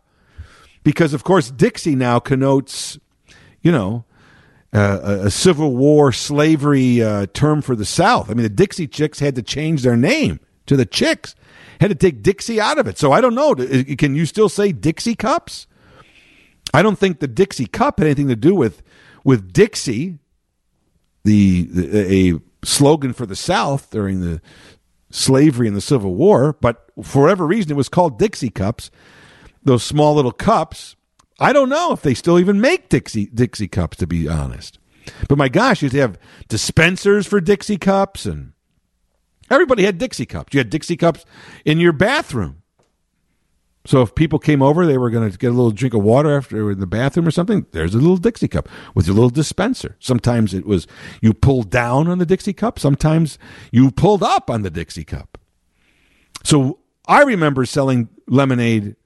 Because 0.85 1.15
of 1.15 1.25
course 1.25 1.51
Dixie 1.51 1.97
now 1.97 2.21
connotes, 2.21 2.97
you 3.61 3.73
know, 3.73 4.05
uh, 4.75 5.21
a 5.25 5.31
Civil 5.31 5.77
War 5.77 6.11
slavery 6.11 7.01
uh, 7.01 7.27
term 7.33 7.63
for 7.63 7.77
the 7.77 7.85
South. 7.85 8.29
I 8.29 8.35
mean, 8.35 8.43
the 8.43 8.49
Dixie 8.49 8.89
Chicks 8.89 9.21
had 9.21 9.37
to 9.37 9.43
change 9.43 9.83
their 9.83 9.97
name 9.97 10.41
to 10.67 10.77
the 10.77 10.85
Chicks, 10.85 11.37
had 11.81 11.89
to 11.89 11.95
take 11.95 12.23
Dixie 12.23 12.61
out 12.61 12.79
of 12.79 12.89
it. 12.89 12.99
So 12.99 13.13
I 13.13 13.21
don't 13.21 13.35
know. 13.35 13.55
Can 13.55 14.17
you 14.17 14.27
still 14.27 14.49
say 14.49 14.73
Dixie 14.73 15.15
cups? 15.15 15.69
I 16.73 16.83
don't 16.83 16.99
think 16.99 17.21
the 17.21 17.29
Dixie 17.29 17.67
cup 17.67 17.99
had 17.99 18.07
anything 18.07 18.29
to 18.29 18.37
do 18.37 18.55
with 18.55 18.83
with 19.23 19.53
Dixie, 19.53 20.19
the, 21.23 21.63
the 21.63 22.33
a 22.33 22.67
slogan 22.67 23.13
for 23.13 23.27
the 23.27 23.37
South 23.37 23.91
during 23.91 24.21
the 24.21 24.43
slavery 25.11 25.69
and 25.69 25.77
the 25.77 25.81
Civil 25.81 26.17
War. 26.17 26.53
But 26.53 26.91
for 27.03 27.23
whatever 27.23 27.47
reason, 27.47 27.71
it 27.71 27.77
was 27.77 27.89
called 27.89 28.19
Dixie 28.19 28.51
cups. 28.51 28.91
Those 29.63 29.85
small 29.85 30.15
little 30.15 30.33
cups 30.33 30.97
I 31.39 31.53
don't 31.53 31.69
know 31.69 31.93
if 31.93 32.03
they 32.03 32.15
still 32.15 32.39
even 32.39 32.61
make 32.61 32.89
Dixie 32.89 33.27
Dixie 33.27 33.69
cups, 33.69 33.97
to 33.99 34.07
be 34.07 34.29
honest. 34.29 34.79
But 35.29 35.39
my 35.39 35.49
gosh, 35.49 35.83
you 35.83 35.87
used 35.87 35.95
to 35.95 36.01
have 36.01 36.19
dispensers 36.49 37.27
for 37.27 37.41
Dixie 37.41 37.77
cups, 37.77 38.25
and 38.25 38.53
everybody 39.51 39.85
had 39.85 39.99
Dixie 39.99 40.27
cups. 40.27 40.55
You 40.55 40.61
had 40.61 40.71
Dixie 40.71 40.97
cups 40.97 41.25
in 41.65 41.79
your 41.79 41.93
bathroom. 41.93 42.63
So 43.87 44.01
if 44.01 44.15
people 44.15 44.39
came 44.39 44.63
over, 44.63 44.87
they 44.87 44.97
were 44.97 45.11
going 45.11 45.31
to 45.31 45.37
get 45.37 45.49
a 45.49 45.53
little 45.53 45.71
drink 45.71 45.93
of 45.93 46.03
water 46.03 46.35
after 46.35 46.71
in 46.71 46.81
the 46.81 46.87
bathroom 46.87 47.29
or 47.29 47.31
something. 47.31 47.67
There's 47.73 47.95
a 47.95 47.99
little 47.99 48.17
Dixie 48.17 48.49
cup 48.49 48.67
with 48.95 49.07
your 49.07 49.15
little 49.15 49.29
dispenser. 49.29 49.97
Sometimes 50.01 50.55
it 50.55 50.65
was 50.65 50.87
you 51.21 51.35
pulled 51.35 51.69
down 51.69 52.09
on 52.09 52.19
the 52.19 52.25
Dixie 52.25 52.55
cup. 52.55 52.79
Sometimes 52.79 53.39
you 53.73 53.91
pulled 53.91 54.23
up 54.23 54.49
on 54.49 54.63
the 54.63 54.71
Dixie 54.71 55.05
cup. 55.05 55.37
So 56.45 56.79
I 57.07 57.23
remember 57.25 57.67
selling 57.67 58.09
lemonade 58.27 58.97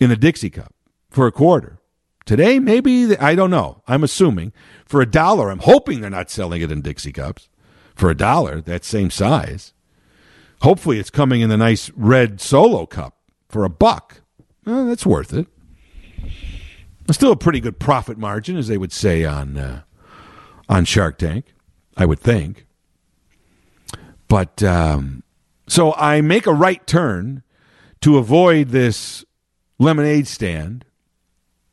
in 0.00 0.10
a 0.10 0.16
Dixie 0.16 0.50
cup 0.50 0.71
for 1.12 1.26
a 1.26 1.32
quarter. 1.32 1.78
Today, 2.24 2.58
maybe, 2.58 3.16
I 3.18 3.34
don't 3.34 3.50
know. 3.50 3.82
I'm 3.88 4.04
assuming 4.04 4.52
for 4.84 5.00
a 5.00 5.06
dollar. 5.06 5.50
I'm 5.50 5.58
hoping 5.58 6.00
they're 6.00 6.10
not 6.10 6.30
selling 6.30 6.62
it 6.62 6.70
in 6.70 6.80
Dixie 6.80 7.12
cups 7.12 7.48
for 7.94 8.10
a 8.10 8.16
dollar, 8.16 8.60
that 8.60 8.84
same 8.84 9.10
size. 9.10 9.72
Hopefully, 10.62 10.98
it's 10.98 11.10
coming 11.10 11.40
in 11.40 11.50
the 11.50 11.56
nice 11.56 11.90
red 11.96 12.40
solo 12.40 12.86
cup 12.86 13.18
for 13.48 13.64
a 13.64 13.70
buck. 13.70 14.22
Well, 14.64 14.86
that's 14.86 15.04
worth 15.04 15.34
it. 15.34 15.48
Still 17.10 17.32
a 17.32 17.36
pretty 17.36 17.60
good 17.60 17.80
profit 17.80 18.16
margin, 18.16 18.56
as 18.56 18.68
they 18.68 18.78
would 18.78 18.92
say 18.92 19.24
on 19.24 19.58
uh, 19.58 19.82
on 20.68 20.84
Shark 20.84 21.18
Tank, 21.18 21.46
I 21.96 22.06
would 22.06 22.20
think. 22.20 22.66
But 24.28 24.62
um, 24.62 25.24
so 25.66 25.92
I 25.94 26.20
make 26.20 26.46
a 26.46 26.54
right 26.54 26.86
turn 26.86 27.42
to 28.00 28.16
avoid 28.16 28.68
this 28.68 29.24
lemonade 29.78 30.28
stand 30.28 30.84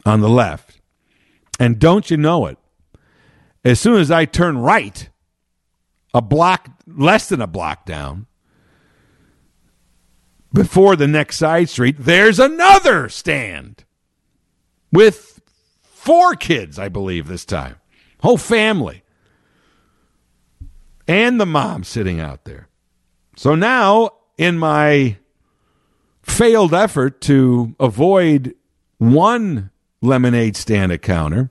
on 0.10 0.20
the 0.20 0.30
left. 0.30 0.82
And 1.60 1.80
don't 1.80 2.10
you 2.10 2.18
know 2.18 2.47
it? 2.47 2.57
As 3.64 3.80
soon 3.80 3.99
as 4.01 4.12
I 4.12 4.26
turn 4.26 4.57
right, 4.57 5.10
a 6.14 6.22
block, 6.22 6.70
less 6.88 7.30
than 7.30 7.41
a 7.41 7.47
block 7.47 7.86
down, 7.86 8.26
before 10.51 10.95
the 10.95 11.07
next 11.07 11.38
side 11.38 11.70
street, 11.70 11.95
there's 11.99 12.39
another 12.39 13.07
stand 13.07 13.86
with 14.91 15.39
four 15.84 16.36
kids, 16.36 16.80
I 16.80 16.89
believe, 16.89 17.28
this 17.28 17.45
time. 17.45 17.76
Whole 18.22 18.38
family. 18.38 19.03
And 21.07 21.39
the 21.39 21.45
mom 21.45 21.84
sitting 21.84 22.20
out 22.20 22.45
there. 22.45 22.68
So 23.36 23.55
now, 23.55 24.12
in 24.38 24.57
my 24.57 25.18
failed 26.22 26.74
effort 26.74 27.22
to 27.22 27.76
avoid 27.80 28.55
one 28.97 29.72
lemonade 30.02 30.56
stand 30.56 30.91
encounter, 30.91 31.50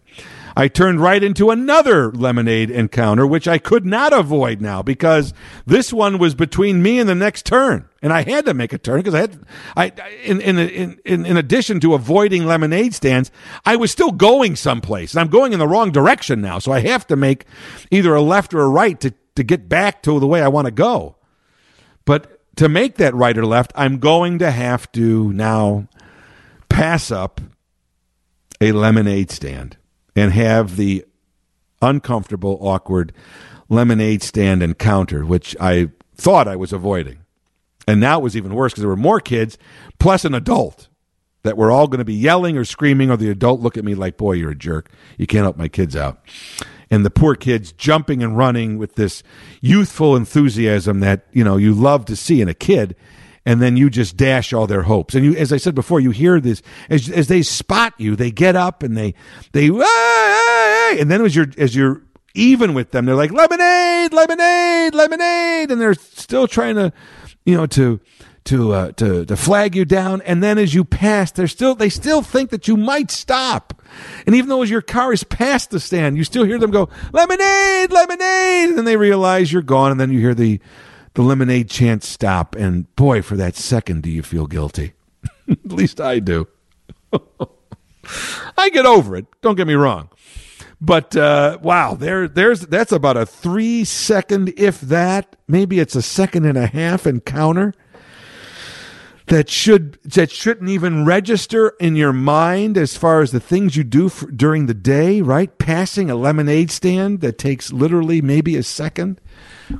I 0.58 0.66
turned 0.66 1.00
right 1.00 1.22
into 1.22 1.50
another 1.50 2.10
lemonade 2.10 2.68
encounter, 2.68 3.24
which 3.24 3.46
I 3.46 3.58
could 3.58 3.86
not 3.86 4.12
avoid 4.12 4.60
now 4.60 4.82
because 4.82 5.32
this 5.66 5.92
one 5.92 6.18
was 6.18 6.34
between 6.34 6.82
me 6.82 6.98
and 6.98 7.08
the 7.08 7.14
next 7.14 7.46
turn, 7.46 7.88
and 8.02 8.12
I 8.12 8.22
had 8.22 8.44
to 8.46 8.54
make 8.54 8.72
a 8.72 8.78
turn 8.78 8.98
because 8.98 9.14
I 9.14 9.20
had, 9.20 9.38
I 9.76 9.92
in 10.24 10.40
in 10.40 10.58
in 10.58 10.98
in 11.04 11.26
in 11.26 11.36
addition 11.36 11.78
to 11.80 11.94
avoiding 11.94 12.44
lemonade 12.44 12.92
stands, 12.92 13.30
I 13.64 13.76
was 13.76 13.92
still 13.92 14.10
going 14.10 14.56
someplace, 14.56 15.12
and 15.12 15.20
I'm 15.20 15.28
going 15.28 15.52
in 15.52 15.60
the 15.60 15.68
wrong 15.68 15.92
direction 15.92 16.40
now, 16.40 16.58
so 16.58 16.72
I 16.72 16.80
have 16.80 17.06
to 17.06 17.14
make 17.14 17.44
either 17.92 18.12
a 18.14 18.22
left 18.22 18.52
or 18.52 18.62
a 18.62 18.68
right 18.68 18.98
to 19.00 19.14
to 19.36 19.44
get 19.44 19.68
back 19.68 20.02
to 20.02 20.18
the 20.18 20.26
way 20.26 20.42
I 20.42 20.48
want 20.48 20.64
to 20.64 20.72
go. 20.72 21.14
But 22.04 22.40
to 22.56 22.68
make 22.68 22.96
that 22.96 23.14
right 23.14 23.38
or 23.38 23.46
left, 23.46 23.70
I'm 23.76 23.98
going 23.98 24.40
to 24.40 24.50
have 24.50 24.90
to 24.92 25.32
now 25.32 25.86
pass 26.68 27.12
up 27.12 27.40
a 28.60 28.72
lemonade 28.72 29.30
stand 29.30 29.76
and 30.16 30.32
have 30.32 30.76
the 30.76 31.04
uncomfortable, 31.80 32.58
awkward 32.60 33.12
lemonade 33.68 34.22
stand 34.22 34.62
encounter, 34.62 35.24
which 35.24 35.56
I 35.60 35.88
thought 36.16 36.48
I 36.48 36.56
was 36.56 36.72
avoiding. 36.72 37.20
And 37.86 38.00
now 38.00 38.18
it 38.18 38.22
was 38.22 38.36
even 38.36 38.54
worse 38.54 38.72
because 38.72 38.82
there 38.82 38.88
were 38.90 38.96
more 38.96 39.20
kids 39.20 39.56
plus 39.98 40.24
an 40.24 40.34
adult 40.34 40.88
that 41.42 41.56
were 41.56 41.70
all 41.70 41.86
going 41.86 41.98
to 41.98 42.04
be 42.04 42.14
yelling 42.14 42.58
or 42.58 42.64
screaming, 42.64 43.10
or 43.10 43.16
the 43.16 43.30
adult 43.30 43.60
look 43.60 43.76
at 43.76 43.84
me 43.84 43.94
like, 43.94 44.16
Boy, 44.16 44.32
you're 44.32 44.50
a 44.50 44.56
jerk. 44.56 44.90
You 45.16 45.26
can't 45.26 45.44
help 45.44 45.56
my 45.56 45.68
kids 45.68 45.96
out. 45.96 46.20
And 46.90 47.04
the 47.04 47.10
poor 47.10 47.34
kids 47.34 47.72
jumping 47.72 48.22
and 48.22 48.36
running 48.36 48.78
with 48.78 48.94
this 48.94 49.22
youthful 49.60 50.16
enthusiasm 50.16 51.00
that, 51.00 51.26
you 51.32 51.44
know, 51.44 51.56
you 51.56 51.74
love 51.74 52.06
to 52.06 52.16
see 52.16 52.40
in 52.40 52.48
a 52.48 52.54
kid 52.54 52.96
and 53.48 53.62
then 53.62 53.78
you 53.78 53.88
just 53.88 54.14
dash 54.14 54.52
all 54.52 54.66
their 54.66 54.82
hopes. 54.82 55.14
And 55.14 55.24
you, 55.24 55.34
as 55.34 55.54
I 55.54 55.56
said 55.56 55.74
before, 55.74 56.00
you 56.00 56.10
hear 56.10 56.38
this 56.38 56.60
as, 56.90 57.08
as 57.08 57.28
they 57.28 57.40
spot 57.40 57.94
you, 57.96 58.14
they 58.14 58.30
get 58.30 58.56
up 58.56 58.82
and 58.82 58.94
they 58.94 59.14
they 59.52 59.68
and 59.68 61.10
then 61.10 61.24
as 61.24 61.34
you're 61.34 61.46
as 61.56 61.74
you're 61.74 62.02
even 62.34 62.74
with 62.74 62.90
them, 62.90 63.06
they're 63.06 63.14
like 63.14 63.32
lemonade, 63.32 64.12
lemonade, 64.12 64.94
lemonade, 64.94 65.70
and 65.70 65.80
they're 65.80 65.94
still 65.94 66.46
trying 66.46 66.74
to, 66.74 66.92
you 67.46 67.56
know, 67.56 67.64
to 67.64 67.98
to 68.44 68.74
uh, 68.74 68.92
to 68.92 69.24
to 69.24 69.34
flag 69.34 69.74
you 69.74 69.86
down. 69.86 70.20
And 70.26 70.42
then 70.42 70.58
as 70.58 70.74
you 70.74 70.84
pass, 70.84 71.32
they're 71.32 71.48
still 71.48 71.74
they 71.74 71.88
still 71.88 72.20
think 72.20 72.50
that 72.50 72.68
you 72.68 72.76
might 72.76 73.10
stop. 73.10 73.82
And 74.26 74.34
even 74.36 74.50
though 74.50 74.62
your 74.62 74.82
car 74.82 75.10
is 75.14 75.24
past 75.24 75.70
the 75.70 75.80
stand, 75.80 76.18
you 76.18 76.24
still 76.24 76.44
hear 76.44 76.58
them 76.58 76.70
go 76.70 76.90
lemonade, 77.14 77.92
lemonade, 77.92 78.68
and 78.68 78.76
then 78.76 78.84
they 78.84 78.98
realize 78.98 79.50
you're 79.50 79.62
gone, 79.62 79.90
and 79.90 79.98
then 79.98 80.12
you 80.12 80.20
hear 80.20 80.34
the 80.34 80.60
the 81.18 81.24
lemonade 81.24 81.68
chant 81.68 82.04
stop, 82.04 82.54
and 82.54 82.94
boy, 82.94 83.20
for 83.22 83.36
that 83.36 83.56
second, 83.56 84.04
do 84.04 84.08
you 84.08 84.22
feel 84.22 84.46
guilty? 84.46 84.92
At 85.50 85.72
least 85.72 86.00
I 86.00 86.20
do. 86.20 86.46
I 88.56 88.68
get 88.70 88.86
over 88.86 89.16
it. 89.16 89.26
Don't 89.42 89.56
get 89.56 89.66
me 89.66 89.74
wrong, 89.74 90.10
but 90.80 91.16
uh, 91.16 91.58
wow, 91.60 91.96
there, 91.96 92.28
there's 92.28 92.60
that's 92.60 92.92
about 92.92 93.16
a 93.16 93.26
three 93.26 93.82
second, 93.82 94.54
if 94.56 94.80
that, 94.80 95.34
maybe 95.48 95.80
it's 95.80 95.96
a 95.96 96.02
second 96.02 96.44
and 96.44 96.56
a 96.56 96.68
half 96.68 97.04
encounter 97.04 97.74
that 99.26 99.50
should 99.50 99.98
that 100.04 100.30
shouldn't 100.30 100.70
even 100.70 101.04
register 101.04 101.70
in 101.80 101.96
your 101.96 102.12
mind 102.12 102.78
as 102.78 102.96
far 102.96 103.22
as 103.22 103.32
the 103.32 103.40
things 103.40 103.76
you 103.76 103.82
do 103.82 104.08
for, 104.08 104.30
during 104.30 104.66
the 104.66 104.72
day. 104.72 105.20
Right, 105.20 105.58
passing 105.58 106.10
a 106.10 106.14
lemonade 106.14 106.70
stand 106.70 107.22
that 107.22 107.38
takes 107.38 107.72
literally 107.72 108.22
maybe 108.22 108.54
a 108.54 108.62
second 108.62 109.20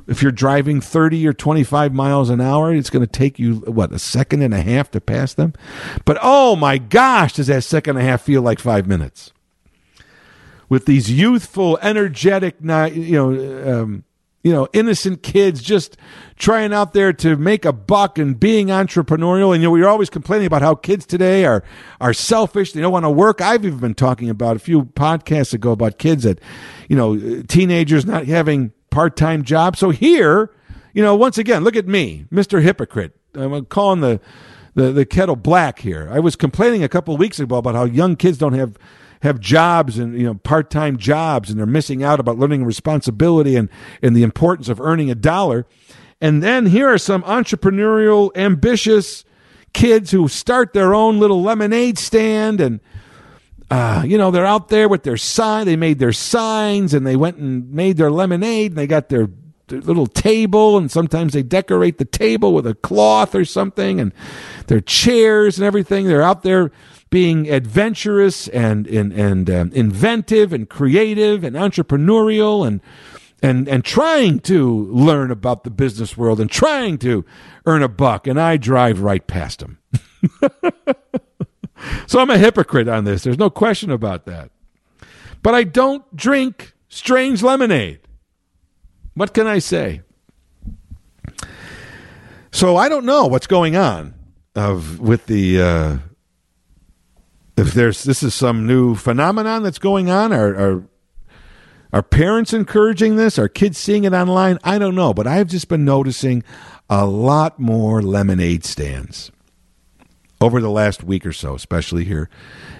if 0.07 0.21
you're 0.21 0.31
driving 0.31 0.81
30 0.81 1.27
or 1.27 1.33
25 1.33 1.93
miles 1.93 2.29
an 2.29 2.41
hour, 2.41 2.73
it's 2.73 2.89
going 2.89 3.05
to 3.05 3.11
take 3.11 3.39
you, 3.39 3.55
what, 3.55 3.91
a 3.91 3.99
second 3.99 4.41
and 4.41 4.53
a 4.53 4.61
half 4.61 4.91
to 4.91 5.01
pass 5.01 5.33
them? 5.33 5.53
But 6.05 6.17
oh 6.21 6.55
my 6.55 6.77
gosh, 6.77 7.33
does 7.33 7.47
that 7.47 7.63
second 7.63 7.97
and 7.97 8.05
a 8.05 8.09
half 8.09 8.21
feel 8.21 8.41
like 8.41 8.59
five 8.59 8.87
minutes? 8.87 9.31
With 10.67 10.85
these 10.85 11.11
youthful, 11.11 11.79
energetic, 11.81 12.57
you 12.61 13.11
know, 13.11 13.81
um, 13.81 14.03
you 14.43 14.53
know, 14.53 14.67
innocent 14.71 15.21
kids 15.21 15.61
just 15.61 15.97
trying 16.37 16.73
out 16.73 16.93
there 16.93 17.11
to 17.11 17.35
make 17.35 17.65
a 17.65 17.73
buck 17.73 18.17
and 18.17 18.39
being 18.39 18.67
entrepreneurial. 18.67 19.53
And 19.53 19.61
you 19.61 19.67
know, 19.67 19.71
we're 19.71 19.87
always 19.87 20.09
complaining 20.09 20.47
about 20.47 20.61
how 20.61 20.75
kids 20.75 21.05
today 21.05 21.43
are 21.43 21.63
are 21.99 22.13
selfish. 22.13 22.71
They 22.71 22.81
don't 22.81 22.91
want 22.93 23.05
to 23.05 23.09
work. 23.09 23.41
I've 23.41 23.65
even 23.65 23.79
been 23.79 23.95
talking 23.95 24.29
about 24.29 24.55
a 24.55 24.59
few 24.59 24.83
podcasts 24.83 25.53
ago 25.53 25.71
about 25.71 25.97
kids 25.97 26.23
that, 26.23 26.39
you 26.87 26.95
know, 26.95 27.41
teenagers 27.43 28.05
not 28.05 28.27
having 28.27 28.71
part 28.91 29.15
time 29.15 29.43
job. 29.43 29.75
So 29.77 29.89
here, 29.89 30.51
you 30.93 31.01
know, 31.01 31.15
once 31.15 31.37
again, 31.37 31.63
look 31.63 31.75
at 31.75 31.87
me, 31.87 32.25
Mr. 32.31 32.61
Hypocrite. 32.61 33.15
I'm 33.35 33.65
calling 33.65 34.01
the, 34.01 34.19
the, 34.75 34.91
the 34.91 35.05
kettle 35.05 35.35
black 35.35 35.79
here. 35.79 36.09
I 36.11 36.19
was 36.19 36.35
complaining 36.35 36.83
a 36.83 36.89
couple 36.89 37.15
weeks 37.17 37.39
ago 37.39 37.57
about 37.57 37.75
how 37.75 37.85
young 37.85 38.15
kids 38.15 38.37
don't 38.37 38.53
have 38.53 38.77
have 39.21 39.39
jobs 39.39 39.97
and 39.97 40.17
you 40.17 40.23
know 40.23 40.35
part-time 40.35 40.97
jobs 40.97 41.49
and 41.49 41.59
they're 41.59 41.65
missing 41.65 42.01
out 42.01 42.21
about 42.21 42.37
learning 42.37 42.63
responsibility 42.63 43.57
and 43.57 43.69
and 44.01 44.15
the 44.15 44.23
importance 44.23 44.69
of 44.69 44.79
earning 44.79 45.11
a 45.11 45.15
dollar 45.15 45.65
and 46.21 46.41
then 46.41 46.67
here 46.67 46.87
are 46.87 46.97
some 46.97 47.21
entrepreneurial 47.23 48.31
ambitious 48.37 49.25
kids 49.73 50.11
who 50.11 50.29
start 50.29 50.71
their 50.71 50.93
own 50.93 51.19
little 51.19 51.41
lemonade 51.41 51.97
stand 51.97 52.61
and 52.61 52.79
uh, 53.69 54.03
you 54.05 54.17
know, 54.17 54.31
they're 54.31 54.45
out 54.45 54.69
there 54.69 54.89
with 54.89 55.03
their 55.03 55.17
sign. 55.17 55.65
They 55.65 55.75
made 55.75 55.99
their 55.99 56.13
signs 56.13 56.93
and 56.93 57.05
they 57.05 57.15
went 57.15 57.37
and 57.37 57.71
made 57.71 57.97
their 57.97 58.11
lemonade 58.11 58.71
and 58.71 58.77
they 58.77 58.87
got 58.87 59.09
their, 59.09 59.29
their 59.67 59.81
little 59.81 60.07
table 60.07 60.77
and 60.77 60.89
sometimes 60.89 61.33
they 61.33 61.43
decorate 61.43 61.99
the 61.99 62.05
table 62.05 62.53
with 62.53 62.65
a 62.65 62.73
cloth 62.73 63.35
or 63.35 63.45
something 63.45 63.99
and 63.99 64.11
their 64.67 64.81
chairs 64.81 65.59
and 65.59 65.65
everything. 65.65 66.07
They're 66.07 66.23
out 66.23 66.41
there 66.41 66.71
being 67.11 67.49
adventurous 67.49 68.47
and 68.49 68.87
and, 68.87 69.11
and 69.13 69.49
um, 69.49 69.71
inventive 69.73 70.53
and 70.53 70.69
creative 70.69 71.43
and 71.43 71.55
entrepreneurial 71.55 72.67
and 72.67 72.81
and 73.41 73.67
and 73.67 73.83
trying 73.83 74.39
to 74.41 74.85
learn 74.91 75.31
about 75.31 75.63
the 75.63 75.71
business 75.71 76.17
world 76.17 76.39
and 76.39 76.49
trying 76.49 76.97
to 76.99 77.25
earn 77.65 77.83
a 77.83 77.87
buck 77.87 78.27
and 78.27 78.39
I 78.39 78.57
drive 78.57 79.01
right 79.01 79.25
past 79.25 79.59
them. 79.59 79.79
So 82.07 82.19
I'm 82.19 82.29
a 82.29 82.37
hypocrite 82.37 82.87
on 82.87 83.03
this. 83.03 83.23
There's 83.23 83.37
no 83.37 83.49
question 83.49 83.91
about 83.91 84.25
that. 84.25 84.51
But 85.41 85.55
I 85.55 85.63
don't 85.63 86.15
drink 86.15 86.73
strange 86.89 87.41
lemonade. 87.41 87.99
What 89.13 89.33
can 89.33 89.47
I 89.47 89.59
say? 89.59 90.01
So 92.51 92.77
I 92.77 92.89
don't 92.89 93.05
know 93.05 93.25
what's 93.25 93.47
going 93.47 93.75
on 93.75 94.13
of 94.55 94.99
with 94.99 95.27
the 95.27 95.61
uh, 95.61 95.97
if 97.55 97.73
there's 97.73 98.03
this 98.03 98.23
is 98.23 98.33
some 98.33 98.65
new 98.65 98.95
phenomenon 98.95 99.63
that's 99.63 99.79
going 99.79 100.09
on. 100.09 100.33
Are 100.33 100.83
are 101.91 102.03
parents 102.03 102.53
encouraging 102.53 103.15
this? 103.15 103.39
Are 103.39 103.47
kids 103.47 103.77
seeing 103.77 104.03
it 104.03 104.13
online? 104.13 104.59
I 104.63 104.77
don't 104.77 104.95
know, 104.95 105.13
but 105.13 105.27
I've 105.27 105.47
just 105.47 105.69
been 105.69 105.85
noticing 105.85 106.43
a 106.89 107.05
lot 107.05 107.59
more 107.59 108.01
lemonade 108.01 108.63
stands 108.65 109.31
over 110.41 110.61
the 110.61 110.69
last 110.69 111.03
week 111.03 111.25
or 111.25 111.33
so, 111.33 111.55
especially 111.55 112.05
here 112.05 112.29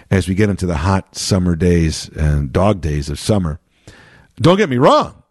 as 0.10 0.28
we 0.28 0.36
get 0.36 0.50
into 0.50 0.66
the 0.66 0.78
hot 0.78 1.16
summer 1.16 1.56
days 1.56 2.10
and 2.10 2.52
dog 2.52 2.82
days 2.82 3.10
of 3.10 3.20
summer. 3.20 3.60
Don't 4.38 4.58
get 4.58 4.70
me 4.70 4.78
wrong. 4.78 5.24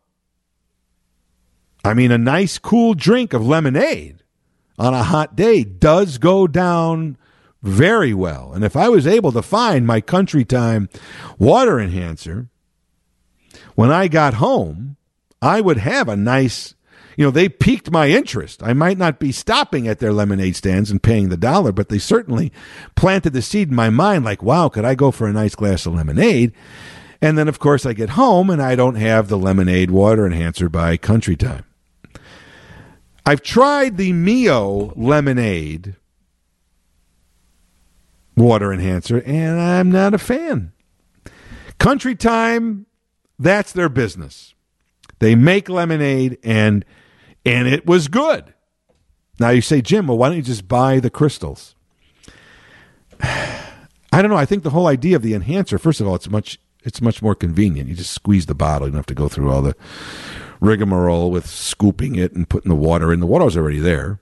I 1.84 1.94
mean, 1.94 2.10
a 2.10 2.18
nice 2.18 2.58
cool 2.58 2.94
drink 2.94 3.32
of 3.32 3.46
lemonade 3.46 4.22
on 4.78 4.94
a 4.94 5.02
hot 5.02 5.36
day 5.36 5.64
does 5.64 6.18
go 6.18 6.46
down 6.46 7.16
very 7.62 8.14
well. 8.14 8.52
And 8.52 8.64
if 8.64 8.76
I 8.76 8.88
was 8.88 9.06
able 9.06 9.32
to 9.32 9.42
find 9.42 9.86
my 9.86 10.00
country 10.00 10.44
time 10.44 10.88
water 11.38 11.80
enhancer 11.80 12.48
when 13.74 13.90
I 13.90 14.08
got 14.08 14.34
home, 14.34 14.96
I 15.40 15.60
would 15.60 15.78
have 15.78 16.08
a 16.08 16.16
nice 16.16 16.74
you 17.18 17.24
know, 17.24 17.32
they 17.32 17.48
piqued 17.48 17.90
my 17.90 18.10
interest. 18.10 18.62
I 18.62 18.74
might 18.74 18.96
not 18.96 19.18
be 19.18 19.32
stopping 19.32 19.88
at 19.88 19.98
their 19.98 20.12
lemonade 20.12 20.54
stands 20.54 20.88
and 20.88 21.02
paying 21.02 21.30
the 21.30 21.36
dollar, 21.36 21.72
but 21.72 21.88
they 21.88 21.98
certainly 21.98 22.52
planted 22.94 23.32
the 23.32 23.42
seed 23.42 23.70
in 23.70 23.74
my 23.74 23.90
mind 23.90 24.24
like, 24.24 24.40
wow, 24.40 24.68
could 24.68 24.84
I 24.84 24.94
go 24.94 25.10
for 25.10 25.26
a 25.26 25.32
nice 25.32 25.56
glass 25.56 25.84
of 25.84 25.94
lemonade? 25.94 26.52
And 27.20 27.36
then, 27.36 27.48
of 27.48 27.58
course, 27.58 27.84
I 27.84 27.92
get 27.92 28.10
home 28.10 28.50
and 28.50 28.62
I 28.62 28.76
don't 28.76 28.94
have 28.94 29.26
the 29.26 29.36
lemonade 29.36 29.90
water 29.90 30.24
enhancer 30.24 30.68
by 30.68 30.96
Country 30.96 31.34
Time. 31.34 31.64
I've 33.26 33.42
tried 33.42 33.96
the 33.96 34.12
Mio 34.12 34.92
lemonade 34.94 35.96
water 38.36 38.72
enhancer, 38.72 39.24
and 39.26 39.60
I'm 39.60 39.90
not 39.90 40.14
a 40.14 40.18
fan. 40.18 40.70
Country 41.78 42.14
Time, 42.14 42.86
that's 43.40 43.72
their 43.72 43.88
business. 43.88 44.54
They 45.18 45.34
make 45.34 45.68
lemonade, 45.68 46.38
and 46.44 46.84
and 47.44 47.68
it 47.68 47.86
was 47.86 48.08
good. 48.08 48.54
Now 49.38 49.50
you 49.50 49.60
say, 49.60 49.80
Jim, 49.80 50.08
well, 50.08 50.18
why 50.18 50.28
don't 50.28 50.36
you 50.36 50.42
just 50.42 50.68
buy 50.68 51.00
the 51.00 51.10
crystals? 51.10 51.74
I 53.20 54.22
don't 54.22 54.30
know. 54.30 54.36
I 54.36 54.46
think 54.46 54.62
the 54.62 54.70
whole 54.70 54.86
idea 54.86 55.16
of 55.16 55.22
the 55.22 55.34
enhancer, 55.34 55.78
first 55.78 56.00
of 56.00 56.08
all, 56.08 56.14
it's 56.14 56.30
much 56.30 56.58
it's 56.84 57.00
much 57.00 57.20
more 57.20 57.34
convenient. 57.34 57.88
You 57.88 57.94
just 57.94 58.12
squeeze 58.12 58.46
the 58.46 58.54
bottle. 58.54 58.86
You 58.88 58.92
don't 58.92 58.98
have 58.98 59.06
to 59.06 59.14
go 59.14 59.28
through 59.28 59.50
all 59.50 59.62
the 59.62 59.76
rigmarole 60.60 61.30
with 61.30 61.46
scooping 61.46 62.14
it 62.14 62.32
and 62.32 62.48
putting 62.48 62.70
the 62.70 62.76
water 62.76 63.12
in. 63.12 63.20
The 63.20 63.26
water's 63.26 63.56
already 63.56 63.78
there. 63.78 64.20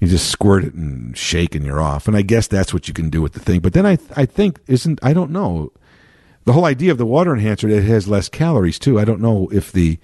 You 0.00 0.08
just 0.08 0.30
squirt 0.30 0.64
it 0.64 0.74
and 0.74 1.16
shake 1.16 1.54
and 1.54 1.64
you're 1.64 1.80
off. 1.80 2.08
And 2.08 2.16
I 2.16 2.22
guess 2.22 2.46
that's 2.46 2.72
what 2.72 2.88
you 2.88 2.94
can 2.94 3.10
do 3.10 3.20
with 3.20 3.32
the 3.34 3.40
thing. 3.40 3.60
But 3.60 3.72
then 3.72 3.84
I 3.84 3.98
I 4.16 4.24
think 4.24 4.60
isn't 4.66 4.98
I 5.02 5.12
don't 5.12 5.30
know. 5.30 5.72
The 6.44 6.54
whole 6.54 6.64
idea 6.64 6.90
of 6.90 6.98
the 6.98 7.06
water 7.06 7.34
enhancer 7.34 7.68
it 7.68 7.84
has 7.84 8.08
less 8.08 8.28
calories 8.28 8.78
too. 8.78 8.98
I 8.98 9.04
don't 9.04 9.20
know 9.20 9.48
if 9.52 9.72
the 9.72 9.98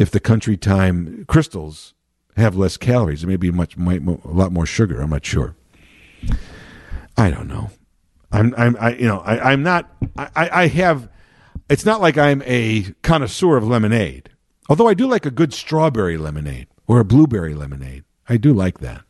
if 0.00 0.10
the 0.10 0.18
country 0.18 0.56
time 0.56 1.26
crystals 1.28 1.92
have 2.38 2.56
less 2.56 2.78
calories. 2.78 3.22
It 3.22 3.26
may 3.26 3.36
be 3.36 3.50
much 3.50 3.76
might, 3.76 4.00
a 4.00 4.16
lot 4.24 4.50
more 4.50 4.64
sugar. 4.64 5.02
I'm 5.02 5.10
not 5.10 5.26
sure. 5.26 5.54
I 7.18 7.30
don't 7.30 7.48
know. 7.48 7.70
I'm 8.32 8.54
I'm 8.56 8.76
I 8.80 8.94
you 8.94 9.06
know 9.06 9.18
I, 9.18 9.52
I'm 9.52 9.62
not 9.62 9.90
I, 10.16 10.48
I 10.62 10.66
have 10.68 11.10
it's 11.68 11.84
not 11.84 12.00
like 12.00 12.16
I'm 12.16 12.42
a 12.46 12.94
connoisseur 13.02 13.58
of 13.58 13.68
lemonade. 13.68 14.30
Although 14.70 14.88
I 14.88 14.94
do 14.94 15.06
like 15.06 15.26
a 15.26 15.30
good 15.30 15.52
strawberry 15.52 16.16
lemonade 16.16 16.68
or 16.86 16.98
a 16.98 17.04
blueberry 17.04 17.54
lemonade. 17.54 18.04
I 18.26 18.38
do 18.38 18.54
like 18.54 18.78
that. 18.78 19.04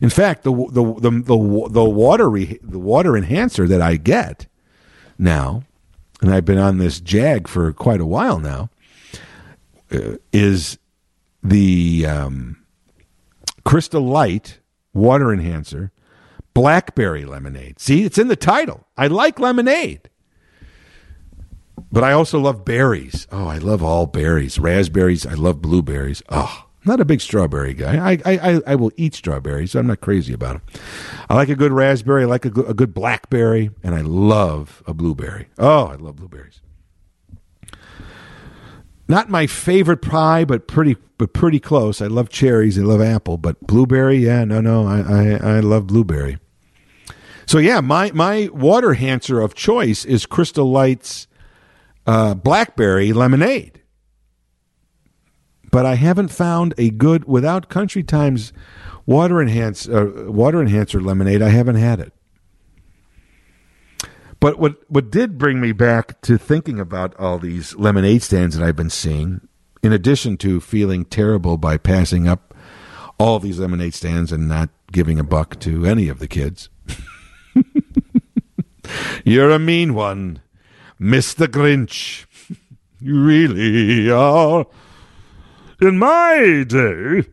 In 0.00 0.10
fact, 0.10 0.42
the 0.42 0.52
the 0.52 0.94
the 0.94 1.10
the, 1.10 1.68
the 1.70 1.84
water 1.84 2.28
re, 2.28 2.58
the 2.60 2.78
water 2.80 3.16
enhancer 3.16 3.68
that 3.68 3.80
I 3.80 3.96
get 3.96 4.48
now, 5.16 5.62
and 6.20 6.34
I've 6.34 6.44
been 6.44 6.58
on 6.58 6.78
this 6.78 6.98
jag 6.98 7.46
for 7.46 7.72
quite 7.72 8.00
a 8.00 8.06
while 8.06 8.40
now, 8.40 8.70
is 10.32 10.78
the 11.42 12.06
um, 12.06 12.64
Crystal 13.64 14.02
Light 14.02 14.60
water 14.92 15.32
enhancer 15.32 15.92
blackberry 16.54 17.24
lemonade. 17.24 17.78
See, 17.78 18.02
it's 18.02 18.18
in 18.18 18.26
the 18.28 18.34
title. 18.34 18.86
I 18.96 19.06
like 19.06 19.38
lemonade. 19.38 20.10
But 21.92 22.02
I 22.02 22.12
also 22.12 22.40
love 22.40 22.64
berries. 22.64 23.28
Oh, 23.30 23.46
I 23.46 23.58
love 23.58 23.82
all 23.82 24.06
berries. 24.06 24.58
Raspberries. 24.58 25.24
I 25.24 25.34
love 25.34 25.62
blueberries. 25.62 26.22
Oh, 26.28 26.66
not 26.84 27.00
a 27.00 27.04
big 27.04 27.20
strawberry 27.20 27.74
guy. 27.74 28.12
I, 28.12 28.18
I, 28.24 28.60
I 28.66 28.74
will 28.74 28.90
eat 28.96 29.14
strawberries. 29.14 29.70
So 29.70 29.78
I'm 29.78 29.86
not 29.86 30.00
crazy 30.00 30.32
about 30.32 30.54
them. 30.54 30.80
I 31.30 31.34
like 31.34 31.48
a 31.48 31.54
good 31.54 31.72
raspberry. 31.72 32.24
I 32.24 32.26
like 32.26 32.44
a 32.44 32.50
good, 32.50 32.68
a 32.68 32.74
good 32.74 32.92
blackberry, 32.92 33.70
and 33.82 33.94
I 33.94 34.00
love 34.00 34.82
a 34.86 34.92
blueberry. 34.92 35.48
Oh, 35.58 35.86
I 35.86 35.94
love 35.94 36.16
blueberries. 36.16 36.60
Not 39.08 39.30
my 39.30 39.46
favorite 39.46 40.02
pie, 40.02 40.44
but 40.44 40.68
pretty 40.68 40.96
but 41.16 41.32
pretty 41.32 41.58
close. 41.58 42.00
I 42.00 42.06
love 42.06 42.28
cherries. 42.28 42.78
I 42.78 42.82
love 42.82 43.00
apple, 43.00 43.38
but 43.38 43.60
blueberry, 43.66 44.18
yeah, 44.18 44.44
no, 44.44 44.60
no, 44.60 44.86
I 44.86 45.00
I, 45.00 45.56
I 45.56 45.60
love 45.60 45.86
blueberry. 45.86 46.38
So 47.46 47.58
yeah, 47.58 47.80
my 47.80 48.10
my 48.12 48.48
water 48.52 48.90
enhancer 48.90 49.40
of 49.40 49.54
choice 49.54 50.04
is 50.04 50.26
Crystal 50.26 50.70
Light's 50.70 51.26
uh, 52.06 52.34
blackberry 52.34 53.12
lemonade 53.12 53.78
but 55.70 55.86
I 55.86 55.94
haven't 55.94 56.28
found 56.28 56.74
a 56.78 56.90
good 56.90 57.24
without 57.24 57.68
Country 57.68 58.02
Times 58.02 58.52
water 59.06 59.40
enhance 59.40 59.88
uh, 59.88 60.24
water 60.26 60.60
enhancer 60.60 61.00
lemonade. 61.00 61.42
I 61.42 61.50
haven't 61.50 61.76
had 61.76 62.00
it. 62.00 62.12
But 64.40 64.58
what 64.58 64.76
what 64.88 65.10
did 65.10 65.38
bring 65.38 65.60
me 65.60 65.72
back 65.72 66.20
to 66.22 66.38
thinking 66.38 66.78
about 66.78 67.16
all 67.16 67.38
these 67.38 67.74
lemonade 67.76 68.22
stands 68.22 68.56
that 68.56 68.64
I've 68.64 68.76
been 68.76 68.90
seeing, 68.90 69.46
in 69.82 69.92
addition 69.92 70.36
to 70.38 70.60
feeling 70.60 71.04
terrible 71.04 71.56
by 71.56 71.76
passing 71.76 72.28
up 72.28 72.54
all 73.18 73.40
these 73.40 73.58
lemonade 73.58 73.94
stands 73.94 74.30
and 74.30 74.48
not 74.48 74.70
giving 74.92 75.18
a 75.18 75.24
buck 75.24 75.58
to 75.60 75.84
any 75.84 76.08
of 76.08 76.20
the 76.20 76.28
kids. 76.28 76.68
You're 79.24 79.50
a 79.50 79.58
mean 79.58 79.94
one, 79.94 80.40
Mr. 81.00 81.46
Grinch. 81.46 82.26
You 83.00 83.22
really 83.22 84.10
are. 84.10 84.66
In 85.80 85.98
my 85.98 86.64
day, 86.66 87.28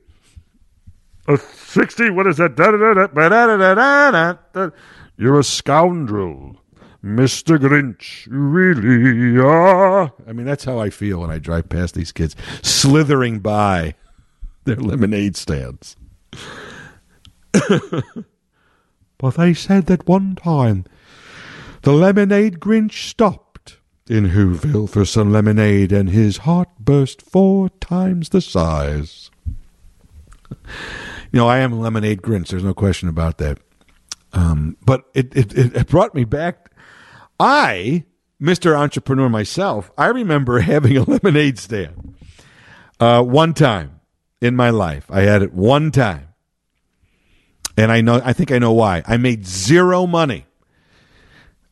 a 1.28 1.38
60, 1.38 2.12
what 2.12 2.28
is 2.28 2.38
that? 2.38 2.56
You're 5.18 5.39
a 5.39 5.43
scoundrel. 5.43 6.58
Mr. 7.06 7.60
Grinch, 7.60 8.26
you 8.26 8.34
really 8.34 9.39
are. 9.39 10.12
I 10.28 10.34
mean, 10.34 10.47
that's 10.47 10.64
how 10.64 10.80
I 10.80 10.89
feel 10.89 11.20
when 11.20 11.30
I 11.30 11.38
drive 11.38 11.70
past 11.70 11.93
these 11.93 12.12
kids 12.12 12.36
slithering 12.64 13.41
by 13.41 13.93
their 14.64 14.78
lemonade 14.78 15.36
stands. 15.36 15.95
but 19.20 19.36
they 19.38 19.53
said 19.53 19.86
that 19.86 20.08
one 20.08 20.36
time 20.36 20.86
the 21.84 21.93
lemonade 21.93 22.60
Grinch 22.60 23.08
stopped 23.08 23.78
in 24.08 24.32
Whoville 24.32 24.89
for 24.89 25.06
some 25.06 25.32
lemonade, 25.32 25.91
and 25.91 26.10
his 26.10 26.38
heart 26.38 26.70
burst 26.80 27.22
four 27.22 27.70
times 27.70 28.30
the 28.30 28.41
size. 28.41 29.30
you 30.49 30.58
know, 31.34 31.47
I 31.47 31.60
am 31.60 31.72
a 31.72 31.80
lemonade 31.80 32.24
Grinch. 32.24 32.47
There's 32.47 32.64
no 32.64 32.74
question 32.74 33.10
about 33.10 33.38
that. 33.38 33.60
Um, 34.34 34.76
but 34.84 35.06
it, 35.14 35.36
it, 35.36 35.56
it 35.56 35.88
brought 35.88 36.16
me 36.16 36.24
back. 36.24 36.64
I, 37.39 38.05
Mr. 38.41 38.77
Entrepreneur 38.77 39.29
myself, 39.29 39.91
I 39.97 40.07
remember 40.07 40.59
having 40.73 40.97
a 40.97 41.03
lemonade 41.03 41.59
stand 41.59 42.15
uh, 42.99 43.21
one 43.21 43.53
time 43.53 43.99
in 44.41 44.55
my 44.55 44.69
life. 44.69 45.05
I 45.09 45.21
had 45.21 45.41
it 45.41 45.53
one 45.53 45.91
time. 45.91 46.29
And 47.77 47.91
I 47.91 48.01
know, 48.01 48.21
I 48.23 48.31
think 48.31 48.51
I 48.51 48.59
know 48.59 48.71
why. 48.71 49.03
I 49.05 49.17
made 49.17 49.45
zero 49.45 50.07
money. 50.07 50.45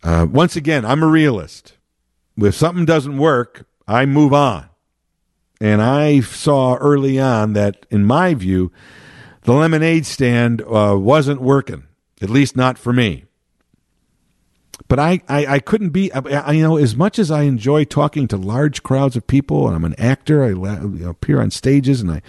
Uh, 0.03 0.28
once 0.30 0.57
again, 0.57 0.84
I'm 0.84 1.01
a 1.01 1.07
realist 1.07 1.78
if 2.38 2.55
something 2.55 2.86
doesn't 2.86 3.18
work, 3.18 3.66
I 3.88 4.05
move 4.05 4.34
on. 4.34 4.70
And 5.61 5.82
I 5.82 6.20
saw 6.22 6.76
early 6.76 7.20
on 7.20 7.53
that, 7.53 7.86
in 7.89 8.05
my 8.05 8.34
view, 8.34 8.72
the 9.41 9.53
lemonade 9.53 10.05
stand 10.05 10.61
uh, 10.61 10.97
wasn't 10.97 11.41
working, 11.41 11.84
at 12.22 12.30
least 12.30 12.55
not 12.55 12.78
for 12.78 12.91
me. 12.91 13.26
But 14.94 15.00
I, 15.00 15.22
I, 15.28 15.46
I 15.48 15.60
couldn't 15.60 15.89
be, 15.89 16.14
I, 16.14 16.52
you 16.52 16.62
know, 16.62 16.78
as 16.78 16.96
much 16.96 17.18
as 17.18 17.32
I 17.32 17.41
enjoy 17.46 17.84
talking 17.84 18.28
to 18.28 18.38
large 18.38 18.84
crowds 18.84 19.16
of 19.16 19.26
people, 19.26 19.66
and 19.66 19.76
I'm 19.76 19.86
an 19.86 19.96
actor, 19.98 20.44
I 20.44 21.10
appear 21.10 21.41
on 21.41 21.50
stages 21.50 22.00
and 22.00 22.12
I 22.12 22.22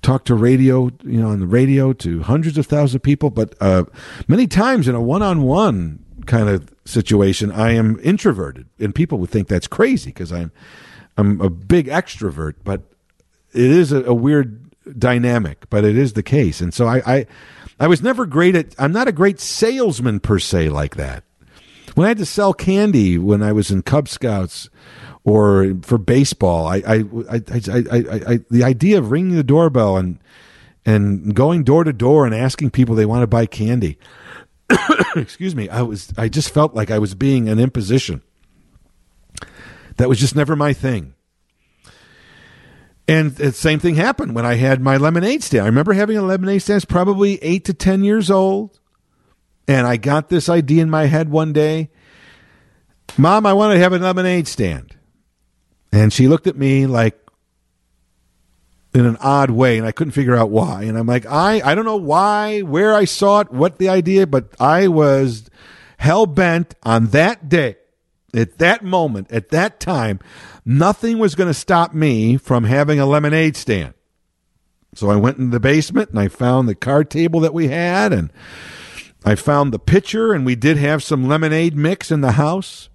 talk 0.00 0.24
to 0.26 0.36
radio, 0.36 0.92
you 1.02 1.20
know, 1.20 1.30
on 1.30 1.40
the 1.40 1.48
radio 1.48 1.92
to 1.94 2.22
hundreds 2.22 2.56
of 2.56 2.66
thousands 2.66 2.94
of 2.94 3.02
people. 3.02 3.30
But 3.30 3.56
uh, 3.60 3.82
many 4.28 4.46
times 4.46 4.86
in 4.86 4.94
a 4.94 5.00
one 5.00 5.22
on 5.22 5.42
one 5.42 6.04
kind 6.26 6.48
of 6.48 6.72
situation, 6.84 7.50
I 7.50 7.72
am 7.72 7.98
introverted, 8.00 8.68
and 8.78 8.94
people 8.94 9.18
would 9.18 9.30
think 9.30 9.48
that's 9.48 9.66
crazy 9.66 10.10
because 10.10 10.32
I'm 10.32 10.52
I'm 11.16 11.40
a 11.40 11.50
big 11.50 11.88
extrovert, 11.88 12.54
but 12.62 12.82
it 13.52 13.72
is 13.72 13.90
a, 13.90 14.04
a, 14.04 14.14
weird 14.14 14.70
dynamic, 14.96 15.68
but 15.68 15.84
it 15.84 15.98
is 15.98 16.12
the 16.12 16.22
case, 16.22 16.60
and 16.60 16.72
so 16.72 16.86
I, 16.86 17.02
I 17.04 17.26
I 17.80 17.88
was 17.88 18.04
never 18.04 18.24
great 18.24 18.54
at. 18.54 18.76
I'm 18.78 18.92
not 18.92 19.08
a 19.08 19.12
great 19.12 19.40
salesman 19.40 20.20
per 20.20 20.38
se 20.38 20.68
like 20.68 20.94
that. 20.94 21.24
When 21.98 22.04
I 22.04 22.10
had 22.10 22.18
to 22.18 22.26
sell 22.26 22.54
candy 22.54 23.18
when 23.18 23.42
I 23.42 23.50
was 23.50 23.72
in 23.72 23.82
Cub 23.82 24.08
Scouts 24.08 24.70
or 25.24 25.74
for 25.82 25.98
baseball, 25.98 26.68
I 26.68 26.76
I 26.76 27.04
I, 27.28 27.42
I, 27.74 28.38
the 28.48 28.62
idea 28.62 28.98
of 28.98 29.10
ringing 29.10 29.34
the 29.34 29.42
doorbell 29.42 29.96
and 29.96 30.20
and 30.86 31.34
going 31.34 31.64
door 31.64 31.82
to 31.82 31.92
door 31.92 32.24
and 32.24 32.32
asking 32.32 32.70
people 32.70 32.94
they 32.94 33.04
want 33.04 33.24
to 33.24 33.26
buy 33.26 33.46
candy 33.46 33.98
excuse 35.16 35.56
me, 35.56 35.68
I 35.68 35.82
was 35.82 36.12
I 36.16 36.28
just 36.28 36.50
felt 36.50 36.72
like 36.72 36.92
I 36.92 37.00
was 37.00 37.16
being 37.16 37.48
an 37.48 37.58
imposition. 37.58 38.22
That 39.96 40.08
was 40.08 40.20
just 40.20 40.36
never 40.36 40.54
my 40.54 40.72
thing. 40.72 41.14
And 43.08 43.34
the 43.34 43.50
same 43.50 43.80
thing 43.80 43.96
happened 43.96 44.36
when 44.36 44.46
I 44.46 44.54
had 44.54 44.80
my 44.80 44.98
lemonade 44.98 45.42
stand. 45.42 45.64
I 45.64 45.66
remember 45.66 45.94
having 45.94 46.16
a 46.16 46.22
lemonade 46.22 46.62
stand, 46.62 46.88
probably 46.88 47.42
eight 47.42 47.64
to 47.64 47.74
10 47.74 48.04
years 48.04 48.30
old. 48.30 48.78
And 49.68 49.86
I 49.86 49.98
got 49.98 50.30
this 50.30 50.48
idea 50.48 50.82
in 50.82 50.90
my 50.90 51.04
head 51.04 51.30
one 51.30 51.52
day 51.52 51.90
Mom, 53.16 53.46
I 53.46 53.52
want 53.52 53.74
to 53.74 53.80
have 53.80 53.92
a 53.92 53.98
lemonade 53.98 54.46
stand. 54.46 54.96
And 55.92 56.12
she 56.12 56.28
looked 56.28 56.46
at 56.46 56.56
me 56.56 56.86
like, 56.86 57.18
in 58.94 59.04
an 59.04 59.16
odd 59.20 59.50
way, 59.50 59.76
and 59.76 59.86
I 59.86 59.92
couldn't 59.92 60.12
figure 60.12 60.34
out 60.34 60.50
why. 60.50 60.84
And 60.84 60.96
I'm 60.96 61.06
like, 61.06 61.26
I, 61.26 61.60
I 61.62 61.74
don't 61.74 61.84
know 61.84 61.96
why, 61.96 62.60
where 62.60 62.94
I 62.94 63.04
saw 63.04 63.40
it, 63.40 63.52
what 63.52 63.78
the 63.78 63.88
idea, 63.88 64.26
but 64.26 64.48
I 64.58 64.88
was 64.88 65.50
hell 65.98 66.26
bent 66.26 66.74
on 66.82 67.06
that 67.08 67.48
day, 67.48 67.76
at 68.34 68.58
that 68.58 68.82
moment, 68.82 69.30
at 69.30 69.50
that 69.50 69.78
time, 69.78 70.20
nothing 70.64 71.18
was 71.18 71.34
going 71.34 71.48
to 71.48 71.54
stop 71.54 71.92
me 71.92 72.36
from 72.36 72.64
having 72.64 72.98
a 72.98 73.06
lemonade 73.06 73.56
stand. 73.56 73.94
So 74.94 75.10
I 75.10 75.16
went 75.16 75.38
in 75.38 75.50
the 75.50 75.60
basement 75.60 76.10
and 76.10 76.18
I 76.18 76.28
found 76.28 76.68
the 76.68 76.74
card 76.74 77.10
table 77.10 77.40
that 77.40 77.54
we 77.54 77.68
had 77.68 78.12
and 78.12 78.32
I 79.24 79.34
found 79.34 79.72
the 79.72 79.78
pitcher, 79.78 80.32
and 80.32 80.46
we 80.46 80.54
did 80.54 80.76
have 80.76 81.02
some 81.02 81.26
lemonade 81.26 81.76
mix 81.76 82.10
in 82.10 82.20
the 82.20 82.32
house. 82.32 82.88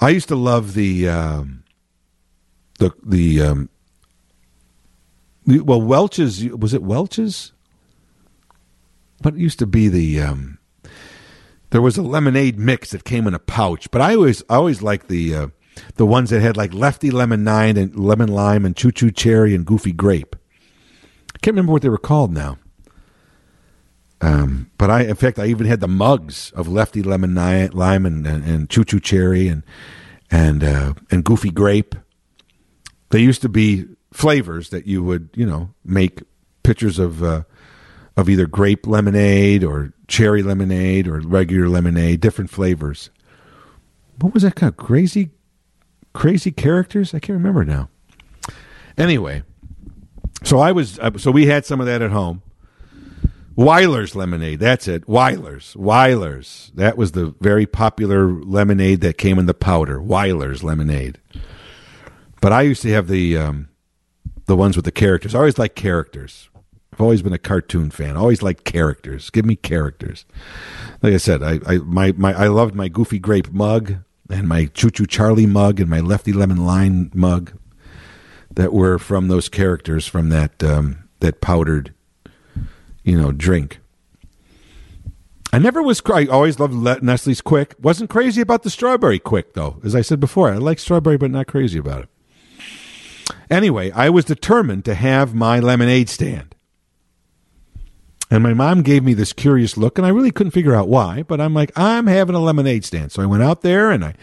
I 0.00 0.10
used 0.10 0.28
to 0.28 0.36
love 0.36 0.74
the 0.74 1.08
um, 1.08 1.62
the 2.78 2.92
the 3.04 3.40
um, 3.42 3.68
well 5.46 5.80
Welch's 5.80 6.44
was 6.44 6.74
it 6.74 6.82
Welch's? 6.82 7.52
What 9.22 9.36
used 9.36 9.60
to 9.60 9.66
be 9.66 9.86
the 9.88 10.20
um, 10.20 10.58
there 11.70 11.80
was 11.80 11.96
a 11.96 12.02
lemonade 12.02 12.58
mix 12.58 12.90
that 12.90 13.04
came 13.04 13.26
in 13.26 13.34
a 13.34 13.38
pouch, 13.38 13.90
but 13.90 14.00
I 14.00 14.14
always 14.14 14.42
I 14.50 14.56
always 14.56 14.82
liked 14.82 15.08
the 15.08 15.34
uh, 15.34 15.46
the 15.94 16.06
ones 16.06 16.30
that 16.30 16.40
had 16.40 16.56
like 16.56 16.74
Lefty 16.74 17.10
Lemonade 17.10 17.78
and 17.78 17.96
lemon 17.96 18.28
lime 18.28 18.64
and 18.64 18.76
choo 18.76 18.92
choo 18.92 19.10
cherry 19.10 19.54
and 19.54 19.64
goofy 19.64 19.92
grape. 19.92 20.36
I 21.34 21.38
can't 21.38 21.54
remember 21.54 21.72
what 21.72 21.82
they 21.82 21.88
were 21.88 21.98
called 21.98 22.32
now. 22.32 22.58
Um, 24.22 24.70
but 24.78 24.88
I, 24.88 25.02
in 25.02 25.16
fact, 25.16 25.40
I 25.40 25.46
even 25.46 25.66
had 25.66 25.80
the 25.80 25.88
mugs 25.88 26.52
of 26.52 26.68
Lefty 26.68 27.02
Lemon 27.02 27.34
Lime 27.34 28.06
and, 28.06 28.24
and, 28.24 28.44
and 28.44 28.70
Choo 28.70 28.84
Choo 28.84 29.00
Cherry 29.00 29.48
and 29.48 29.64
and 30.30 30.62
uh, 30.62 30.94
and 31.10 31.24
Goofy 31.24 31.50
Grape. 31.50 31.96
They 33.10 33.18
used 33.18 33.42
to 33.42 33.48
be 33.48 33.86
flavors 34.12 34.70
that 34.70 34.86
you 34.86 35.02
would, 35.02 35.30
you 35.34 35.44
know, 35.44 35.74
make 35.84 36.22
pictures 36.62 37.00
of 37.00 37.22
uh, 37.22 37.42
of 38.16 38.28
either 38.28 38.46
grape 38.46 38.86
lemonade 38.86 39.64
or 39.64 39.92
cherry 40.06 40.42
lemonade 40.42 41.08
or 41.08 41.18
regular 41.20 41.68
lemonade, 41.68 42.20
different 42.20 42.50
flavors. 42.50 43.10
What 44.20 44.34
was 44.34 44.44
that 44.44 44.54
kind 44.54 44.70
of 44.70 44.76
crazy, 44.76 45.30
crazy 46.12 46.52
characters? 46.52 47.12
I 47.12 47.18
can't 47.18 47.38
remember 47.38 47.64
now. 47.64 47.88
Anyway, 48.96 49.42
so 50.44 50.58
I 50.58 50.70
was, 50.70 51.00
so 51.16 51.30
we 51.30 51.46
had 51.46 51.64
some 51.64 51.80
of 51.80 51.86
that 51.86 52.02
at 52.02 52.10
home 52.10 52.42
Wyler's 53.54 54.14
lemonade. 54.16 54.60
That's 54.60 54.88
it. 54.88 55.06
Wyler's. 55.08 55.76
Wyler's. 55.76 56.72
That 56.74 56.96
was 56.96 57.12
the 57.12 57.34
very 57.40 57.66
popular 57.66 58.32
lemonade 58.32 59.00
that 59.02 59.18
came 59.18 59.38
in 59.38 59.46
the 59.46 59.54
powder. 59.54 60.00
Wyler's 60.00 60.64
lemonade. 60.64 61.18
But 62.40 62.52
I 62.52 62.62
used 62.62 62.82
to 62.82 62.90
have 62.92 63.08
the 63.08 63.36
um, 63.36 63.68
the 64.46 64.56
ones 64.56 64.76
with 64.76 64.84
the 64.84 64.92
characters. 64.92 65.34
I 65.34 65.38
always 65.38 65.58
like 65.58 65.74
characters. 65.74 66.48
I've 66.92 67.00
always 67.00 67.22
been 67.22 67.32
a 67.32 67.38
cartoon 67.38 67.90
fan. 67.90 68.16
I 68.16 68.20
always 68.20 68.42
liked 68.42 68.64
characters. 68.64 69.30
Give 69.30 69.46
me 69.46 69.56
characters. 69.56 70.26
Like 71.00 71.14
I 71.14 71.18
said, 71.18 71.42
I, 71.42 71.58
I 71.66 71.78
my, 71.78 72.12
my 72.12 72.34
I 72.34 72.48
loved 72.48 72.74
my 72.74 72.88
Goofy 72.88 73.18
Grape 73.18 73.52
mug 73.52 73.96
and 74.28 74.48
my 74.48 74.66
Choo 74.66 74.90
Choo 74.90 75.06
Charlie 75.06 75.46
mug 75.46 75.80
and 75.80 75.88
my 75.88 76.00
Lefty 76.00 76.32
Lemon 76.32 76.64
Lime 76.64 77.10
mug 77.14 77.52
that 78.54 78.72
were 78.72 78.98
from 78.98 79.28
those 79.28 79.48
characters 79.48 80.06
from 80.06 80.28
that 80.30 80.62
um, 80.62 81.08
that 81.20 81.40
powdered 81.40 81.94
you 83.04 83.20
know, 83.20 83.32
drink. 83.32 83.80
I 85.52 85.58
never 85.58 85.82
was. 85.82 86.00
I 86.06 86.26
always 86.26 86.58
loved 86.58 87.02
Nestle's 87.02 87.42
Quik. 87.42 87.78
Wasn't 87.78 88.08
crazy 88.08 88.40
about 88.40 88.62
the 88.62 88.70
strawberry 88.70 89.20
Quik 89.20 89.52
though. 89.52 89.80
As 89.84 89.94
I 89.94 90.00
said 90.00 90.18
before, 90.18 90.50
I 90.50 90.56
like 90.56 90.78
strawberry, 90.78 91.18
but 91.18 91.30
not 91.30 91.46
crazy 91.46 91.78
about 91.78 92.04
it. 92.04 92.08
Anyway, 93.50 93.90
I 93.90 94.08
was 94.08 94.24
determined 94.24 94.86
to 94.86 94.94
have 94.94 95.34
my 95.34 95.60
lemonade 95.60 96.08
stand. 96.08 96.54
And 98.30 98.42
my 98.42 98.54
mom 98.54 98.80
gave 98.80 99.04
me 99.04 99.12
this 99.12 99.34
curious 99.34 99.76
look, 99.76 99.98
and 99.98 100.06
I 100.06 100.10
really 100.10 100.30
couldn't 100.30 100.52
figure 100.52 100.74
out 100.74 100.88
why, 100.88 101.22
but 101.22 101.38
I'm 101.38 101.52
like, 101.52 101.70
I'm 101.76 102.06
having 102.06 102.34
a 102.34 102.40
lemonade 102.40 102.82
stand. 102.82 103.12
So 103.12 103.22
I 103.22 103.26
went 103.26 103.42
out 103.42 103.60
there 103.60 103.90
and 103.90 104.02
I, 104.02 104.14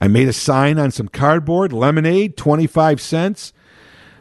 I 0.00 0.06
made 0.06 0.28
a 0.28 0.32
sign 0.32 0.78
on 0.78 0.92
some 0.92 1.08
cardboard 1.08 1.72
lemonade, 1.72 2.36
25 2.36 3.00
cents, 3.00 3.52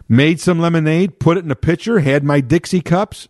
made 0.10 0.40
some 0.40 0.60
lemonade, 0.60 1.20
put 1.20 1.38
it 1.38 1.46
in 1.46 1.52
a 1.52 1.56
pitcher, 1.56 2.00
had 2.00 2.24
my 2.24 2.42
Dixie 2.42 2.82
cups, 2.82 3.28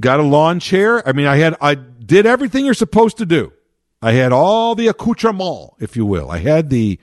got 0.00 0.20
a 0.20 0.22
lawn 0.22 0.60
chair. 0.60 1.06
I 1.06 1.12
mean, 1.12 1.26
I 1.26 1.36
had 1.36 1.56
I 1.60 1.74
did 1.74 2.26
everything 2.26 2.64
you're 2.64 2.74
supposed 2.74 3.18
to 3.18 3.26
do. 3.26 3.52
I 4.00 4.12
had 4.12 4.32
all 4.32 4.74
the 4.74 4.88
accoutrement, 4.88 5.72
if 5.78 5.96
you 5.96 6.06
will. 6.06 6.30
I 6.30 6.38
had 6.38 6.70
the 6.70 6.98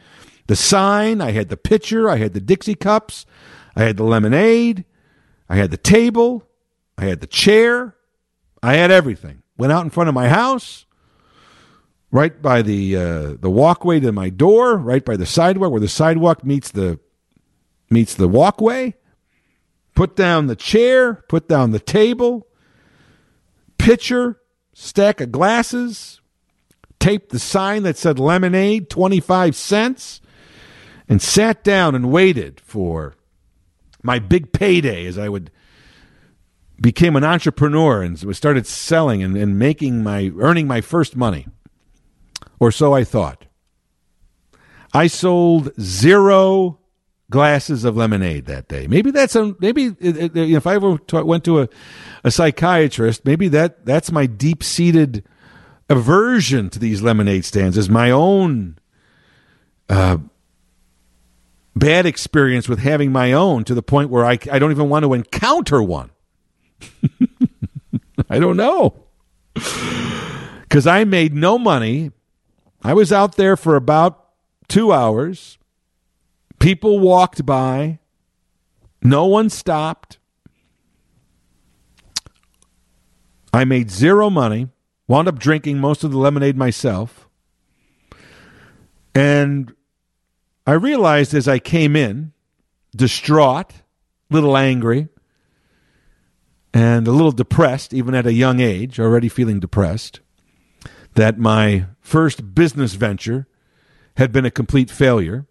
the 0.48 0.56
sign, 0.56 1.22
I 1.22 1.32
had 1.32 1.50
the 1.50 1.58
pitcher, 1.58 2.10
I 2.10 2.18
had 2.18 2.34
the 2.34 2.40
Dixie 2.40 2.76
cups, 2.76 3.26
I 3.76 3.84
had 3.84 3.98
the 3.98 4.04
lemonade, 4.04 4.86
I 5.50 5.56
had 5.56 5.72
the 5.72 5.78
table, 5.78 6.48
I 6.98 7.06
had 7.06 7.20
the 7.20 7.28
chair, 7.28 7.96
I 8.62 8.76
had 8.76 8.92
everything. 8.92 9.42
Went 9.58 9.74
out 9.74 9.84
in 9.84 9.90
front 9.90 10.10
of 10.10 10.16
my 10.16 10.30
house, 10.30 10.86
right 12.12 12.42
by 12.42 12.62
the 12.62 12.96
uh, 12.96 13.34
the 13.40 13.50
walkway 13.50 14.00
to 14.00 14.12
my 14.12 14.30
door, 14.30 14.78
right 14.78 15.04
by 15.04 15.18
the 15.18 15.26
sidewalk 15.26 15.72
where 15.72 15.82
the 15.82 15.88
sidewalk 15.88 16.44
meets 16.44 16.72
the 16.72 17.00
meets 17.90 18.14
the 18.14 18.28
walkway. 18.28 18.96
Put 19.96 20.16
down 20.16 20.48
the 20.48 20.58
chair, 20.58 21.24
put 21.30 21.48
down 21.48 21.72
the 21.72 21.80
table, 21.80 22.48
pitcher, 23.86 24.42
stack 24.74 25.22
of 25.22 25.32
glasses, 25.32 26.20
taped 27.00 27.30
the 27.30 27.38
sign 27.38 27.84
that 27.84 27.96
said 27.96 28.18
lemonade, 28.18 28.90
25 28.90 29.56
cents, 29.56 30.22
and 31.08 31.22
sat 31.22 31.64
down 31.64 31.94
and 31.94 32.12
waited 32.12 32.60
for 32.60 33.16
my 34.02 34.18
big 34.18 34.52
payday 34.52 35.06
as 35.06 35.20
I 35.20 35.30
would 35.30 35.52
became 36.82 37.16
an 37.16 37.24
entrepreneur 37.24 38.02
and 38.02 38.36
started 38.36 38.66
selling 38.66 39.22
and, 39.22 39.38
and 39.38 39.58
making 39.60 40.04
my 40.04 40.32
earning 40.40 40.68
my 40.68 40.82
first 40.82 41.16
money. 41.16 41.48
Or 42.60 42.72
so 42.72 42.94
I 42.94 43.04
thought. 43.04 43.46
I 44.94 45.08
sold 45.08 45.72
zero 45.80 46.80
glasses 47.30 47.84
of 47.86 47.98
lemonade 47.98 48.46
that 48.46 48.68
day. 48.68 48.88
Maybe 48.88 49.12
that's 49.12 49.36
a 49.36 49.56
maybe 49.60 49.96
if 50.00 50.68
I 50.68 50.76
ever 50.76 51.00
went 51.12 51.44
to 51.46 51.62
a, 51.62 51.70
a 52.24 52.32
psychiatrist, 52.32 53.26
maybe 53.26 53.48
that 53.50 53.86
that's 53.86 54.12
my 54.12 54.26
deep 54.26 54.64
seated 54.64 55.24
aversion 55.90 56.70
to 56.72 56.80
these 56.80 57.02
lemonade 57.02 57.46
stands 57.46 57.78
is 57.78 57.90
my 57.90 58.10
own 58.12 58.78
uh, 59.90 60.18
bad 61.76 62.06
experience 62.06 62.68
with 62.68 62.80
having 62.80 63.12
my 63.12 63.34
own 63.34 63.64
to 63.66 63.76
the 63.76 63.84
point 63.84 64.10
where 64.10 64.26
I 64.26 64.38
I 64.52 64.60
don't 64.60 64.72
even 64.72 64.90
want 64.90 65.04
to 65.04 65.14
encounter 65.14 65.82
one. 65.82 66.12
I 68.30 68.40
don't 68.40 68.58
know. 68.58 69.04
Cuz 70.70 70.88
I 70.88 71.04
made 71.06 71.34
no 71.34 71.58
money. 71.58 72.12
I 72.84 72.94
was 72.94 73.12
out 73.12 73.36
there 73.36 73.58
for 73.58 73.76
about 73.76 74.30
2 74.68 74.92
hours 74.92 75.58
People 76.60 77.00
walked 77.00 77.46
by. 77.46 78.00
No 79.02 79.26
one 79.26 79.50
stopped. 79.50 80.18
I 83.54 83.64
made 83.64 83.90
zero 83.90 84.30
money, 84.30 84.70
wound 85.08 85.28
up 85.28 85.40
drinking 85.40 85.80
most 85.80 86.04
of 86.04 86.12
the 86.12 86.18
lemonade 86.18 86.58
myself. 86.58 87.30
And 89.14 89.74
I 90.68 90.74
realized 90.74 91.34
as 91.34 91.48
I 91.48 91.60
came 91.60 91.96
in, 91.96 92.34
distraught, 92.96 93.72
a 93.72 94.34
little 94.34 94.58
angry, 94.58 95.08
and 96.74 97.08
a 97.08 97.12
little 97.12 97.32
depressed, 97.32 97.94
even 97.94 98.14
at 98.14 98.28
a 98.28 98.34
young 98.34 98.60
age, 98.60 99.00
already 99.00 99.30
feeling 99.30 99.62
depressed, 99.62 100.20
that 101.14 101.40
my 101.40 101.86
first 102.02 102.54
business 102.54 102.96
venture 102.96 103.48
had 104.18 104.34
been 104.34 104.46
a 104.46 104.52
complete 104.52 104.92
failure 104.92 105.46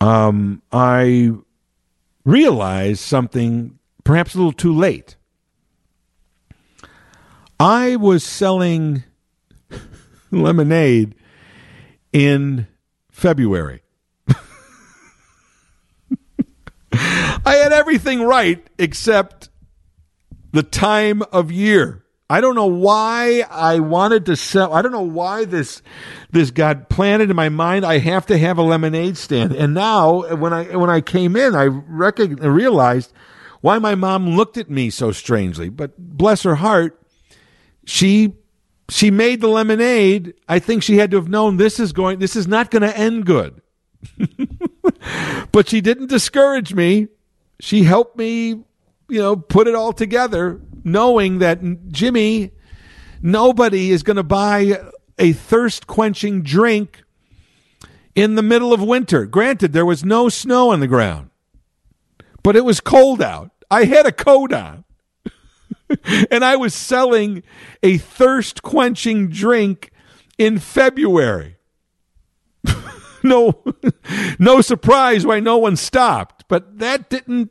um, 0.00 0.62
I 0.72 1.32
realized 2.24 3.00
something 3.00 3.78
perhaps 4.04 4.34
a 4.34 4.38
little 4.38 4.52
too 4.52 4.74
late. 4.74 5.16
I 7.60 7.96
was 7.96 8.22
selling 8.24 9.02
lemonade 10.30 11.14
in 12.12 12.68
February. 13.10 13.82
I 16.92 17.54
had 17.62 17.72
everything 17.72 18.22
right 18.22 18.64
except 18.78 19.48
the 20.52 20.62
time 20.62 21.22
of 21.32 21.50
year. 21.50 22.04
I 22.30 22.42
don't 22.42 22.54
know 22.54 22.66
why 22.66 23.44
I 23.50 23.80
wanted 23.80 24.26
to 24.26 24.36
sell. 24.36 24.74
I 24.74 24.82
don't 24.82 24.92
know 24.92 25.00
why 25.00 25.46
this 25.46 25.80
this 26.30 26.50
got 26.50 26.90
planted 26.90 27.30
in 27.30 27.36
my 27.36 27.48
mind. 27.48 27.86
I 27.86 27.98
have 27.98 28.26
to 28.26 28.36
have 28.36 28.58
a 28.58 28.62
lemonade 28.62 29.16
stand. 29.16 29.52
And 29.52 29.72
now, 29.72 30.36
when 30.36 30.52
I 30.52 30.76
when 30.76 30.90
I 30.90 31.00
came 31.00 31.36
in, 31.36 31.54
I 31.54 31.62
realized 31.64 33.14
why 33.62 33.78
my 33.78 33.94
mom 33.94 34.36
looked 34.36 34.58
at 34.58 34.68
me 34.68 34.90
so 34.90 35.10
strangely. 35.10 35.70
But 35.70 35.96
bless 35.96 36.42
her 36.42 36.56
heart, 36.56 37.00
she 37.86 38.34
she 38.90 39.10
made 39.10 39.40
the 39.40 39.48
lemonade. 39.48 40.34
I 40.46 40.58
think 40.58 40.82
she 40.82 40.98
had 40.98 41.10
to 41.12 41.16
have 41.16 41.28
known 41.28 41.56
this 41.56 41.80
is 41.80 41.94
going. 41.94 42.18
This 42.18 42.36
is 42.36 42.46
not 42.46 42.70
going 42.70 42.82
to 42.82 42.96
end 42.96 43.24
good. 43.24 43.62
but 45.52 45.68
she 45.68 45.80
didn't 45.80 46.08
discourage 46.08 46.74
me. 46.74 47.08
She 47.58 47.84
helped 47.84 48.18
me, 48.18 48.48
you 49.08 49.18
know, 49.18 49.34
put 49.34 49.66
it 49.66 49.74
all 49.74 49.92
together 49.92 50.60
knowing 50.84 51.38
that 51.38 51.60
Jimmy, 51.90 52.52
nobody 53.22 53.90
is 53.90 54.02
going 54.02 54.16
to 54.16 54.22
buy 54.22 54.80
a 55.18 55.32
thirst 55.32 55.86
quenching 55.86 56.42
drink 56.42 57.02
in 58.14 58.34
the 58.34 58.42
middle 58.42 58.72
of 58.72 58.82
winter. 58.82 59.26
Granted, 59.26 59.72
there 59.72 59.86
was 59.86 60.04
no 60.04 60.28
snow 60.28 60.70
on 60.70 60.80
the 60.80 60.86
ground, 60.86 61.30
but 62.42 62.56
it 62.56 62.64
was 62.64 62.80
cold 62.80 63.22
out. 63.22 63.50
I 63.70 63.84
had 63.84 64.06
a 64.06 64.12
coat 64.12 64.52
on. 64.52 64.84
and 66.30 66.44
I 66.44 66.56
was 66.56 66.74
selling 66.74 67.42
a 67.82 67.98
thirst 67.98 68.62
quenching 68.62 69.28
drink 69.28 69.90
in 70.36 70.58
February. 70.58 71.56
no, 73.22 73.62
no 74.38 74.60
surprise 74.60 75.26
why 75.26 75.40
no 75.40 75.58
one 75.58 75.76
stopped, 75.76 76.44
but 76.48 76.78
that 76.78 77.08
didn't 77.08 77.50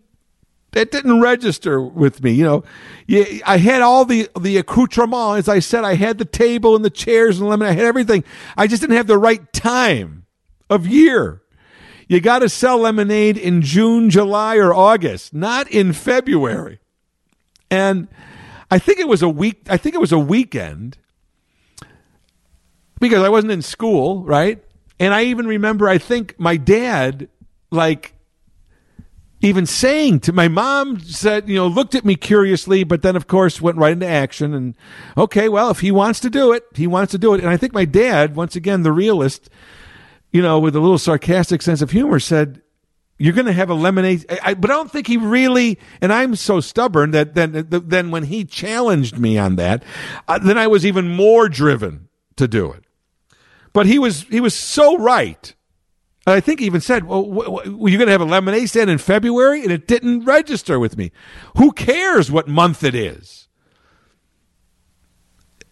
that 0.71 0.91
didn't 0.91 1.21
register 1.21 1.81
with 1.81 2.21
me. 2.23 2.31
You 2.31 2.43
know, 2.43 2.63
yeah, 3.07 3.25
I 3.45 3.57
had 3.57 3.81
all 3.81 4.05
the 4.05 4.29
the 4.39 4.57
accoutrement. 4.57 5.39
As 5.39 5.49
I 5.49 5.59
said, 5.59 5.83
I 5.83 5.95
had 5.95 6.17
the 6.17 6.25
table 6.25 6.75
and 6.75 6.83
the 6.83 6.89
chairs 6.89 7.39
and 7.39 7.49
lemon. 7.49 7.67
I 7.67 7.71
had 7.71 7.85
everything. 7.85 8.23
I 8.55 8.67
just 8.67 8.81
didn't 8.81 8.97
have 8.97 9.07
the 9.07 9.17
right 9.17 9.51
time 9.53 10.25
of 10.69 10.85
year. 10.85 11.41
You 12.07 12.21
got 12.21 12.39
to 12.39 12.49
sell 12.49 12.79
lemonade 12.79 13.37
in 13.37 13.61
June, 13.61 14.09
July, 14.09 14.57
or 14.57 14.73
August, 14.73 15.33
not 15.33 15.69
in 15.69 15.91
February. 15.91 16.79
And 17.69 18.07
I 18.71 18.79
think 18.79 18.99
it 18.99 19.07
was 19.07 19.21
a 19.21 19.29
week. 19.29 19.67
I 19.69 19.77
think 19.77 19.93
it 19.95 20.01
was 20.01 20.13
a 20.13 20.19
weekend 20.19 20.97
because 22.99 23.23
I 23.23 23.29
wasn't 23.29 23.51
in 23.51 23.61
school, 23.61 24.23
right? 24.23 24.63
And 24.99 25.13
I 25.13 25.25
even 25.25 25.47
remember. 25.47 25.87
I 25.87 25.97
think 25.97 26.39
my 26.39 26.57
dad, 26.57 27.29
like, 27.71 28.13
even 29.41 29.65
saying 29.65 30.19
to 30.21 30.33
my 30.33 30.47
mom 30.47 30.99
said, 30.99 31.47
you 31.47 31.55
know, 31.55 31.67
looked 31.67 31.93
at 31.93 32.05
me 32.05 32.15
curiously, 32.15 32.83
but 32.83 33.03
then 33.03 33.15
of 33.15 33.27
course 33.27 33.61
went 33.61 33.77
right 33.77 33.93
into 33.93 34.07
action. 34.07 34.53
And 34.53 34.75
okay, 35.15 35.47
well, 35.47 35.69
if 35.69 35.79
he 35.79 35.91
wants 35.91 36.19
to 36.21 36.29
do 36.29 36.51
it, 36.53 36.63
he 36.73 36.87
wants 36.87 37.11
to 37.11 37.17
do 37.17 37.33
it. 37.33 37.41
And 37.41 37.49
I 37.49 37.57
think 37.57 37.73
my 37.73 37.85
dad, 37.85 38.35
once 38.35 38.55
again, 38.55 38.81
the 38.81 38.91
realist, 38.91 39.49
you 40.31 40.41
know, 40.41 40.59
with 40.59 40.75
a 40.75 40.79
little 40.79 40.97
sarcastic 40.97 41.61
sense 41.61 41.81
of 41.81 41.91
humor, 41.91 42.19
said, 42.19 42.61
"You're 43.19 43.33
going 43.33 43.45
to 43.45 43.53
have 43.53 43.69
a 43.69 43.75
lemonade." 43.75 44.25
I, 44.43 44.55
but 44.55 44.71
I 44.71 44.73
don't 44.73 44.91
think 44.91 45.07
he 45.07 45.17
really. 45.17 45.77
And 46.01 46.11
I'm 46.11 46.35
so 46.35 46.59
stubborn 46.59 47.11
that 47.11 47.35
then, 47.35 47.67
then 47.69 48.11
when 48.11 48.23
he 48.23 48.43
challenged 48.43 49.19
me 49.19 49.37
on 49.37 49.55
that, 49.57 49.83
uh, 50.27 50.39
then 50.39 50.57
I 50.57 50.67
was 50.67 50.85
even 50.85 51.09
more 51.09 51.47
driven 51.47 52.09
to 52.37 52.47
do 52.47 52.71
it. 52.71 52.83
But 53.71 53.85
he 53.85 53.99
was 53.99 54.23
he 54.23 54.39
was 54.39 54.55
so 54.55 54.97
right. 54.97 55.53
I 56.33 56.39
think 56.39 56.61
even 56.61 56.81
said, 56.81 57.05
"Well, 57.05 57.25
were 57.25 57.89
you 57.89 57.97
going 57.97 58.07
to 58.07 58.11
have 58.11 58.21
a 58.21 58.25
lemonade 58.25 58.69
stand 58.69 58.89
in 58.89 58.97
February?" 58.97 59.63
And 59.63 59.71
it 59.71 59.87
didn't 59.87 60.25
register 60.25 60.79
with 60.79 60.97
me. 60.97 61.11
Who 61.57 61.71
cares 61.71 62.31
what 62.31 62.47
month 62.47 62.83
it 62.83 62.95
is? 62.95 63.47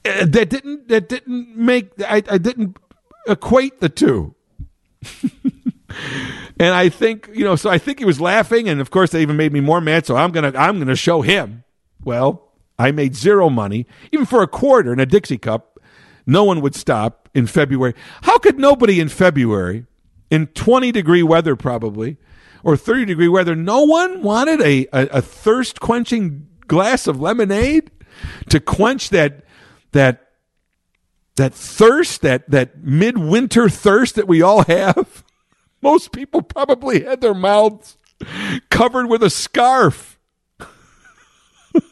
Uh, 0.05 0.25
that 0.25 0.49
didn't 0.49 0.87
that 0.87 1.09
didn't 1.09 1.55
make 1.57 1.91
I, 2.01 2.23
I 2.29 2.37
didn't 2.37 2.77
equate 3.27 3.79
the 3.79 3.89
two. 3.89 4.35
and 6.59 6.73
I 6.73 6.89
think, 6.89 7.29
you 7.33 7.43
know, 7.43 7.55
so 7.55 7.69
I 7.69 7.77
think 7.77 7.99
he 7.99 8.05
was 8.05 8.21
laughing, 8.21 8.69
and 8.69 8.79
of 8.81 8.91
course 8.91 9.11
they 9.11 9.21
even 9.21 9.37
made 9.37 9.53
me 9.53 9.59
more 9.59 9.81
mad. 9.81 10.05
So 10.05 10.15
I'm 10.15 10.31
gonna, 10.31 10.53
I'm 10.55 10.79
gonna 10.79 10.95
show 10.95 11.21
him. 11.21 11.63
Well, 12.03 12.51
I 12.77 12.91
made 12.91 13.15
zero 13.15 13.49
money, 13.49 13.87
even 14.11 14.25
for 14.25 14.41
a 14.41 14.47
quarter 14.47 14.93
in 14.93 14.99
a 14.99 15.05
Dixie 15.05 15.37
cup. 15.37 15.79
No 16.27 16.43
one 16.43 16.61
would 16.61 16.75
stop 16.75 17.29
in 17.33 17.45
February. 17.47 17.93
How 18.23 18.37
could 18.39 18.57
nobody 18.57 18.99
in 18.99 19.09
February, 19.09 19.85
in 20.29 20.47
20 20.47 20.91
degree 20.91 21.23
weather 21.23 21.55
probably, 21.55 22.17
or 22.63 22.75
30 22.75 23.05
degree 23.05 23.27
weather, 23.27 23.55
no 23.55 23.83
one 23.83 24.21
wanted 24.21 24.61
a, 24.61 24.87
a, 24.91 25.07
a 25.17 25.21
thirst 25.21 25.79
quenching 25.79 26.47
glass 26.67 27.07
of 27.07 27.21
lemonade 27.21 27.91
to 28.49 28.59
quench 28.59 29.09
that 29.09 29.43
that 29.91 30.21
that 31.35 31.53
thirst, 31.53 32.21
that 32.21 32.49
that 32.49 32.83
midwinter 32.83 33.69
thirst 33.69 34.15
that 34.15 34.27
we 34.27 34.41
all 34.41 34.63
have. 34.63 35.23
Most 35.81 36.11
people 36.11 36.41
probably 36.41 37.03
had 37.03 37.21
their 37.21 37.33
mouths 37.33 37.97
covered 38.69 39.07
with 39.07 39.21
a 39.21 39.29
scarf. 39.29 40.17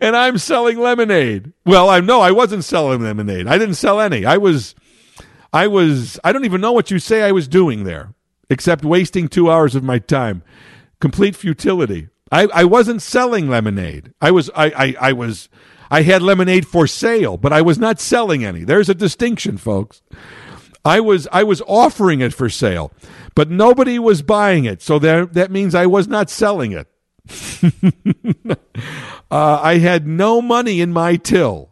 and 0.00 0.16
I'm 0.16 0.38
selling 0.38 0.78
lemonade. 0.78 1.52
Well, 1.64 1.88
I 1.88 2.00
know 2.00 2.20
I 2.20 2.30
wasn't 2.30 2.64
selling 2.64 3.02
lemonade. 3.02 3.46
I 3.46 3.58
didn't 3.58 3.74
sell 3.74 3.98
any. 4.00 4.24
I 4.24 4.36
was 4.36 4.74
I 5.52 5.66
was 5.66 6.18
I 6.22 6.32
don't 6.32 6.44
even 6.44 6.60
know 6.60 6.72
what 6.72 6.90
you 6.90 6.98
say 6.98 7.22
I 7.22 7.32
was 7.32 7.48
doing 7.48 7.84
there, 7.84 8.14
except 8.48 8.84
wasting 8.84 9.28
2 9.28 9.50
hours 9.50 9.74
of 9.74 9.82
my 9.82 9.98
time. 9.98 10.42
Complete 11.00 11.34
futility. 11.34 12.08
I, 12.32 12.46
I 12.54 12.64
wasn't 12.64 13.02
selling 13.02 13.48
lemonade. 13.48 14.12
I 14.20 14.30
was 14.30 14.50
I, 14.54 14.66
I, 14.70 14.96
I 15.08 15.12
was 15.12 15.48
I 15.90 16.02
had 16.02 16.22
lemonade 16.22 16.66
for 16.66 16.86
sale, 16.86 17.36
but 17.36 17.52
I 17.52 17.62
was 17.62 17.78
not 17.78 18.00
selling 18.00 18.44
any. 18.44 18.62
There's 18.62 18.88
a 18.88 18.94
distinction, 18.94 19.56
folks. 19.56 20.02
I 20.84 21.00
was 21.00 21.26
I 21.32 21.42
was 21.42 21.60
offering 21.66 22.20
it 22.20 22.32
for 22.32 22.48
sale, 22.48 22.92
but 23.34 23.50
nobody 23.50 23.98
was 23.98 24.22
buying 24.22 24.64
it. 24.64 24.80
So 24.82 24.98
that 25.00 25.34
that 25.34 25.50
means 25.50 25.74
I 25.74 25.86
was 25.86 26.06
not 26.06 26.30
selling 26.30 26.72
it. 26.72 26.86
uh, 29.30 29.60
I 29.62 29.78
had 29.78 30.06
no 30.06 30.40
money 30.40 30.80
in 30.80 30.92
my 30.92 31.16
till. 31.16 31.70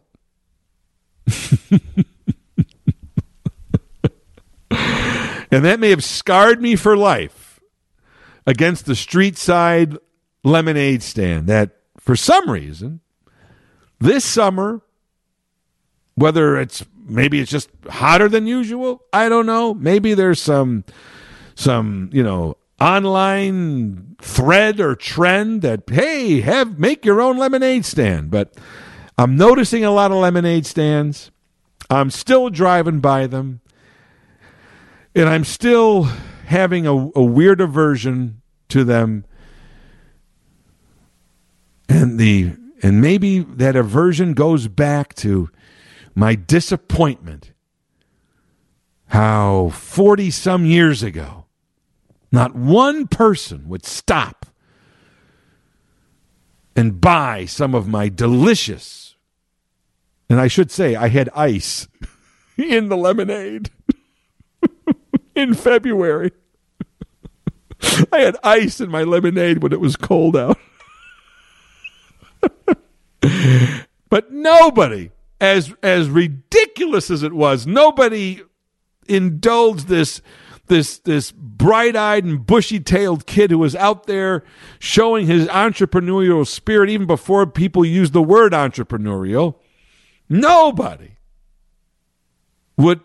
and 5.51 5.65
that 5.65 5.79
may 5.79 5.89
have 5.89 6.03
scarred 6.03 6.61
me 6.61 6.75
for 6.75 6.95
life 6.95 7.59
against 8.45 8.85
the 8.85 8.95
street 8.95 9.37
side 9.37 9.97
lemonade 10.43 11.03
stand 11.03 11.47
that 11.47 11.77
for 11.99 12.15
some 12.15 12.49
reason 12.49 13.01
this 13.99 14.23
summer, 14.23 14.81
whether 16.15 16.57
it's 16.57 16.85
maybe 17.05 17.39
it's 17.39 17.51
just 17.51 17.69
hotter 17.89 18.29
than 18.29 18.47
usual, 18.47 19.03
I 19.13 19.29
don't 19.29 19.45
know. 19.45 19.73
Maybe 19.73 20.13
there's 20.13 20.41
some 20.41 20.85
some, 21.55 22.09
you 22.13 22.23
know, 22.23 22.57
online 22.79 24.15
thread 24.21 24.79
or 24.79 24.95
trend 24.95 25.61
that 25.61 25.83
hey, 25.89 26.41
have 26.41 26.79
make 26.79 27.05
your 27.05 27.21
own 27.21 27.37
lemonade 27.37 27.85
stand, 27.85 28.31
but 28.31 28.53
I'm 29.17 29.35
noticing 29.35 29.83
a 29.83 29.91
lot 29.91 30.11
of 30.11 30.17
lemonade 30.17 30.65
stands. 30.65 31.31
I'm 31.89 32.09
still 32.09 32.49
driving 32.49 32.99
by 32.99 33.27
them. 33.27 33.61
And 35.15 35.27
I'm 35.27 35.43
still 35.43 36.03
having 36.45 36.85
a, 36.85 36.93
a 36.93 37.23
weird 37.23 37.61
aversion 37.61 38.41
to 38.69 38.83
them. 38.83 39.25
And 41.87 42.19
the 42.19 42.55
and 42.81 43.01
maybe 43.01 43.39
that 43.39 43.75
aversion 43.75 44.33
goes 44.33 44.67
back 44.67 45.13
to 45.15 45.49
my 46.15 46.35
disappointment. 46.35 47.51
How 49.07 49.69
40 49.69 50.29
some 50.29 50.65
years 50.65 51.01
ago, 51.01 51.45
not 52.31 52.55
one 52.55 53.07
person 53.07 53.67
would 53.67 53.85
stop 53.85 54.45
and 56.75 57.01
buy 57.01 57.45
some 57.45 57.73
of 57.73 57.87
my 57.87 58.07
delicious, 58.07 59.15
and 60.29 60.39
I 60.39 60.47
should 60.47 60.69
say, 60.71 60.95
I 60.95 61.09
had 61.09 61.27
ice 61.35 61.87
in 62.57 62.89
the 62.89 62.95
lemonade 62.95 63.71
in 65.39 65.53
February. 65.53 66.31
I 68.11 68.19
had 68.19 68.37
ice 68.43 68.81
in 68.81 68.89
my 68.89 69.03
lemonade 69.03 69.63
when 69.63 69.73
it 69.73 69.79
was 69.79 69.95
cold 69.95 70.35
out. 70.35 70.57
but 74.09 74.31
nobody, 74.31 75.11
as 75.39 75.73
as 75.81 76.09
ridiculous 76.09 77.09
as 77.09 77.23
it 77.23 77.33
was, 77.33 77.65
nobody 77.65 78.41
indulged 79.07 79.87
this 79.87 80.21
this 80.67 80.99
this 80.99 81.31
bright-eyed 81.31 82.23
and 82.23 82.45
bushy-tailed 82.45 83.25
kid 83.25 83.51
who 83.51 83.57
was 83.57 83.75
out 83.75 84.05
there 84.05 84.43
showing 84.77 85.25
his 85.25 85.47
entrepreneurial 85.47 86.45
spirit 86.47 86.89
even 86.89 87.07
before 87.07 87.45
people 87.47 87.83
used 87.83 88.13
the 88.13 88.21
word 88.21 88.53
entrepreneurial. 88.53 89.55
Nobody 90.29 91.17
would 92.77 93.01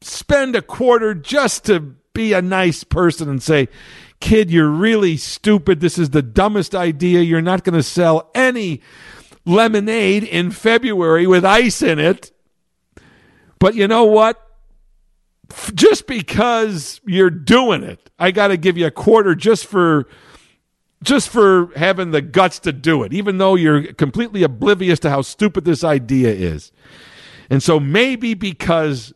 spend 0.00 0.56
a 0.56 0.62
quarter 0.62 1.14
just 1.14 1.64
to 1.66 1.80
be 2.14 2.32
a 2.32 2.42
nice 2.42 2.84
person 2.84 3.28
and 3.28 3.42
say, 3.42 3.68
"Kid, 4.20 4.50
you're 4.50 4.70
really 4.70 5.16
stupid. 5.16 5.80
This 5.80 5.98
is 5.98 6.10
the 6.10 6.22
dumbest 6.22 6.74
idea. 6.74 7.20
You're 7.20 7.40
not 7.40 7.64
going 7.64 7.76
to 7.76 7.82
sell 7.82 8.30
any 8.34 8.80
lemonade 9.48 10.24
in 10.24 10.50
February 10.50 11.26
with 11.26 11.44
ice 11.44 11.82
in 11.82 11.98
it. 11.98 12.30
But 13.58 13.74
you 13.74 13.88
know 13.88 14.04
what? 14.04 14.40
Just 15.74 16.06
because 16.06 17.00
you're 17.06 17.30
doing 17.30 17.82
it, 17.82 18.10
I 18.18 18.30
got 18.30 18.48
to 18.48 18.56
give 18.56 18.76
you 18.76 18.86
a 18.86 18.90
quarter 18.90 19.34
just 19.34 19.66
for 19.66 20.06
just 21.02 21.28
for 21.28 21.70
having 21.76 22.10
the 22.10 22.20
guts 22.20 22.58
to 22.58 22.72
do 22.72 23.04
it, 23.04 23.12
even 23.12 23.38
though 23.38 23.54
you're 23.54 23.92
completely 23.94 24.42
oblivious 24.42 24.98
to 24.98 25.10
how 25.10 25.22
stupid 25.22 25.64
this 25.64 25.84
idea 25.84 26.30
is. 26.30 26.72
And 27.48 27.62
so 27.62 27.78
maybe 27.78 28.34
because 28.34 29.14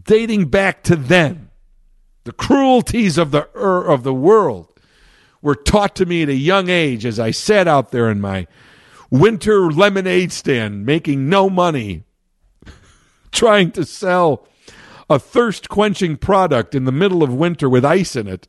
dating 0.00 0.46
back 0.46 0.82
to 0.84 0.96
then, 0.96 1.50
the 2.24 2.32
cruelties 2.32 3.18
of 3.18 3.30
the 3.30 3.48
er, 3.54 3.84
of 3.84 4.02
the 4.02 4.14
world 4.14 4.72
were 5.42 5.54
taught 5.54 5.96
to 5.96 6.06
me 6.06 6.22
at 6.22 6.28
a 6.28 6.34
young 6.34 6.68
age 6.68 7.06
as 7.06 7.18
I 7.18 7.30
sat 7.30 7.66
out 7.66 7.90
there 7.90 8.10
in 8.10 8.20
my 8.20 8.46
winter 9.10 9.70
lemonade 9.70 10.32
stand 10.32 10.86
making 10.86 11.28
no 11.28 11.50
money, 11.50 12.04
trying 13.32 13.70
to 13.72 13.84
sell 13.84 14.46
a 15.08 15.18
thirst 15.18 15.68
quenching 15.68 16.16
product 16.16 16.74
in 16.74 16.84
the 16.84 16.92
middle 16.92 17.22
of 17.22 17.34
winter 17.34 17.68
with 17.68 17.84
ice 17.84 18.14
in 18.14 18.28
it. 18.28 18.46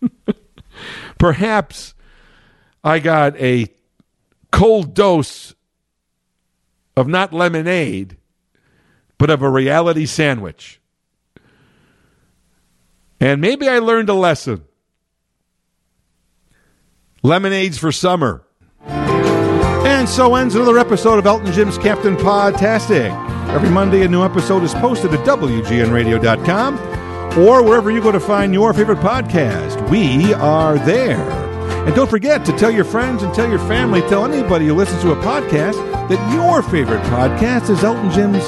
Perhaps 1.18 1.94
I 2.82 2.98
got 2.98 3.36
a 3.36 3.68
cold 4.50 4.94
dose 4.94 5.54
of 6.96 7.06
not 7.06 7.32
lemonade, 7.32 8.16
but 9.18 9.30
of 9.30 9.42
a 9.42 9.50
reality 9.50 10.06
sandwich. 10.06 10.80
And 13.20 13.40
maybe 13.40 13.68
I 13.68 13.78
learned 13.78 14.08
a 14.08 14.14
lesson. 14.14 14.64
Lemonades 17.22 17.78
for 17.78 17.92
summer. 17.92 18.42
And 18.86 20.08
so 20.08 20.34
ends 20.34 20.54
another 20.54 20.78
episode 20.78 21.18
of 21.18 21.26
Elton 21.26 21.52
Jim's 21.52 21.78
Captain 21.78 22.16
Podtastic. 22.16 23.10
Every 23.48 23.70
Monday, 23.70 24.02
a 24.02 24.08
new 24.08 24.24
episode 24.24 24.62
is 24.62 24.74
posted 24.74 25.14
at 25.14 25.24
WGNRadio.com 25.26 26.78
or 27.38 27.62
wherever 27.62 27.90
you 27.90 28.02
go 28.02 28.12
to 28.12 28.20
find 28.20 28.52
your 28.52 28.74
favorite 28.74 28.98
podcast. 28.98 29.88
We 29.90 30.34
are 30.34 30.78
there. 30.80 31.20
And 31.86 31.94
don't 31.94 32.10
forget 32.10 32.44
to 32.46 32.52
tell 32.56 32.70
your 32.70 32.84
friends 32.84 33.22
and 33.22 33.32
tell 33.32 33.48
your 33.48 33.60
family, 33.60 34.00
tell 34.02 34.24
anybody 34.24 34.66
who 34.66 34.74
listens 34.74 35.02
to 35.02 35.12
a 35.12 35.16
podcast 35.16 35.76
that 36.08 36.34
your 36.34 36.62
favorite 36.62 37.02
podcast 37.04 37.70
is 37.70 37.84
Elton 37.84 38.10
Jim's 38.10 38.44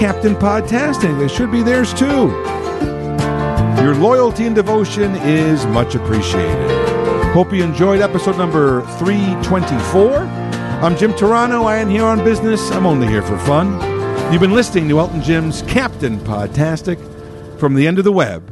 Captain 0.00 0.34
Podtastic. 0.34 1.18
They 1.18 1.28
should 1.28 1.52
be 1.52 1.62
theirs 1.62 1.92
too. 1.92 2.30
Your 3.82 3.94
loyalty 3.94 4.46
and 4.46 4.56
devotion 4.56 5.14
is 5.16 5.66
much 5.66 5.94
appreciated. 5.94 6.70
Hope 7.34 7.52
you 7.52 7.62
enjoyed 7.62 8.00
episode 8.00 8.38
number 8.38 8.80
324. 8.96 10.20
I'm 10.82 10.96
Jim 10.96 11.12
Turano. 11.12 11.66
I 11.66 11.76
am 11.76 11.90
here 11.90 12.06
on 12.06 12.24
business. 12.24 12.70
I'm 12.70 12.86
only 12.86 13.08
here 13.08 13.20
for 13.20 13.36
fun. 13.40 13.72
You've 14.32 14.40
been 14.40 14.54
listening 14.54 14.88
to 14.88 15.00
Elton 15.00 15.22
Jim's 15.22 15.60
Captain 15.62 16.18
Podtastic 16.20 16.98
from 17.58 17.74
the 17.74 17.86
end 17.86 17.98
of 17.98 18.04
the 18.04 18.12
web 18.12 18.50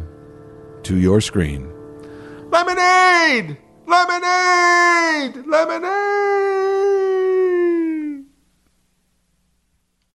to 0.82 0.98
your 0.98 1.22
screen. 1.22 1.72
Lemonade! 2.50 3.56
Lemonade! 3.86 5.46
Lemonade! 5.46 7.17